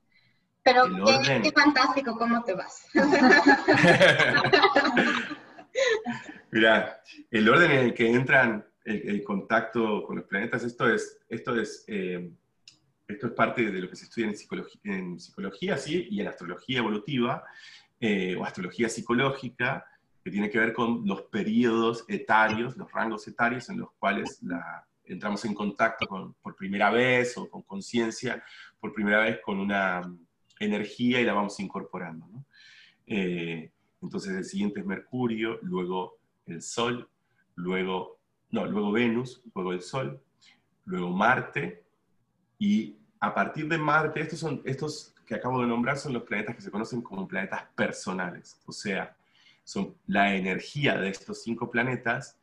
Pero 0.64 0.86
qué, 0.86 1.52
fantástico, 1.52 2.18
¿cómo 2.18 2.44
te 2.44 2.54
vas? 2.54 2.88
Mira, 6.52 7.02
el 7.32 7.50
orden 7.50 7.72
en 7.72 7.80
el 7.80 7.94
que 7.94 8.10
entran 8.10 8.66
el, 8.86 9.24
contacto 9.24 10.04
con 10.04 10.18
los 10.18 10.26
planetas, 10.26 10.64
esto 10.64 10.90
es, 10.90 11.20
esto 11.28 11.60
es, 11.60 11.84
eh, 11.88 12.32
esto 13.08 13.28
es 13.28 13.34
parte 13.34 13.72
de 13.72 13.82
lo 13.82 13.90
que 13.90 13.96
se 13.96 14.06
estudia 14.06 14.28
en 14.28 14.38
psicología, 14.38 14.82
en 14.84 15.20
psicología 15.20 15.78
¿sí? 15.78 16.08
y 16.10 16.22
en 16.22 16.28
astrología 16.28 16.80
evolutiva 16.80 17.44
eh, 18.00 18.36
o 18.36 18.46
astrología 18.46 18.88
psicológica, 18.88 19.86
que 20.24 20.32
tiene 20.32 20.50
que 20.50 20.60
ver 20.60 20.74
con 20.74 21.06
los 21.06 21.24
periodos 21.24 22.06
etarios, 22.08 22.78
los 22.78 22.92
rangos 22.92 23.28
etarios 23.28 23.68
en 23.70 23.80
los 23.80 23.92
cuales 24.00 24.42
la, 24.42 24.86
entramos 25.06 25.44
en 25.46 25.54
contacto 25.54 26.08
con, 26.08 26.34
por 26.36 26.56
primera 26.56 26.90
vez 26.90 27.38
o 27.38 27.50
con 27.50 27.62
conciencia 27.64 28.44
por 28.80 28.94
primera 28.94 29.20
vez 29.20 29.40
con 29.42 29.60
una 29.60 30.02
energía 30.64 31.22
y 31.22 31.26
la 31.26 31.34
vamos 31.34 31.60
incorporando. 31.60 32.28
Eh, 33.06 33.72
entonces 34.02 34.36
el 34.36 34.46
siguiente 34.46 34.82
es 34.82 34.86
Mercurio, 34.86 35.60
luego 35.62 36.18
el 36.46 36.62
Sol, 36.62 37.08
luego, 37.56 38.20
no, 38.52 38.66
luego 38.66 38.92
Venus, 38.92 39.42
luego 39.56 39.74
el 39.74 39.82
Sol, 39.82 40.22
luego 40.86 41.10
Marte, 41.10 41.84
y 42.60 42.98
a 43.20 43.34
partir 43.34 43.68
de 43.68 43.78
Marte, 43.78 44.22
estos, 44.22 44.40
son, 44.40 44.62
estos 44.66 45.14
que 45.26 45.36
acabo 45.36 45.62
de 45.62 45.68
nombrar 45.68 45.98
son 45.98 46.14
los 46.14 46.24
planetas 46.24 46.56
que 46.56 46.62
se 46.62 46.72
conocen 46.72 47.02
como 47.02 47.28
planetas 47.28 47.64
personales, 47.76 48.60
o 48.66 48.72
sea, 48.72 49.16
son 49.64 49.96
la 50.08 50.36
energía 50.36 50.98
de 50.98 51.10
estos 51.10 51.42
cinco 51.42 51.72
planetas 51.72 52.38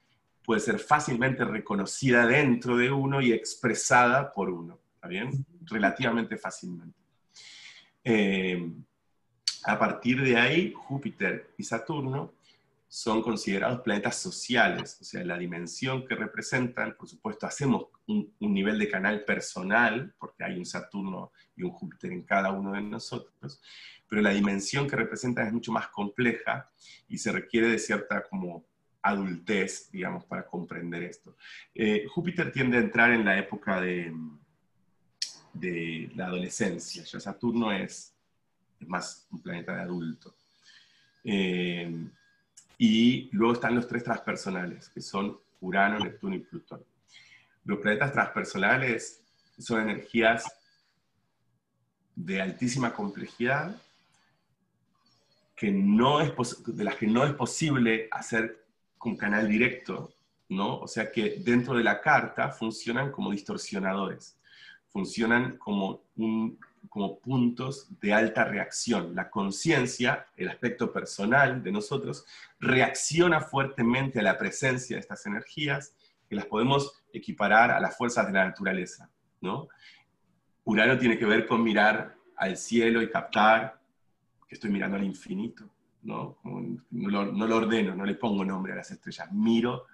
puede 0.44 0.60
ser 0.60 0.78
fácilmente 0.78 1.44
reconocida 1.44 2.26
dentro 2.26 2.76
de 2.76 2.90
uno 2.90 3.20
y 3.20 3.32
expresada 3.32 4.32
por 4.32 4.50
uno, 4.50 4.78
¿está 4.94 5.08
bien? 5.08 5.46
Relativamente 5.62 6.36
fácilmente. 6.36 6.98
Eh, 8.05 8.72
a 9.64 9.78
partir 9.78 10.22
de 10.22 10.36
ahí, 10.36 10.72
Júpiter 10.72 11.53
y 11.59 11.64
Saturno 11.64 12.32
son 12.88 13.22
considerados 13.22 13.82
planetas 13.82 14.16
sociales, 14.16 14.98
o 15.01 15.05
sea, 15.05 15.22
la 15.22 15.38
dimensión 15.38 16.05
que 16.09 16.16
representan, 16.16 16.96
por 16.98 17.09
supuesto, 17.09 17.46
hacemos 17.46 17.86
un, 18.09 18.34
nivel 18.40 18.80
de 18.80 18.88
canal 18.88 19.24
personal, 19.24 20.12
porque 20.18 20.42
hay 20.42 20.59
un 20.59 20.66
Saturno 20.66 21.30
y 21.55 21.62
un 21.62 21.70
Júpiter 21.70 22.11
en 22.11 22.22
cada 22.22 22.51
uno 22.51 22.72
de 22.72 22.80
nosotros, 22.80 23.62
pero 24.09 24.22
la 24.22 24.30
dimensión 24.30 24.88
que 24.88 24.96
representan 24.96 25.46
es 25.46 25.53
mucho 25.53 25.70
más 25.70 25.86
compleja 25.88 26.68
y 27.07 27.18
se 27.18 27.30
requiere 27.30 27.68
de 27.68 27.78
cierta 27.78 28.24
como 28.28 28.64
adultez, 29.03 29.88
digamos, 29.92 30.24
para 30.24 30.44
comprender 30.44 31.05
esto. 31.05 31.36
Eh, 31.72 32.07
Júpiter 32.09 32.51
tiende 32.51 32.78
a 32.78 32.80
entrar 32.80 33.12
en 33.12 33.24
la 33.24 33.38
época 33.38 33.80
de, 33.80 34.12
de 35.53 36.11
la 36.14 36.26
adolescencia. 36.26 37.05
Ya 37.05 37.20
Saturno 37.20 37.72
es, 37.72 38.14
más 38.86 39.26
un 39.30 39.42
planeta 39.42 39.74
de 39.74 39.82
adulto. 39.82 40.34
Eh, 41.24 42.09
y 42.78 43.28
luego 43.32 43.55
están 43.55 43.74
los 43.74 43.86
tres 43.86 44.05
transpersonales, 44.05 44.88
que 44.88 45.03
son 45.03 45.38
Urano, 45.61 45.98
Neptuno 45.98 46.34
y 46.34 46.40
Plutón. 46.40 46.82
Los 47.64 47.78
planetas 47.78 48.12
transpersonales 48.12 49.22
son 49.59 49.82
energías 49.82 50.51
de 52.14 52.40
altísima 52.40 52.92
complejidad 52.92 53.76
que 55.61 55.70
no 55.70 56.22
es 56.22 56.32
de 56.66 56.84
las 56.84 56.96
que 56.96 57.07
no 57.07 57.22
es 57.22 57.34
posible 57.34 58.09
hacer 58.11 58.64
con 58.96 59.14
canal 59.14 59.46
directo, 59.46 60.11
¿no? 60.48 60.78
O 60.78 60.88
sea 60.88 61.12
que 61.12 61.36
dentro 61.44 61.74
de 61.74 61.84
la 61.84 62.01
carta 62.01 62.48
funcionan 62.48 63.12
como 63.12 63.30
distorsionadores, 63.30 64.38
funcionan 64.93 65.57
como, 65.59 66.03
un, 66.16 66.59
como 66.88 67.18
puntos 67.18 67.88
de 68.01 68.12
alta 68.12 68.45
reacción. 68.45 69.14
La 69.14 69.30
conciencia, 69.30 70.26
el 70.36 70.49
aspecto 70.49 70.93
personal 70.93 71.62
de 71.62 71.72
nosotros, 71.72 72.26
reacciona 72.59 73.41
fuertemente 73.41 74.20
a 74.20 74.22
la 74.22 74.38
presencia 74.38 74.97
de 74.97 75.01
estas 75.01 75.24
energías 75.26 75.95
que 76.28 76.36
las 76.36 76.47
podemos 76.47 77.03
equiparar 77.12 77.70
a 77.70 77.80
las 77.80 77.97
fuerzas 77.97 78.26
de 78.26 78.32
la 78.32 78.45
naturaleza, 78.45 79.11
¿no? 79.41 79.68
Urano 80.64 80.99
tiene 80.99 81.18
que 81.18 81.26
ver 81.26 81.47
con 81.47 81.62
mirar 81.62 82.14
al 82.36 82.57
cielo 82.57 83.03
y 83.03 83.11
captar 83.11 83.80
que 84.49 84.55
estoy 84.55 84.70
mirando 84.70 84.97
al 84.97 85.05
infinito, 85.05 85.68
¿no? 86.03 86.38
No 86.91 87.09
lo, 87.09 87.57
ordeno, 87.57 87.95
no 87.95 88.05
le 88.05 88.14
pongo 88.14 88.45
nombre 88.45 88.72
a 88.72 88.76
las 88.76 88.91
estrellas, 88.91 89.30
miro 89.32 89.86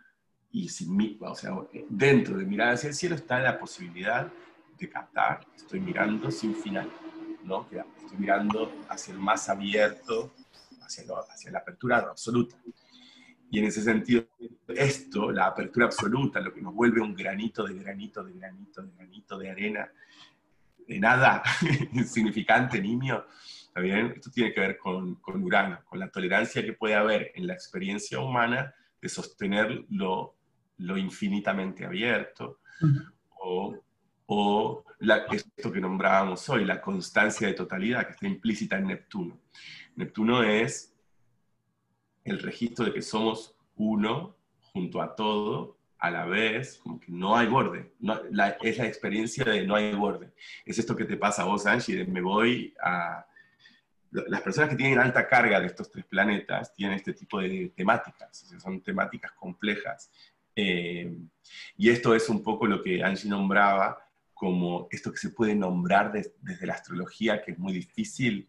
y 0.53 0.68
sin 0.68 1.18
o 1.20 1.34
sea, 1.34 1.55
dentro 1.88 2.38
de 2.38 2.44
mirar 2.44 2.74
hacia 2.74 2.88
el 2.88 2.94
cielo 2.94 3.14
está 3.14 3.38
la 3.40 3.59
posibilidad 3.59 4.30
de 4.78 4.88
captar, 4.88 5.46
estoy 5.56 5.80
mirando 5.80 6.30
sin 6.30 6.54
final, 6.54 6.90
¿no? 7.44 7.68
Estoy 7.70 8.18
mirando 8.18 8.72
hacia 8.88 9.14
el 9.14 9.20
más 9.20 9.48
abierto, 9.48 10.34
hacia, 10.80 11.04
hacia 11.30 11.50
la 11.50 11.58
apertura 11.58 11.98
absoluta. 11.98 12.56
Y 13.50 13.60
en 13.60 13.66
ese 13.66 13.82
sentido, 13.82 14.26
esto, 14.68 15.30
la 15.30 15.46
apertura 15.46 15.86
absoluta, 15.86 16.40
lo 16.40 16.52
que 16.52 16.60
nos 16.60 16.74
vuelve 16.74 17.00
un 17.00 17.14
granito 17.14 17.64
de 17.64 17.74
granito 17.74 18.24
de 18.24 18.32
granito 18.32 18.82
de 18.82 18.92
granito 18.92 19.38
de 19.38 19.50
arena, 19.50 19.90
de 20.86 20.98
nada 20.98 21.42
insignificante, 21.92 22.78
¿está 22.78 23.80
bien? 23.80 24.12
Esto 24.16 24.30
tiene 24.30 24.52
que 24.52 24.60
ver 24.60 24.78
con, 24.78 25.16
con 25.16 25.42
Urano, 25.42 25.80
con 25.84 25.98
la 25.98 26.08
tolerancia 26.08 26.62
que 26.64 26.72
puede 26.72 26.94
haber 26.94 27.32
en 27.34 27.46
la 27.46 27.54
experiencia 27.54 28.18
humana 28.20 28.74
de 29.00 29.08
sostener 29.08 29.84
lo, 29.90 30.36
lo 30.78 30.96
infinitamente 30.96 31.84
abierto, 31.84 32.60
o, 33.38 33.76
o 34.26 34.84
esto 35.30 35.72
que 35.72 35.80
nombrábamos 35.80 36.48
hoy, 36.48 36.64
la 36.64 36.80
constancia 36.80 37.46
de 37.46 37.54
totalidad 37.54 38.06
que 38.06 38.12
está 38.12 38.26
implícita 38.26 38.76
en 38.76 38.88
Neptuno. 38.88 39.38
Neptuno 39.94 40.42
es 40.42 40.94
el 42.24 42.40
registro 42.40 42.84
de 42.84 42.92
que 42.92 43.02
somos 43.02 43.54
uno 43.76 44.36
junto 44.72 45.00
a 45.00 45.14
todo 45.14 45.76
a 45.98 46.10
la 46.10 46.26
vez, 46.26 46.78
como 46.82 47.00
que 47.00 47.10
no 47.10 47.36
hay 47.36 47.46
borde. 47.46 47.92
es 48.62 48.78
la 48.78 48.86
experiencia 48.86 49.44
de 49.44 49.66
no 49.66 49.76
hay 49.76 49.94
borde. 49.94 50.32
Es 50.64 50.78
esto 50.78 50.96
que 50.96 51.04
te 51.04 51.16
pasa 51.16 51.42
a 51.42 51.46
vos, 51.46 51.66
Angie, 51.66 51.96
de 51.96 52.04
me 52.04 52.20
voy 52.20 52.74
a... 52.82 53.26
Las 54.10 54.40
personas 54.40 54.70
que 54.70 54.76
tienen 54.76 54.98
alta 54.98 55.28
carga 55.28 55.60
de 55.60 55.66
estos 55.66 55.90
tres 55.90 56.04
planetas 56.06 56.74
tienen 56.74 56.96
este 56.96 57.12
tipo 57.12 57.40
de 57.40 57.72
temáticas, 57.76 58.46
son 58.58 58.80
temáticas 58.80 59.32
complejas. 59.32 60.10
Eh, 60.54 61.14
y 61.76 61.90
esto 61.90 62.14
es 62.14 62.28
un 62.28 62.42
poco 62.42 62.66
lo 62.66 62.82
que 62.82 63.02
Angie 63.02 63.28
nombraba 63.28 64.05
como 64.37 64.87
esto 64.91 65.11
que 65.11 65.16
se 65.16 65.30
puede 65.30 65.55
nombrar 65.55 66.12
desde 66.12 66.66
la 66.66 66.74
astrología, 66.74 67.41
que 67.41 67.53
es 67.53 67.59
muy 67.59 67.72
difícil, 67.72 68.47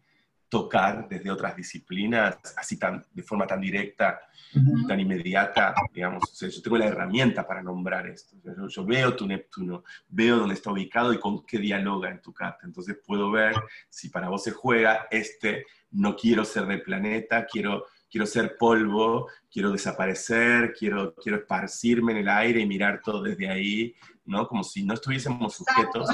tocar 0.50 1.08
desde 1.08 1.30
otras 1.30 1.56
disciplinas, 1.56 2.36
así 2.58 2.78
tan, 2.78 3.06
de 3.10 3.22
forma 3.22 3.46
tan 3.46 3.58
directa, 3.58 4.20
tan 4.86 5.00
inmediata, 5.00 5.74
digamos. 5.94 6.38
yo 6.38 6.62
tengo 6.62 6.76
la 6.76 6.88
herramienta 6.88 7.46
para 7.46 7.62
nombrar 7.62 8.06
esto. 8.06 8.36
yo, 8.68 8.84
veo 8.84 9.16
tu 9.16 9.26
Neptuno, 9.26 9.82
veo 10.08 10.36
dónde 10.36 10.54
está 10.54 10.70
ubicado 10.70 11.14
y 11.14 11.18
con 11.18 11.46
qué 11.46 11.58
dialoga 11.58 12.10
en 12.10 12.20
tu 12.20 12.34
carta. 12.34 12.66
Entonces 12.66 12.98
puedo 13.06 13.30
ver 13.30 13.54
si 13.88 14.10
para 14.10 14.28
vos 14.28 14.44
se 14.44 14.50
juega 14.50 15.06
este, 15.10 15.64
no 15.90 16.14
quiero 16.14 16.44
ser 16.44 16.66
de 16.66 16.78
planeta, 16.78 17.46
quiero, 17.46 17.86
quiero 18.10 18.26
ser 18.26 18.56
polvo, 18.56 19.28
quiero 19.50 19.70
desaparecer, 19.70 20.74
quiero, 20.78 21.14
quiero 21.14 21.38
esparcirme 21.38 22.12
en 22.12 22.18
el 22.18 22.28
aire 22.28 22.60
y 22.60 22.66
mirar 22.66 23.00
todo 23.04 23.22
desde 23.22 23.48
ahí, 23.48 23.94
¿no? 24.24 24.46
Como 24.46 24.64
si 24.64 24.84
no 24.84 24.94
estuviésemos 24.94 25.54
sujetos, 25.54 26.08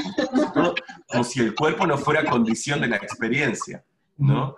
como 1.08 1.24
si 1.24 1.40
el 1.40 1.54
cuerpo 1.54 1.86
no 1.86 1.98
fuera 1.98 2.24
condición 2.24 2.80
de 2.80 2.88
la 2.88 2.96
experiencia. 2.96 3.84
¿no? 4.16 4.56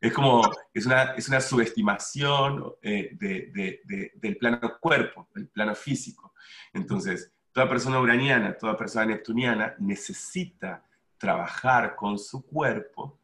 Es 0.00 0.12
como, 0.12 0.48
es 0.72 0.86
una, 0.86 1.14
es 1.14 1.28
una 1.28 1.40
subestimación 1.40 2.72
eh, 2.82 3.16
del 3.18 4.36
plano 4.36 4.60
cuerpo, 4.80 5.28
del 5.34 5.48
plano 5.48 5.74
físico. 5.74 6.34
Entonces, 6.72 7.32
toda 7.52 7.68
persona 7.68 7.98
uraniana, 7.98 8.56
toda 8.56 8.76
persona 8.76 9.06
neptuniana 9.06 9.74
necesita 9.78 10.84
trabajar 11.16 11.96
con 11.96 12.18
su 12.18 12.46
cuerpo 12.46 13.17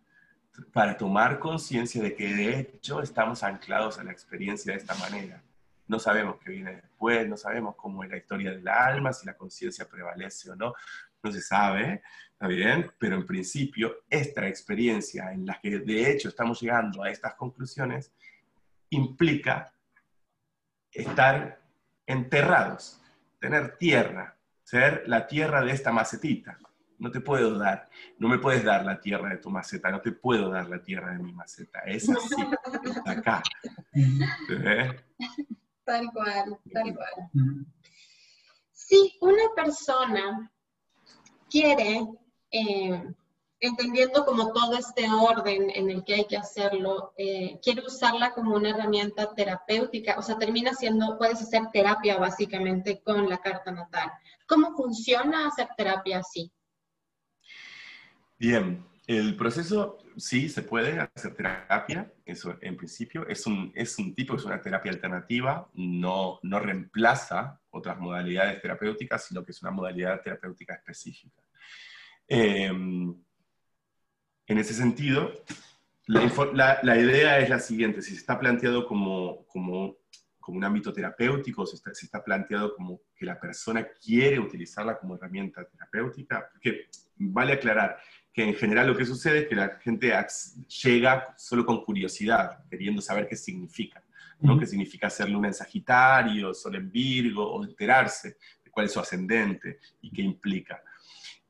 para 0.73 0.97
tomar 0.97 1.39
conciencia 1.39 2.03
de 2.03 2.15
que 2.15 2.35
de 2.35 2.59
hecho 2.59 3.03
estamos 3.03 3.43
anclados 3.43 3.99
a 3.99 4.05
la 4.05 4.13
experiencia 4.13 4.73
de 4.73 4.79
esta 4.79 4.95
manera. 4.95 5.43
No 5.87 5.99
sabemos 5.99 6.37
qué 6.43 6.51
viene 6.51 6.77
después, 6.77 7.29
no 7.29 7.37
sabemos 7.37 7.75
cómo 7.77 8.05
es 8.05 8.11
la 8.11 8.17
historia 8.17 8.51
del 8.53 8.67
alma, 8.69 9.13
si 9.13 9.27
la 9.27 9.37
conciencia 9.37 9.87
prevalece 9.89 10.51
o 10.51 10.57
no, 10.57 10.75
no 11.23 11.33
se 11.33 11.41
sabe, 11.41 12.03
¿está 12.33 12.47
bien? 12.47 12.91
Pero 12.99 13.17
en 13.17 13.27
principio, 13.27 13.97
esta 14.09 14.47
experiencia 14.47 15.33
en 15.33 15.47
la 15.47 15.61
que 15.61 15.79
de 15.79 16.11
hecho 16.11 16.29
estamos 16.29 16.61
llegando 16.61 17.03
a 17.03 17.11
estas 17.11 17.35
conclusiones 17.35 18.13
implica 18.91 19.73
estar 20.93 21.61
enterrados, 22.07 23.01
tener 23.41 23.77
tierra, 23.77 24.37
ser 24.63 25.03
la 25.07 25.27
tierra 25.27 25.63
de 25.63 25.73
esta 25.73 25.93
macetita. 25.93 26.59
No 26.99 27.11
te 27.11 27.21
puedo 27.21 27.59
dar, 27.59 27.89
no 28.19 28.29
me 28.29 28.39
puedes 28.39 28.65
dar 28.65 28.85
la 28.85 29.01
tierra 29.01 29.29
de 29.31 29.39
tu 29.39 29.51
maceta, 29.51 29.91
no 29.91 30.01
te 30.01 30.13
puedo 30.13 30.51
dar 30.51 30.69
la 30.69 30.81
tierra 30.83 31.13
de 31.13 31.19
mi 31.19 31.33
maceta. 31.33 31.81
Es 31.81 32.09
así, 32.09 32.43
acá. 33.05 33.43
Tal 35.85 36.11
cual, 36.13 36.59
tal 36.73 36.95
cual. 36.95 37.67
Si 38.73 39.17
una 39.21 39.43
persona 39.55 40.51
quiere, 41.51 42.07
eh, 42.51 43.15
entendiendo 43.61 44.25
como 44.25 44.53
todo 44.53 44.77
este 44.77 45.07
orden 45.11 45.71
en 45.71 45.91
el 45.91 46.05
que 46.05 46.15
hay 46.15 46.27
que 46.27 46.37
hacerlo, 46.37 47.13
eh, 47.17 47.59
quiere 47.63 47.83
usarla 47.83 48.33
como 48.33 48.55
una 48.55 48.71
herramienta 48.71 49.35
terapéutica, 49.35 50.17
o 50.19 50.23
sea, 50.23 50.39
termina 50.39 50.73
siendo, 50.75 51.19
puedes 51.19 51.41
hacer 51.43 51.63
terapia 51.73 52.19
básicamente 52.19 53.03
con 53.03 53.29
la 53.29 53.39
carta 53.39 53.71
natal. 53.73 54.11
¿Cómo 54.47 54.75
funciona 54.77 55.49
hacer 55.49 55.69
terapia 55.77 56.19
así? 56.19 56.53
Bien, 58.39 58.85
el 59.07 59.37
proceso 59.37 59.99
sí 60.17 60.49
se 60.49 60.63
puede 60.63 60.99
hacer 60.99 61.35
terapia, 61.35 62.13
eso 62.25 62.57
en 62.61 62.77
principio, 62.77 63.27
es 63.29 63.47
un, 63.47 63.71
es 63.75 63.99
un 63.99 64.15
tipo, 64.15 64.35
es 64.35 64.45
una 64.45 64.61
terapia 64.61 64.93
alternativa, 64.93 65.69
no, 65.75 66.41
no 66.43 66.59
reemplaza 66.59 67.61
otras 67.71 67.99
modalidades 67.99 68.61
terapéuticas, 68.63 69.25
sino 69.27 69.45
que 69.45 69.53
es 69.53 69.63
una 69.63 69.71
modalidad 69.71 70.23
terapéutica 70.23 70.75
específica. 70.75 71.43
Em, 72.27 73.15
en 74.47 74.59
ese 74.59 74.75
sentido, 74.75 75.33
la, 76.07 76.97
idea 76.99 77.39
es 77.39 77.49
la 77.49 77.59
siguiente, 77.59 78.03
si 78.03 78.13
se 78.13 78.19
está 78.19 78.39
planteado 78.39 78.87
como, 78.87 79.47
como, 79.47 79.97
como 80.41 80.59
un 80.59 80.65
ámbito 80.65 80.93
terapéutico, 80.93 81.67
si 81.67 81.77
está, 81.77 81.91
está 81.91 82.25
planteado 82.25 82.75
como 82.75 83.01
que 83.15 83.27
la 83.27 83.39
persona 83.39 83.87
quiere 84.03 84.39
utilizarla 84.39 84.99
como 84.99 85.17
herramienta 85.17 85.65
terapéutica, 85.65 86.49
porque 86.51 86.89
vale 87.17 87.55
aclarar 87.55 87.99
que 88.35 88.43
en 88.43 88.55
general 88.57 88.89
lo 88.89 88.97
que 88.97 89.07
sucede 89.07 89.43
es 89.43 89.49
que 89.49 89.55
la 89.55 89.79
gente 89.81 90.13
llega 90.83 91.35
solo 91.39 91.65
con 91.65 91.85
curiosidad, 91.85 92.65
queriendo 92.69 93.01
saber 93.01 93.29
qué 93.29 93.37
significa, 93.37 94.03
¿no? 94.41 94.59
qué 94.59 94.67
significa 94.67 95.09
ser 95.09 95.31
luna 95.31 95.49
en 95.49 95.55
Sagitario, 95.55 96.53
sol 96.53 96.75
en 96.75 96.91
Virgo, 96.91 97.49
o 97.49 97.65
enterarse 97.65 98.37
de 98.65 98.71
cuál 98.73 98.87
es 98.87 98.93
su 98.93 98.99
ascendente 98.99 99.79
y 100.03 100.11
qué 100.11 100.23
implica. 100.23 100.83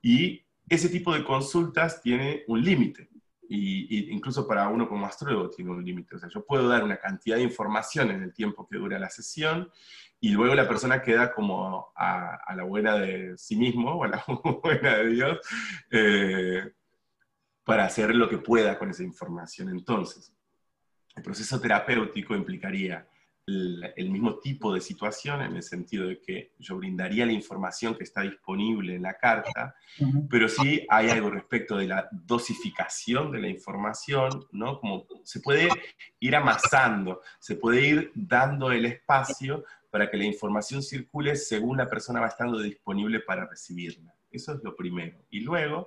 Y 0.02 0.44
ese 0.68 0.90
tipo 0.90 1.14
de 1.14 1.24
consultas 1.24 2.02
tiene 2.02 2.44
un 2.48 2.62
límite. 2.62 3.08
Incluso 3.48 4.46
para 4.46 4.68
uno 4.68 4.88
como 4.88 5.06
astrólogo 5.06 5.50
tiene 5.50 5.70
un 5.70 5.84
límite. 5.84 6.16
O 6.16 6.18
sea, 6.18 6.28
yo 6.28 6.44
puedo 6.44 6.68
dar 6.68 6.82
una 6.82 6.96
cantidad 6.96 7.36
de 7.36 7.42
información 7.42 8.10
en 8.10 8.22
el 8.22 8.32
tiempo 8.32 8.66
que 8.66 8.78
dura 8.78 8.98
la 8.98 9.10
sesión 9.10 9.70
y 10.20 10.30
luego 10.30 10.54
la 10.54 10.66
persona 10.66 11.02
queda 11.02 11.32
como 11.32 11.92
a, 11.94 12.54
la 12.56 12.62
buena 12.64 12.96
de 12.96 13.36
sí 13.36 13.56
mismo 13.56 13.92
o 13.92 14.04
a 14.04 14.08
la 14.08 14.24
buena 14.62 14.96
de 14.96 15.08
Dios 15.08 15.38
eh, 15.90 16.72
para 17.64 17.84
hacer 17.84 18.14
lo 18.14 18.28
que 18.28 18.38
pueda 18.38 18.78
con 18.78 18.90
esa 18.90 19.02
información. 19.02 19.68
Entonces, 19.68 20.32
el 21.14 21.22
proceso 21.22 21.60
terapéutico 21.60 22.34
implicaría 22.34 23.06
el, 23.46 24.10
mismo 24.10 24.38
tipo 24.38 24.72
de 24.72 24.80
situación, 24.80 25.42
en 25.42 25.56
el 25.56 25.62
sentido 25.62 26.08
de 26.08 26.20
que 26.20 26.52
yo 26.58 26.76
brindaría 26.76 27.26
la 27.26 27.32
información 27.32 27.94
que 27.94 28.04
está 28.04 28.22
disponible 28.22 28.94
en 28.94 29.02
la 29.02 29.14
carta, 29.14 29.74
pero 30.30 30.48
sí 30.48 30.86
hay 30.88 31.10
algo 31.10 31.30
respecto 31.30 31.76
de 31.76 31.86
la 31.86 32.08
dosificación 32.10 33.30
de 33.32 33.40
la 33.40 33.48
información, 33.48 34.46
¿no? 34.52 34.80
Como 34.80 35.06
se 35.24 35.40
puede 35.40 35.68
ir 36.20 36.36
amasando, 36.36 37.20
se 37.38 37.56
puede 37.56 37.86
ir 37.86 38.12
dando 38.14 38.72
el 38.72 38.86
espacio 38.86 39.64
para 39.90 40.10
que 40.10 40.16
la 40.16 40.24
información 40.24 40.82
circule 40.82 41.36
según 41.36 41.76
la 41.76 41.88
persona 41.88 42.20
va 42.20 42.28
estando 42.28 42.58
disponible 42.58 43.20
para 43.20 43.46
recibirla. 43.46 44.12
Eso 44.30 44.54
es 44.54 44.64
lo 44.64 44.74
primero. 44.74 45.18
Y 45.30 45.40
luego, 45.40 45.86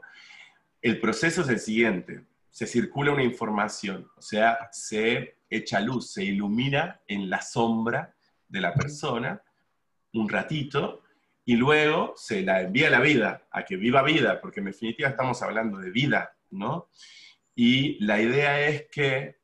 el 0.82 0.99
proceso 0.99 1.41
es 1.41 1.49
el 1.49 1.60
siguiente 1.60 2.24
se 2.58 2.66
circula 2.66 3.12
una 3.12 3.22
información, 3.22 4.10
o 4.18 4.22
sea, 4.24 4.58
se 4.72 5.36
echa 5.49 5.79
luz, 5.79 6.11
se 6.11 6.23
ilumina 6.23 7.01
en 7.07 7.29
la 7.29 7.41
sombra 7.41 8.15
de 8.47 8.61
la 8.61 8.73
persona 8.73 9.41
un 10.13 10.29
ratito 10.29 11.03
y 11.45 11.55
luego 11.55 12.13
se 12.15 12.41
la 12.41 12.61
envía 12.61 12.87
a 12.87 12.91
la 12.91 12.99
vida, 12.99 13.47
a 13.51 13.63
que 13.63 13.77
viva 13.77 14.03
vida, 14.03 14.41
porque 14.41 14.59
en 14.59 14.65
definitiva 14.65 15.09
estamos 15.09 15.41
hablando 15.41 15.77
de 15.77 15.91
vida, 15.91 16.35
¿no? 16.49 16.89
Y 17.55 18.03
la 18.03 18.21
idea 18.21 18.67
es 18.67 18.87
que 18.91 19.37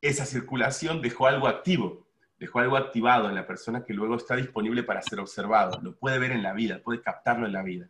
esa 0.00 0.26
circulación 0.26 1.00
dejó 1.00 1.26
algo 1.26 1.48
activo, 1.48 2.06
dejó 2.38 2.60
algo 2.60 2.76
activado 2.76 3.28
en 3.28 3.34
la 3.34 3.46
persona 3.46 3.84
que 3.84 3.94
luego 3.94 4.16
está 4.16 4.36
disponible 4.36 4.82
para 4.82 5.02
ser 5.02 5.20
observado, 5.20 5.80
lo 5.82 5.96
puede 5.96 6.18
ver 6.18 6.32
en 6.32 6.42
la 6.42 6.52
vida, 6.52 6.82
puede 6.82 7.02
captarlo 7.02 7.46
en 7.46 7.52
la 7.52 7.62
vida. 7.62 7.88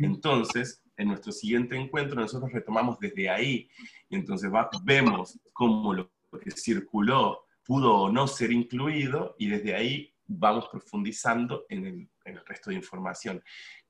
Entonces, 0.00 0.82
en 0.96 1.08
nuestro 1.08 1.32
siguiente 1.32 1.76
encuentro 1.76 2.20
nosotros 2.20 2.52
retomamos 2.52 2.98
desde 2.98 3.30
ahí 3.30 3.70
y 4.08 4.16
entonces 4.16 4.50
vemos 4.84 5.38
cómo 5.52 5.94
lo 5.94 6.10
que 6.38 6.50
circuló 6.50 7.46
pudo 7.64 7.94
o 7.94 8.12
no 8.12 8.26
ser 8.26 8.52
incluido 8.52 9.36
y 9.38 9.48
desde 9.48 9.74
ahí 9.74 10.14
vamos 10.26 10.68
profundizando 10.68 11.66
en 11.68 11.86
el, 11.86 12.10
en 12.24 12.36
el 12.36 12.46
resto 12.46 12.70
de 12.70 12.76
información. 12.76 13.42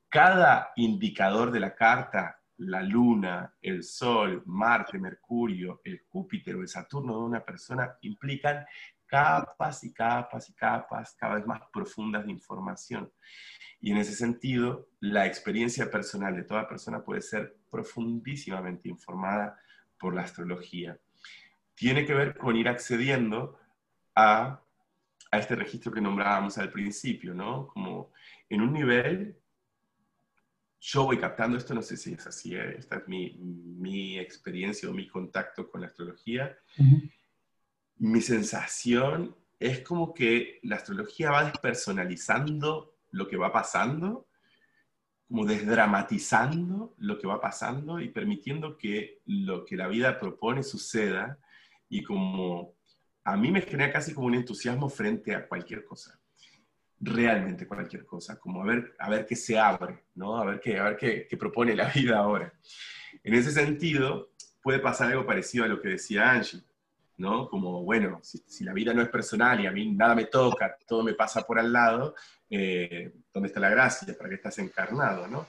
Cada 0.09 0.71
indicador 0.75 1.51
de 1.51 1.59
la 1.59 1.75
carta 1.75 2.41
la 2.61 2.83
luna, 2.83 3.55
el 3.61 3.83
sol, 3.83 4.43
Marte, 4.45 4.99
Mercurio, 4.99 5.81
el 5.83 6.01
Júpiter 6.09 6.55
o 6.55 6.61
el 6.61 6.67
Saturno 6.67 7.17
de 7.17 7.23
una 7.23 7.43
persona 7.43 7.97
implican 8.01 8.65
capas 9.07 9.83
y 9.83 9.91
capas 9.93 10.49
y 10.49 10.53
capas 10.53 11.15
cada 11.17 11.35
vez 11.35 11.45
más 11.45 11.61
profundas 11.73 12.25
de 12.25 12.31
información. 12.31 13.11
Y 13.79 13.91
en 13.91 13.97
ese 13.97 14.13
sentido, 14.13 14.89
la 14.99 15.25
experiencia 15.25 15.89
personal 15.89 16.35
de 16.35 16.43
toda 16.43 16.67
persona 16.67 17.03
puede 17.03 17.21
ser 17.21 17.57
profundísimamente 17.69 18.87
informada 18.89 19.59
por 19.97 20.13
la 20.13 20.21
astrología. 20.21 20.99
Tiene 21.75 22.05
que 22.05 22.13
ver 22.13 22.37
con 22.37 22.55
ir 22.55 22.67
accediendo 22.67 23.57
a, 24.15 24.61
a 25.31 25.37
este 25.39 25.55
registro 25.55 25.91
que 25.91 26.01
nombrábamos 26.01 26.57
al 26.57 26.71
principio, 26.71 27.33
¿no? 27.33 27.67
Como 27.67 28.11
en 28.49 28.61
un 28.61 28.73
nivel 28.73 29.41
yo 30.81 31.03
voy 31.03 31.19
captando 31.19 31.57
esto, 31.57 31.75
no 31.75 31.83
sé 31.83 31.95
si 31.95 32.13
es 32.13 32.25
así, 32.25 32.55
¿eh? 32.55 32.75
esta 32.77 32.97
es 32.97 33.07
mi, 33.07 33.37
mi, 33.37 34.17
experiencia 34.17 34.89
o 34.89 34.93
mi 34.93 35.07
contacto 35.07 35.69
con 35.69 35.81
la 35.81 35.87
astrología. 35.87 36.57
Mi 37.97 38.19
sensación 38.19 39.35
es 39.59 39.81
como 39.81 40.11
que 40.11 40.59
la 40.63 40.77
astrología 40.77 41.29
va 41.29 41.43
despersonalizando 41.43 42.95
lo 43.11 43.27
que 43.27 43.37
va 43.37 43.53
pasando, 43.53 44.27
como 45.27 45.45
desdramatizando 45.45 46.95
lo 46.97 47.19
que 47.19 47.27
va 47.27 47.39
pasando 47.39 47.99
y 47.99 48.09
permitiendo 48.09 48.75
que 48.75 49.21
lo 49.27 49.63
que 49.65 49.77
la 49.77 49.87
vida 49.87 50.19
propone 50.19 50.63
suceda 50.63 51.37
y 51.91 52.01
como 52.01 52.73
a 53.23 53.37
mí 53.37 53.51
me 53.51 53.61
genera 53.61 53.93
casi 53.93 54.15
como 54.15 54.25
un 54.25 54.33
entusiasmo 54.33 54.89
frente 54.89 55.35
a 55.35 55.47
cualquier 55.47 55.85
cosa 55.85 56.19
realmente 57.01 57.67
cualquier 57.67 58.05
cosa, 58.05 58.39
como 58.39 58.61
a 58.61 58.65
ver, 58.65 58.95
a 58.99 59.09
ver 59.09 59.25
qué 59.25 59.35
se 59.35 59.57
abre, 59.57 60.03
¿no? 60.15 60.37
A 60.37 60.45
ver, 60.45 60.59
qué, 60.59 60.77
a 60.77 60.83
ver 60.83 60.97
qué, 60.97 61.27
qué 61.27 61.35
propone 61.35 61.75
la 61.75 61.89
vida 61.89 62.19
ahora. 62.19 62.53
En 63.23 63.33
ese 63.33 63.51
sentido, 63.51 64.31
puede 64.61 64.79
pasar 64.79 65.11
algo 65.11 65.25
parecido 65.25 65.65
a 65.65 65.67
lo 65.67 65.81
que 65.81 65.89
decía 65.89 66.31
Angie, 66.31 66.61
¿no? 67.17 67.49
Como, 67.49 67.83
bueno, 67.83 68.19
si, 68.21 68.63
la 68.63 68.73
vida 68.73 68.93
no 68.93 69.01
es 69.01 69.09
personal 69.09 69.59
y 69.59 69.65
a 69.65 69.71
mí 69.71 69.91
nada 69.91 70.15
me 70.15 70.25
toca, 70.25 70.77
todo 70.87 71.03
me 71.03 71.13
pasa 71.13 71.41
por 71.41 71.59
al 71.59 71.73
lado, 71.73 72.15
eh, 72.49 73.11
¿dónde 73.33 73.47
está 73.47 73.59
la 73.59 73.69
gracia? 73.69 74.15
¿Para 74.15 74.29
qué 74.29 74.35
estás 74.35 74.59
encarnado, 74.59 75.27
no? 75.27 75.47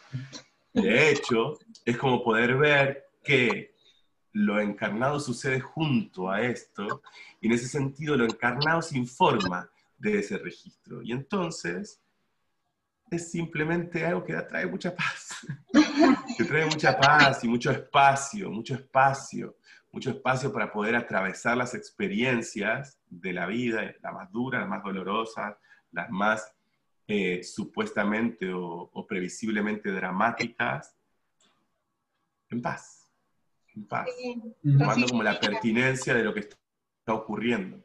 De 0.72 1.10
hecho, 1.10 1.58
es 1.84 1.96
como 1.98 2.24
poder 2.24 2.56
ver 2.56 3.10
que 3.22 3.71
lo 4.32 4.60
encarnado 4.60 5.20
sucede 5.20 5.60
junto 5.60 6.30
a 6.30 6.40
esto, 6.42 7.02
y 7.40 7.46
en 7.46 7.52
ese 7.52 7.68
sentido 7.68 8.16
lo 8.16 8.24
encarnado 8.24 8.82
se 8.82 8.98
informa 8.98 9.68
de 9.98 10.18
ese 10.18 10.38
registro. 10.38 11.02
Y 11.02 11.12
entonces 11.12 12.00
es 13.10 13.30
simplemente 13.30 14.04
algo 14.06 14.24
que 14.24 14.34
trae 14.34 14.66
mucha 14.66 14.94
paz. 14.94 15.46
que 16.36 16.44
trae 16.44 16.64
mucha 16.66 16.98
paz 16.98 17.44
y 17.44 17.48
mucho 17.48 17.70
espacio, 17.70 18.50
mucho 18.50 18.74
espacio, 18.74 19.56
mucho 19.90 20.10
espacio 20.10 20.52
para 20.52 20.72
poder 20.72 20.96
atravesar 20.96 21.56
las 21.56 21.74
experiencias 21.74 22.98
de 23.08 23.32
la 23.32 23.46
vida, 23.46 23.94
las 24.02 24.12
más 24.12 24.32
duras, 24.32 24.60
las 24.60 24.70
más 24.70 24.82
dolorosas, 24.82 25.56
las 25.90 26.10
más 26.10 26.52
supuestamente 27.42 28.50
o, 28.54 29.06
previsiblemente 29.06 29.90
dramáticas, 29.90 30.96
en 32.48 32.62
paz. 32.62 33.01
En 33.74 33.86
paz. 33.86 34.06
Tomando 34.62 35.08
como 35.08 35.22
la 35.22 35.38
pertinencia 35.40 36.14
de 36.14 36.24
lo 36.24 36.34
que 36.34 36.40
está 36.40 37.14
ocurriendo. 37.14 37.82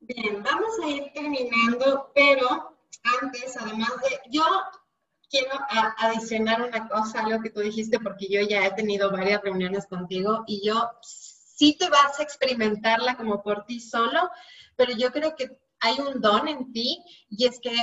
Bien, 0.00 0.42
vamos 0.42 0.78
a 0.84 0.88
ir 0.88 1.10
terminando, 1.12 2.12
pero 2.14 2.76
antes, 3.22 3.56
además 3.56 3.90
de, 4.02 4.30
yo 4.30 4.44
quiero 5.28 5.50
adicionar 5.98 6.62
una 6.62 6.88
cosa 6.88 7.20
a 7.20 7.28
lo 7.28 7.40
que 7.40 7.50
tú 7.50 7.60
dijiste, 7.60 7.98
porque 7.98 8.28
yo 8.28 8.40
ya 8.42 8.64
he 8.66 8.72
tenido 8.72 9.10
varias 9.10 9.42
reuniones 9.42 9.86
contigo 9.86 10.44
y 10.46 10.64
yo 10.64 10.90
sí 11.02 11.76
te 11.78 11.88
vas 11.88 12.18
a 12.18 12.22
experimentarla 12.22 13.16
como 13.16 13.42
por 13.42 13.64
ti 13.64 13.80
solo, 13.80 14.30
pero 14.76 14.92
yo 14.96 15.10
creo 15.10 15.34
que 15.34 15.58
hay 15.80 15.98
un 16.00 16.20
don 16.20 16.48
en 16.48 16.72
ti 16.72 17.02
y 17.30 17.46
es 17.46 17.58
que, 17.60 17.74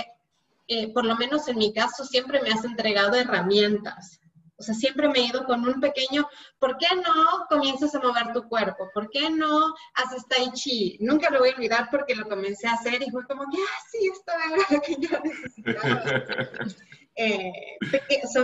eh, 0.67 0.93
por 0.93 1.05
lo 1.05 1.15
menos 1.15 1.47
en 1.47 1.57
mi 1.57 1.73
caso, 1.73 2.05
siempre 2.05 2.41
me 2.41 2.49
has 2.51 2.63
entregado 2.63 3.15
herramientas. 3.15 4.19
O 4.63 4.65
sea, 4.65 4.75
siempre 4.75 5.09
me 5.09 5.19
he 5.19 5.25
ido 5.25 5.43
con 5.43 5.67
un 5.67 5.81
pequeño, 5.81 6.25
¿por 6.57 6.77
qué 6.77 6.87
no 6.95 7.45
comienzas 7.49 7.93
a 7.95 7.99
mover 7.99 8.31
tu 8.31 8.47
cuerpo? 8.47 8.89
¿Por 8.93 9.09
qué 9.09 9.29
no 9.29 9.73
haces 9.95 10.25
tai 10.29 10.51
chi? 10.53 10.97
Nunca 11.01 11.29
lo 11.29 11.39
voy 11.39 11.49
a 11.49 11.55
olvidar 11.55 11.89
porque 11.91 12.15
lo 12.15 12.29
comencé 12.29 12.65
a 12.67 12.73
hacer 12.73 13.03
y 13.05 13.11
fue 13.11 13.25
como 13.27 13.43
que, 13.51 13.57
ah, 13.57 13.81
sí, 13.91 14.09
esto 14.09 14.31
era 14.31 14.65
lo 14.69 14.81
que 14.81 14.95
yo 14.99 15.19
necesitaba. 15.23 16.03
Eh, 17.15 17.51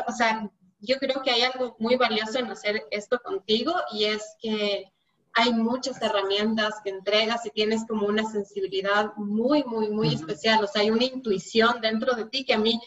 o 0.06 0.12
sea, 0.12 0.48
yo 0.80 0.98
creo 1.00 1.24
que 1.24 1.32
hay 1.32 1.42
algo 1.42 1.76
muy 1.80 1.96
valioso 1.96 2.38
en 2.38 2.52
hacer 2.52 2.84
esto 2.92 3.20
contigo 3.24 3.74
y 3.92 4.06
es 4.06 4.36
que 4.40 4.86
hay 5.34 5.54
muchas 5.54 6.00
herramientas 6.04 6.76
que 6.84 6.92
entregas 6.92 7.48
y 7.48 7.50
tienes 7.50 7.84
como 7.88 8.06
una 8.06 8.30
sensibilidad 8.30 9.12
muy, 9.16 9.64
muy, 9.64 9.90
muy 9.90 10.14
especial. 10.14 10.64
O 10.64 10.68
sea, 10.68 10.84
hay 10.84 10.92
una 10.92 11.06
intuición 11.06 11.82
dentro 11.82 12.14
de 12.14 12.26
ti 12.26 12.46
que 12.46 12.54
a 12.54 12.60
mí 12.60 12.80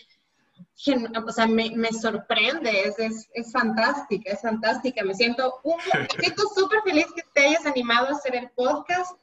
o 1.26 1.32
sea, 1.32 1.46
me, 1.46 1.70
me 1.70 1.92
sorprende, 1.92 2.88
es, 2.88 2.98
es, 2.98 3.28
es, 3.34 3.52
fantástica, 3.52 4.32
es 4.32 4.40
fantástica. 4.40 5.04
Me 5.04 5.14
siento 5.14 5.60
súper 6.54 6.82
feliz 6.82 7.06
que 7.14 7.22
te 7.34 7.48
hayas 7.48 7.66
animado 7.66 8.08
a 8.08 8.12
hacer 8.12 8.34
el 8.34 8.50
podcast 8.50 9.16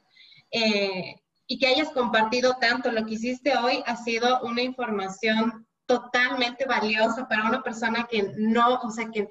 eh, 0.50 1.16
y 1.46 1.58
que 1.58 1.66
hayas 1.66 1.90
compartido 1.90 2.56
tanto. 2.60 2.90
Lo 2.90 3.04
que 3.04 3.14
hiciste 3.14 3.56
hoy 3.56 3.82
ha 3.86 3.96
sido 3.96 4.40
una 4.42 4.62
información 4.62 5.66
totalmente 5.86 6.66
valiosa 6.66 7.26
para 7.28 7.44
una 7.44 7.62
persona 7.62 8.06
que 8.08 8.32
no, 8.36 8.76
o 8.82 8.90
sea, 8.90 9.10
que 9.10 9.28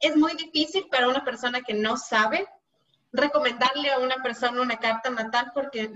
es 0.00 0.16
muy 0.16 0.34
difícil 0.34 0.86
para 0.90 1.08
una 1.08 1.24
persona 1.24 1.60
que 1.60 1.74
no 1.74 1.96
sabe 1.96 2.48
recomendarle 3.12 3.90
a 3.90 3.98
una 3.98 4.16
persona 4.22 4.60
una 4.60 4.78
carta 4.78 5.10
natal 5.10 5.52
porque 5.54 5.90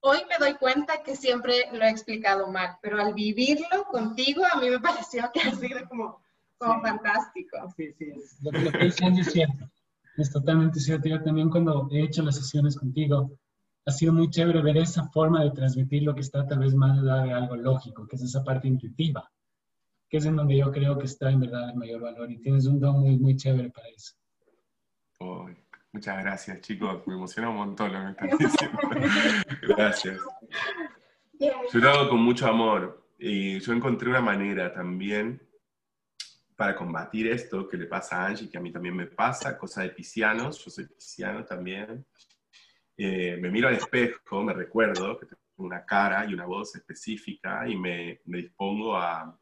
Hoy 0.00 0.18
me 0.28 0.38
doy 0.38 0.54
cuenta 0.54 1.02
que 1.02 1.16
siempre 1.16 1.66
lo 1.72 1.82
he 1.82 1.90
explicado 1.90 2.46
mal, 2.48 2.78
pero 2.80 3.00
al 3.00 3.14
vivirlo 3.14 3.84
contigo 3.90 4.42
a 4.50 4.60
mí 4.60 4.70
me 4.70 4.80
pareció 4.80 5.30
que 5.32 5.40
ha 5.40 5.54
sido 5.54 5.88
como, 5.88 6.20
como 6.58 6.80
fantástico. 6.80 7.56
Sí, 7.76 7.92
sí, 7.98 8.12
es, 8.14 8.38
lo, 8.42 8.50
que 8.50 8.86
es 8.86 9.32
cierto. 9.32 9.70
Es 10.16 10.32
totalmente 10.32 10.80
cierto. 10.80 11.08
Yo 11.08 11.22
también 11.22 11.50
cuando 11.50 11.88
he 11.92 12.02
hecho 12.02 12.22
las 12.22 12.36
sesiones 12.36 12.76
contigo, 12.76 13.38
ha 13.86 13.90
sido 13.90 14.12
muy 14.12 14.28
chévere 14.28 14.60
ver 14.62 14.76
esa 14.76 15.08
forma 15.08 15.42
de 15.42 15.50
transmitir 15.50 16.02
lo 16.02 16.14
que 16.14 16.20
está 16.20 16.46
tal 16.46 16.58
vez 16.58 16.74
más 16.74 16.98
allá 16.98 17.22
de 17.22 17.32
algo 17.32 17.56
lógico, 17.56 18.06
que 18.06 18.16
es 18.16 18.22
esa 18.22 18.44
parte 18.44 18.68
intuitiva, 18.68 19.30
que 20.08 20.18
es 20.18 20.26
en 20.26 20.36
donde 20.36 20.58
yo 20.58 20.70
creo 20.70 20.98
que 20.98 21.06
está 21.06 21.30
en 21.30 21.40
verdad 21.40 21.70
el 21.70 21.76
mayor 21.76 22.02
valor 22.02 22.30
y 22.30 22.38
tienes 22.38 22.66
un 22.66 22.80
don 22.80 23.00
muy, 23.00 23.18
muy 23.18 23.36
chévere 23.36 23.70
para 23.70 23.88
eso. 23.88 24.14
Muchas 25.98 26.22
gracias, 26.22 26.60
chicos. 26.60 27.04
Me 27.08 27.14
emociona 27.14 27.48
un 27.48 27.56
montón 27.56 27.92
lo 27.92 27.98
que 28.00 28.10
están 28.10 28.28
diciendo. 28.38 28.78
gracias. 29.62 30.20
Yo 31.40 31.80
lo 31.80 31.90
hago 31.90 32.10
con 32.10 32.20
mucho 32.20 32.46
amor. 32.46 33.04
Y 33.18 33.58
yo 33.58 33.72
encontré 33.72 34.08
una 34.08 34.20
manera 34.20 34.72
también 34.72 35.42
para 36.54 36.76
combatir 36.76 37.26
esto 37.26 37.66
que 37.66 37.76
le 37.76 37.86
pasa 37.86 38.22
a 38.22 38.26
Angie, 38.28 38.48
que 38.48 38.58
a 38.58 38.60
mí 38.60 38.70
también 38.70 38.94
me 38.94 39.06
pasa, 39.06 39.58
cosa 39.58 39.82
de 39.82 39.88
piscianos. 39.88 40.64
Yo 40.64 40.70
soy 40.70 40.86
pisciano 40.86 41.44
también. 41.44 42.06
Eh, 42.96 43.36
me 43.40 43.50
miro 43.50 43.66
al 43.66 43.74
espejo, 43.74 44.44
me 44.44 44.52
recuerdo 44.54 45.18
que 45.18 45.26
tengo 45.26 45.40
una 45.56 45.84
cara 45.84 46.24
y 46.26 46.32
una 46.32 46.46
voz 46.46 46.76
específica 46.76 47.68
y 47.68 47.76
me, 47.76 48.20
me 48.26 48.38
dispongo 48.38 48.96
a, 48.96 49.36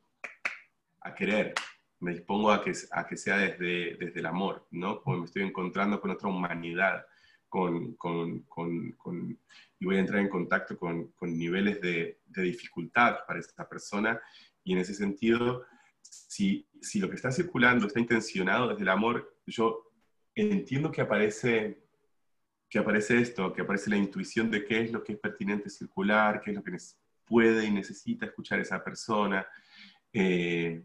a 1.03 1.15
querer, 1.15 1.53
me 2.01 2.13
dispongo 2.13 2.51
a 2.51 2.63
que, 2.63 2.73
a 2.93 3.07
que 3.07 3.17
sea 3.17 3.39
desde, 3.39 3.97
desde 3.97 4.21
el 4.21 4.27
amor, 4.27 4.67
¿no? 4.71 5.01
Como 5.03 5.19
me 5.19 5.25
estoy 5.25 5.43
encontrando 5.43 6.01
con 6.01 6.11
otra 6.11 6.29
humanidad, 6.29 7.07
con, 7.49 7.95
con, 7.95 8.41
con, 8.43 9.39
y 9.79 9.85
voy 9.85 9.97
a 9.97 10.01
entrar 10.01 10.21
en 10.21 10.29
contacto 10.29 10.79
con, 10.79 11.13
niveles 11.21 11.81
de, 11.81 12.21
de, 12.27 12.43
dificultad 12.43 13.19
para 13.27 13.41
esta 13.41 13.69
persona, 13.69 14.21
y 14.63 14.73
en 14.73 14.79
ese 14.79 14.95
sentido, 14.95 15.65
si, 16.03 16.67
si 16.81 16.99
lo 16.99 17.09
que 17.09 17.17
está 17.17 17.31
circulando 17.31 17.87
está 17.87 18.01
intencionado 18.01 18.69
desde 18.69 18.83
el 18.83 18.89
amor, 18.89 19.35
yo 19.47 19.91
entiendo 20.35 20.93
que 20.93 21.01
aparece, 21.01 21.83
que 22.69 22.79
aparece 22.79 23.21
esto, 23.21 23.53
que 23.53 23.63
aparece 23.63 23.91
la 23.91 23.97
intuición 23.97 24.51
de 24.51 24.65
qué 24.65 24.83
es 24.83 24.93
lo 24.93 25.03
que 25.03 25.15
es 25.15 25.19
pertinente 25.19 25.71
circular, 25.71 26.43
qué 26.43 26.51
es 26.51 26.57
lo 26.57 26.63
que 26.63 26.77
puede 27.25 27.65
y 27.67 27.71
necesita 27.71 28.27
escuchar 28.27 28.61
esa 28.61 28.83
persona. 28.83 29.47
Eh, 30.13 30.83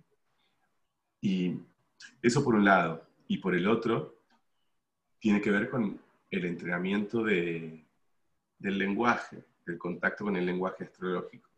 y 1.22 1.56
eso 2.22 2.44
por 2.44 2.56
un 2.56 2.66
lado. 2.66 3.08
Y 3.28 3.38
por 3.38 3.56
el 3.56 3.68
otro, 3.68 4.18
tiene 5.20 5.40
que 5.40 5.52
ver 5.52 5.70
con 5.70 6.02
el 6.30 6.46
entrenamiento 6.46 7.24
de, 7.24 7.86
del 8.58 8.78
lenguaje, 8.78 9.44
del 9.66 9.78
contacto 9.78 10.26
con 10.26 10.36
el 10.36 10.46
lenguaje 10.46 10.84
astrológico. 10.84 11.50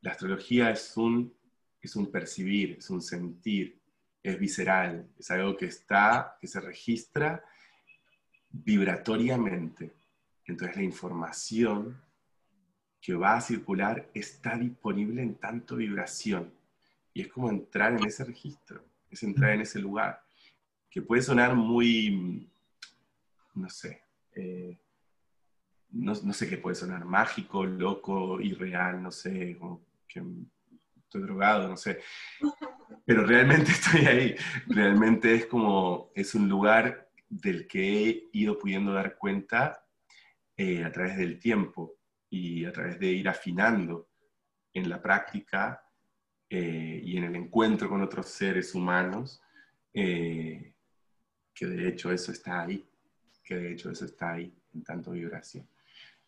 La 0.00 0.10
astrología 0.12 0.70
es 0.70 0.96
un, 0.96 1.32
es 1.80 1.96
un 1.96 2.10
percibir, 2.10 2.76
es 2.78 2.90
un 2.90 3.00
sentir, 3.00 3.78
es 4.22 4.38
visceral, 4.38 5.08
es 5.18 5.30
algo 5.30 5.56
que 5.56 5.66
está, 5.66 6.36
que 6.40 6.46
se 6.46 6.60
registra 6.60 7.44
vibratoriamente. 8.50 9.92
Entonces 10.44 10.76
la 10.76 10.82
información 10.82 12.00
que 13.00 13.14
va 13.14 13.36
a 13.36 13.40
circular 13.40 14.10
está 14.14 14.56
disponible 14.56 15.22
en 15.22 15.36
tanto 15.36 15.76
vibración. 15.76 16.52
Y 17.12 17.22
es 17.22 17.28
como 17.28 17.50
entrar 17.50 17.92
en 17.92 18.04
ese 18.04 18.24
registro, 18.24 18.84
es 19.10 19.22
entrar 19.22 19.52
en 19.52 19.62
ese 19.62 19.78
lugar, 19.78 20.22
que 20.90 21.02
puede 21.02 21.22
sonar 21.22 21.54
muy, 21.54 22.48
no 23.54 23.68
sé, 23.68 24.02
eh, 24.34 24.78
no, 25.90 26.14
sé 26.14 26.48
qué 26.48 26.58
puede 26.58 26.76
sonar, 26.76 27.04
mágico, 27.04 27.64
loco, 27.64 28.40
irreal, 28.40 29.02
no 29.02 29.10
sé, 29.10 29.56
como 29.58 29.86
que 30.06 30.22
estoy 30.96 31.22
drogado, 31.22 31.68
no 31.68 31.76
sé. 31.76 32.00
Pero 33.04 33.24
realmente 33.24 33.70
estoy 33.72 34.06
ahí. 34.06 34.36
Realmente 34.66 35.34
es 35.34 35.46
como, 35.46 36.10
es 36.14 36.34
un 36.34 36.48
lugar 36.48 37.08
del 37.28 37.66
que 37.66 38.08
he 38.08 38.28
ido 38.32 38.58
pudiendo 38.58 38.92
dar 38.92 39.16
cuenta 39.16 39.84
eh, 40.56 40.84
a 40.84 40.92
través 40.92 41.16
del 41.16 41.38
tiempo 41.38 41.96
y 42.30 42.64
a 42.64 42.72
través 42.72 42.98
de 42.98 43.06
ir 43.06 43.28
afinando 43.28 44.08
en 44.74 44.88
la 44.88 45.00
práctica 45.00 45.82
eh, 46.50 47.00
y 47.04 47.16
en 47.16 47.24
el 47.24 47.36
encuentro 47.36 47.88
con 47.88 48.02
otros 48.02 48.26
seres 48.28 48.74
humanos, 48.74 49.42
eh, 49.92 50.74
que 51.54 51.66
de 51.66 51.88
hecho 51.88 52.12
eso 52.12 52.32
está 52.32 52.62
ahí, 52.62 52.88
que 53.42 53.56
de 53.56 53.72
hecho 53.72 53.90
eso 53.90 54.04
está 54.04 54.32
ahí 54.32 54.54
en 54.74 54.82
tanto 54.84 55.10
vibración. 55.10 55.68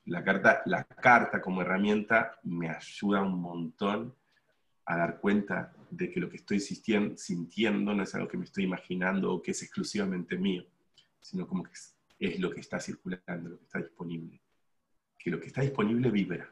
La 0.06 0.24
carta, 0.24 0.62
la 0.66 0.84
carta 0.84 1.40
como 1.40 1.62
herramienta 1.62 2.38
me 2.42 2.68
ayuda 2.68 3.22
un 3.22 3.40
montón 3.40 4.14
a 4.86 4.96
dar 4.96 5.20
cuenta 5.20 5.72
de 5.90 6.10
que 6.10 6.20
lo 6.20 6.28
que 6.28 6.36
estoy 6.36 6.58
sintiendo 6.58 7.94
no 7.94 8.02
es 8.02 8.14
algo 8.14 8.28
que 8.28 8.36
me 8.36 8.44
estoy 8.44 8.64
imaginando 8.64 9.32
o 9.32 9.42
que 9.42 9.52
es 9.52 9.62
exclusivamente 9.62 10.36
mío, 10.36 10.64
sino 11.20 11.46
como 11.46 11.62
que 11.62 11.70
es, 12.18 12.40
lo 12.40 12.50
que 12.50 12.60
está 12.60 12.80
circulando, 12.80 13.50
lo 13.50 13.58
que 13.58 13.64
está 13.64 13.78
disponible. 13.78 14.40
Que 15.18 15.30
lo 15.30 15.38
que 15.38 15.46
está 15.46 15.62
disponible 15.62 16.10
vibra. 16.10 16.50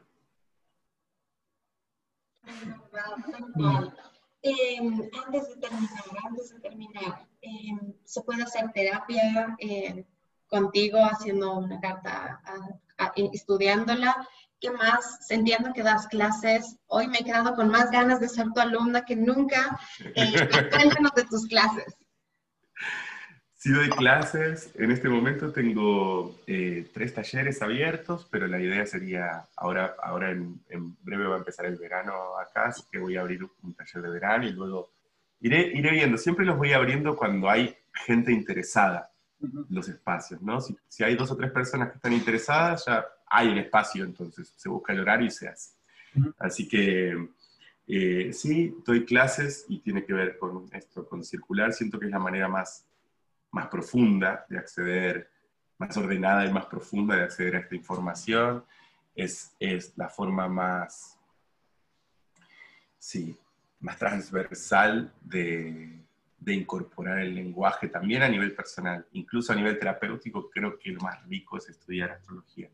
Em, 4.41 5.09
antes 5.25 5.47
de 5.49 5.55
terminar, 5.57 6.03
antes 6.25 6.49
de 6.51 6.59
terminar, 6.59 7.27
em, 7.41 7.93
¿se 8.05 8.21
puede 8.21 8.43
hacer 8.43 8.71
terapia 8.71 9.55
eh, 9.59 10.05
contigo 10.49 10.99
haciendo 10.99 11.57
una 11.57 11.79
carta 11.79 12.41
estudiándola. 13.15 14.27
¿Qué 14.59 14.71
más? 14.71 15.31
Entiendo 15.31 15.71
que 15.73 15.83
das 15.83 16.07
clases. 16.07 16.77
Hoy 16.87 17.07
me 17.07 17.19
he 17.19 17.23
quedado 17.23 17.55
con 17.55 17.69
más 17.69 17.91
ganas 17.91 18.19
de 18.19 18.27
ser 18.27 18.47
tu 18.53 18.59
alumna 18.59 19.05
que 19.05 19.15
nunca. 19.15 19.79
Eh, 19.99 20.49
cuéntanos 20.71 21.13
de 21.15 21.23
tus 21.23 21.47
clases. 21.47 21.95
Sí 23.59 23.73
doy 23.73 23.89
clases. 23.89 24.71
En 24.75 24.89
este 24.89 25.09
momento 25.09 25.51
tengo 25.51 26.33
eh, 26.47 26.89
tres 26.93 27.13
talleres 27.13 27.61
abiertos, 27.61 28.25
pero 28.31 28.47
la 28.47 28.57
idea 28.57 28.85
sería, 28.85 29.49
ahora, 29.57 29.97
ahora 30.01 30.31
en, 30.31 30.61
breve 31.03 31.27
va 31.27 31.35
a 31.35 31.39
empezar 31.39 31.65
el 31.65 31.75
verano 31.75 32.37
acá, 32.37 32.67
así 32.67 32.83
que 32.89 32.99
voy 32.99 33.17
a 33.17 33.19
abrir 33.19 33.45
un 33.61 33.73
taller 33.73 34.01
de 34.01 34.09
verano 34.11 34.47
y 34.47 34.53
luego 34.53 34.93
iré, 35.41 35.73
iré 35.73 35.91
viendo. 35.91 36.17
Siempre 36.17 36.45
los 36.45 36.57
voy 36.57 36.71
abriendo 36.71 37.17
cuando 37.17 37.49
hay 37.49 37.75
gente 38.05 38.31
interesada 38.31 39.11
los 39.69 39.89
espacios, 39.89 40.41
¿no? 40.41 40.61
Si, 40.61 40.77
si, 40.87 41.03
hay 41.03 41.15
dos 41.15 41.29
o 41.29 41.35
tres 41.35 41.51
personas 41.51 41.89
que 41.89 41.95
están 41.95 42.13
interesadas, 42.13 42.85
ya 42.85 43.05
hay 43.27 43.49
un 43.49 43.57
espacio, 43.57 44.05
entonces 44.05 44.53
se 44.55 44.69
busca 44.69 44.93
el 44.93 45.01
horario 45.01 45.27
y 45.27 45.31
se 45.31 45.49
hace. 45.49 45.71
Así 46.37 46.65
que 46.65 47.27
eh, 47.87 48.31
sí, 48.31 48.73
doy 48.85 49.03
clases 49.03 49.65
y 49.67 49.79
tiene 49.79 50.05
que 50.05 50.13
ver 50.13 50.37
con 50.37 50.69
esto, 50.71 51.05
con 51.09 51.25
circular. 51.25 51.73
Siento 51.73 51.99
que 51.99 52.05
es 52.05 52.11
la 52.11 52.19
manera 52.19 52.47
más, 52.47 52.85
más 53.51 53.67
profunda 53.67 54.45
de 54.49 54.57
acceder, 54.57 55.29
más 55.77 55.95
ordenada 55.97 56.45
y 56.45 56.51
más 56.51 56.65
profunda 56.65 57.15
de 57.15 57.23
acceder 57.23 57.55
a 57.55 57.59
esta 57.59 57.75
información. 57.75 58.65
Es, 59.15 59.55
es 59.59 59.97
la 59.97 60.09
forma 60.09 60.47
más, 60.47 61.17
sí, 62.97 63.37
más 63.79 63.97
transversal 63.97 65.13
de, 65.21 65.99
de 66.39 66.53
incorporar 66.53 67.19
el 67.19 67.35
lenguaje 67.35 67.89
también 67.89 68.23
a 68.23 68.29
nivel 68.29 68.53
personal, 68.53 69.05
incluso 69.13 69.51
a 69.51 69.55
nivel 69.55 69.77
terapéutico, 69.77 70.49
creo 70.49 70.79
que 70.79 70.91
lo 70.91 71.01
más 71.01 71.23
rico 71.27 71.57
es 71.57 71.69
estudiar 71.69 72.11
astrología. 72.11 72.69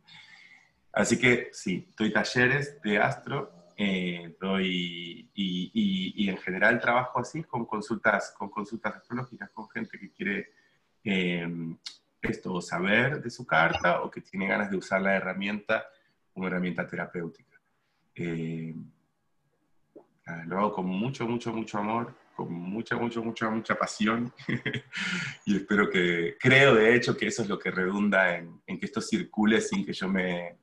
Así 0.93 1.19
que 1.19 1.49
sí, 1.51 1.91
doy 1.97 2.13
talleres 2.13 2.81
de 2.81 2.97
astro, 2.99 3.51
eh, 3.77 4.35
doy, 4.39 5.29
y, 5.33 6.29
en 6.29 6.37
general 6.37 6.79
trabajo 6.79 7.19
así 7.19 7.43
con 7.43 7.65
consultas, 7.65 8.33
con 8.37 8.49
consultas 8.49 8.95
astrológicas, 8.95 9.49
con 9.49 9.69
gente 9.69 9.99
que 9.99 10.11
quiere 10.11 10.53
eh, 11.05 11.47
esto, 12.21 12.59
saber 12.61 13.21
de 13.21 13.29
su 13.29 13.45
carta 13.45 14.01
o 14.01 14.11
que 14.11 14.21
tiene 14.21 14.47
ganas 14.47 14.69
de 14.69 14.77
usar 14.77 15.01
la 15.01 15.15
herramienta 15.15 15.85
como 16.33 16.47
herramienta 16.47 16.85
terapéutica. 16.85 17.61
Eh, 18.15 18.75
lo 20.47 20.59
hago 20.59 20.73
con 20.73 20.85
mucho, 20.87 21.27
mucho, 21.27 21.53
mucho 21.53 21.77
amor 21.77 22.13
con 22.35 22.51
mucha, 22.51 22.97
mucha, 22.97 23.21
mucha, 23.21 23.49
mucha 23.49 23.75
pasión 23.75 24.31
y 25.45 25.55
espero 25.55 25.89
que, 25.89 26.35
creo 26.37 26.75
de 26.75 26.93
hecho 26.93 27.15
que 27.15 27.27
eso 27.27 27.43
es 27.43 27.49
lo 27.49 27.57
que 27.57 27.71
redunda 27.71 28.35
en, 28.35 28.61
que 28.67 28.85
esto 28.85 28.99
circule 28.99 29.61
sin 29.61 29.85
que 29.85 29.93
yo 29.93 30.09
me, 30.09 30.57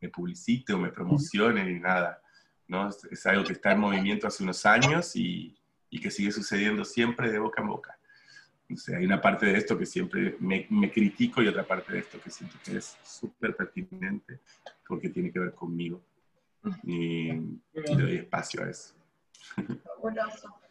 me, 0.00 0.10
publicite 0.10 0.74
o 0.74 0.78
me 0.78 0.90
promocione 0.90 1.64
ni 1.64 1.80
nada. 1.80 2.20
¿no? 2.68 2.88
Es, 2.88 3.26
algo 3.26 3.44
que 3.44 3.54
está 3.54 3.72
en 3.72 3.80
movimiento 3.80 4.26
hace 4.26 4.42
unos 4.42 4.66
años 4.66 5.16
y, 5.16 5.56
y, 5.88 6.00
que 6.00 6.10
sigue 6.10 6.30
sucediendo 6.30 6.84
siempre 6.84 7.30
de 7.30 7.38
boca 7.38 7.62
en 7.62 7.68
boca. 7.68 7.98
O 8.72 8.76
sea, 8.76 8.98
hay 8.98 9.04
una 9.04 9.20
parte 9.20 9.46
de 9.46 9.58
esto 9.58 9.76
que 9.76 9.86
siempre 9.86 10.36
me, 10.40 10.66
me 10.70 10.90
critico 10.90 11.42
y 11.42 11.48
otra 11.48 11.66
parte 11.66 11.92
de 11.92 11.98
esto 12.00 12.20
que 12.20 12.30
siento 12.30 12.56
que 12.64 12.78
es 12.78 12.96
súper 13.02 13.54
pertinente 13.54 14.40
porque 14.86 15.10
tiene 15.10 15.30
que 15.30 15.38
ver 15.38 15.54
conmigo. 15.54 16.02
Y, 16.82 17.28
y 17.30 17.60
le 17.72 18.02
doy 18.02 18.16
espacio 18.16 18.64
a 18.64 18.70
eso. 18.70 18.94
Fabuloso 19.84 20.64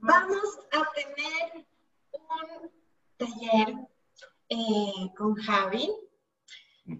vamos 0.00 0.58
a 0.72 0.82
tener 0.94 1.66
un 2.12 2.70
taller 3.16 3.74
eh, 4.48 5.12
con 5.16 5.34
Javi. 5.34 5.90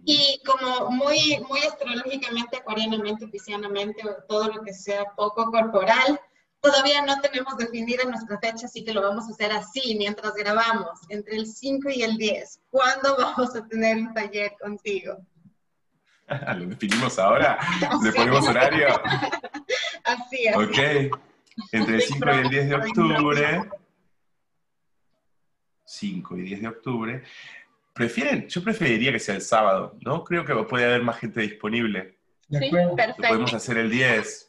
Y 0.05 0.43
como 0.45 0.91
muy, 0.91 1.43
muy 1.49 1.61
astrológicamente, 1.61 2.59
acuarianamente, 2.59 3.27
piscianamente, 3.29 4.03
todo 4.29 4.53
lo 4.53 4.63
que 4.63 4.75
sea 4.75 5.15
poco 5.17 5.51
corporal, 5.51 6.21
todavía 6.61 7.03
no 7.03 7.21
tenemos 7.21 7.57
definida 7.57 8.05
nuestra 8.05 8.39
fecha, 8.39 8.67
así 8.67 8.85
que 8.85 8.93
lo 8.93 9.03
vamos 9.03 9.29
a 9.29 9.33
hacer 9.33 9.53
así 9.53 9.97
mientras 9.97 10.35
grabamos, 10.35 11.01
entre 11.09 11.37
el 11.37 11.47
5 11.47 11.91
y 11.91 12.03
el 12.03 12.17
10. 12.17 12.61
¿Cuándo 12.71 13.17
vamos 13.17 13.55
a 13.55 13.67
tener 13.67 13.97
un 13.99 14.13
taller 14.15 14.53
contigo? 14.61 15.19
¿Lo 16.57 16.67
definimos 16.67 17.19
ahora? 17.19 17.59
¿Le 18.03 18.13
ponemos 18.13 18.47
horario? 18.47 18.89
así, 20.05 20.47
es. 20.47 20.57
Ok. 20.57 21.19
Entre 21.73 21.95
el 21.97 22.03
5 22.03 22.27
y 22.27 22.39
el 22.39 22.49
10 22.49 22.69
de 22.69 22.75
octubre. 22.75 23.71
5 25.85 26.37
y 26.37 26.43
10 26.43 26.61
de 26.61 26.69
octubre. 26.69 27.25
¿Prefieren? 27.95 28.47
Yo 28.49 28.63
preferiría 28.63 29.11
que 29.11 29.19
sea 29.19 29.35
el 29.35 29.43
sábado, 29.43 29.97
¿no? 30.03 30.23
Creo 30.23 30.45
que 30.45 30.55
puede 30.65 30.85
haber 30.85 31.03
más 31.03 31.19
gente 31.19 31.41
disponible. 31.41 32.19
Sí, 32.49 32.71
perfecto. 32.71 33.23
Lo 33.23 33.29
podemos 33.29 33.55
hacer 33.55 33.79
el 33.79 33.91
10. 33.91 34.48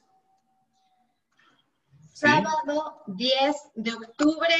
Sábado 2.19 3.01
10 3.07 3.55
de 3.75 3.93
octubre. 3.93 4.53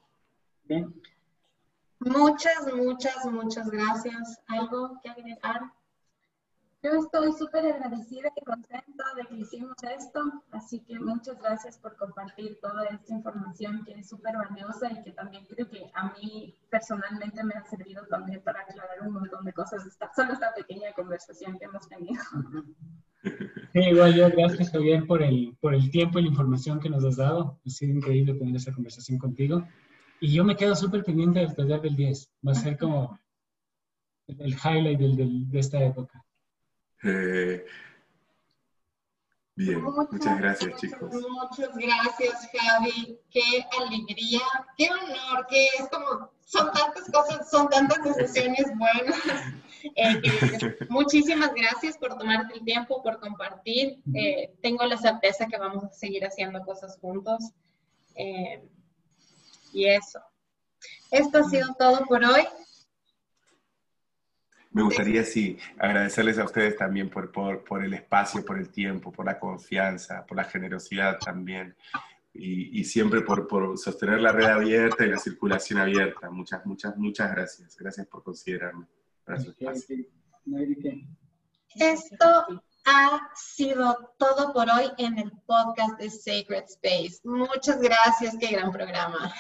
Muchas, 2.01 2.73
muchas, 2.75 3.25
muchas 3.27 3.71
gracias. 3.71 4.41
¿Algo 4.47 5.01
que 5.03 5.09
agregar? 5.09 5.73
Yo 6.81 6.93
estoy 6.93 7.33
súper 7.33 7.67
agradecida 7.67 8.31
y 8.37 8.45
contenta 8.45 9.05
de 9.17 9.27
que 9.27 9.35
hicimos 9.35 9.75
esto, 9.83 10.45
así 10.53 10.79
que 10.85 11.01
muchas 11.01 11.37
gracias 11.41 11.77
por 11.77 11.97
compartir 11.97 12.61
toda 12.61 12.85
esta 12.85 13.15
información 13.15 13.85
que 13.85 13.95
es 13.95 14.09
súper 14.09 14.37
valiosa 14.37 14.93
y 14.93 15.03
que 15.03 15.11
también 15.11 15.45
creo 15.47 15.69
que 15.69 15.91
a 15.93 16.13
mí 16.13 16.57
personalmente 16.71 17.43
me 17.43 17.55
ha 17.55 17.65
servido 17.65 18.07
también 18.07 18.41
para 18.43 18.61
aclarar 18.61 19.03
un 19.03 19.15
montón 19.15 19.45
de 19.45 19.53
cosas, 19.53 19.85
esta, 19.87 20.13
solo 20.15 20.35
esta 20.35 20.55
pequeña 20.55 20.93
conversación 20.93 21.59
que 21.59 21.65
hemos 21.65 21.89
tenido. 21.89 22.23
Sí, 23.73 23.81
igual 23.81 24.15
yo, 24.15 24.31
gracias 24.31 24.71
Javier 24.71 25.07
por 25.07 25.23
el, 25.23 25.57
por 25.61 25.75
el 25.75 25.91
tiempo 25.91 26.19
y 26.19 26.23
la 26.23 26.29
información 26.29 26.81
que 26.81 26.89
nos 26.89 27.05
has 27.05 27.17
dado. 27.17 27.61
Ha 27.67 27.71
sido 27.71 27.95
increíble 27.95 28.35
tener 28.35 28.57
esta 28.57 28.73
conversación 28.73 29.19
contigo. 29.19 29.67
Y 30.21 30.33
yo 30.33 30.45
me 30.45 30.57
quedo 30.57 30.75
súper 30.75 31.05
pendiente 31.05 31.41
del 31.41 31.55
taller 31.55 31.81
del 31.81 31.95
10. 31.95 32.31
Va 32.47 32.53
a 32.53 32.55
ser 32.55 32.79
como 32.79 33.19
el 34.27 34.55
highlight 34.55 34.99
del, 34.99 35.51
de 35.51 35.59
esta 35.59 35.83
época. 35.83 36.25
Eh, 37.05 37.65
bien, 39.55 39.83
muchas, 39.83 40.39
gracias 40.39 40.81
chicos. 40.81 41.11
Muchas 41.13 41.77
gracias 41.77 42.49
Javi, 42.53 43.19
qué 43.31 43.65
alegría, 43.79 44.41
qué 44.77 44.89
honor, 44.91 45.47
que 45.49 45.67
es 45.67 45.89
como, 45.91 46.31
son 46.45 46.73
tantas 46.73 47.11
cosas, 47.13 47.49
son 47.49 47.69
tantas 47.69 48.03
decisiones 48.03 48.67
buenas. 48.77 49.17
Eh, 49.95 50.21
muchísimas 50.89 51.53
gracias 51.55 51.97
por 51.99 52.17
tomarte 52.17 52.55
el 52.55 52.65
tiempo, 52.65 53.03
por 53.03 53.21
compartir. 53.21 54.01
Eh, 54.15 54.55
tengo 54.63 54.85
la 54.85 54.97
certeza 54.97 55.47
que 55.47 55.59
vamos 55.59 55.85
a 55.85 55.93
seguir 55.93 56.25
haciendo 56.25 56.61
cosas 56.63 56.99
juntos. 56.99 57.53
y 59.73 59.87
eso. 59.87 60.21
Esto 61.11 61.39
ha 61.39 61.45
sido 61.45 61.75
todo 61.79 62.05
por 62.07 62.25
hoy. 62.25 62.47
Me 64.71 64.83
gustaría, 64.83 65.25
sí, 65.25 65.59
agradecerles 65.79 66.39
a 66.39 66.45
ustedes 66.45 66.77
también 66.77 67.09
por, 67.09 67.33
por, 67.33 67.85
el 67.85 67.95
espacio, 67.95 68.45
por 68.45 68.59
el 68.59 68.69
tiempo, 68.69 69.11
por 69.11 69.25
la 69.25 69.39
confianza, 69.39 70.25
por 70.27 70.37
la 70.37 70.45
generosidad 70.45 71.19
también. 71.19 71.75
Y, 72.35 72.85
siempre 72.85 73.23
por, 73.23 73.49
por, 73.49 73.77
sostener 73.77 74.21
la 74.21 74.31
red 74.31 74.45
abierta 74.45 75.05
y 75.05 75.09
la 75.09 75.19
circulación 75.19 75.81
abierta. 75.81 76.31
Muchas, 76.31 76.65
muchas, 76.65 76.97
muchas 76.97 77.33
gracias. 77.33 77.77
Gracias 77.77 78.07
por 78.07 78.23
considerarme. 78.23 78.87
Esto 81.77 82.63
ha 82.87 83.31
sido 83.35 84.15
todo 84.19 84.53
por 84.53 84.71
hoy 84.71 84.91
en 84.97 85.19
el 85.19 85.31
podcast 85.47 85.99
de 85.99 86.11
Sacred 86.11 86.65
Space. 86.65 87.21
Muchas 87.25 87.81
gracias, 87.81 88.37
qué 88.41 88.49
gran 88.49 88.73
programa. 88.73 89.33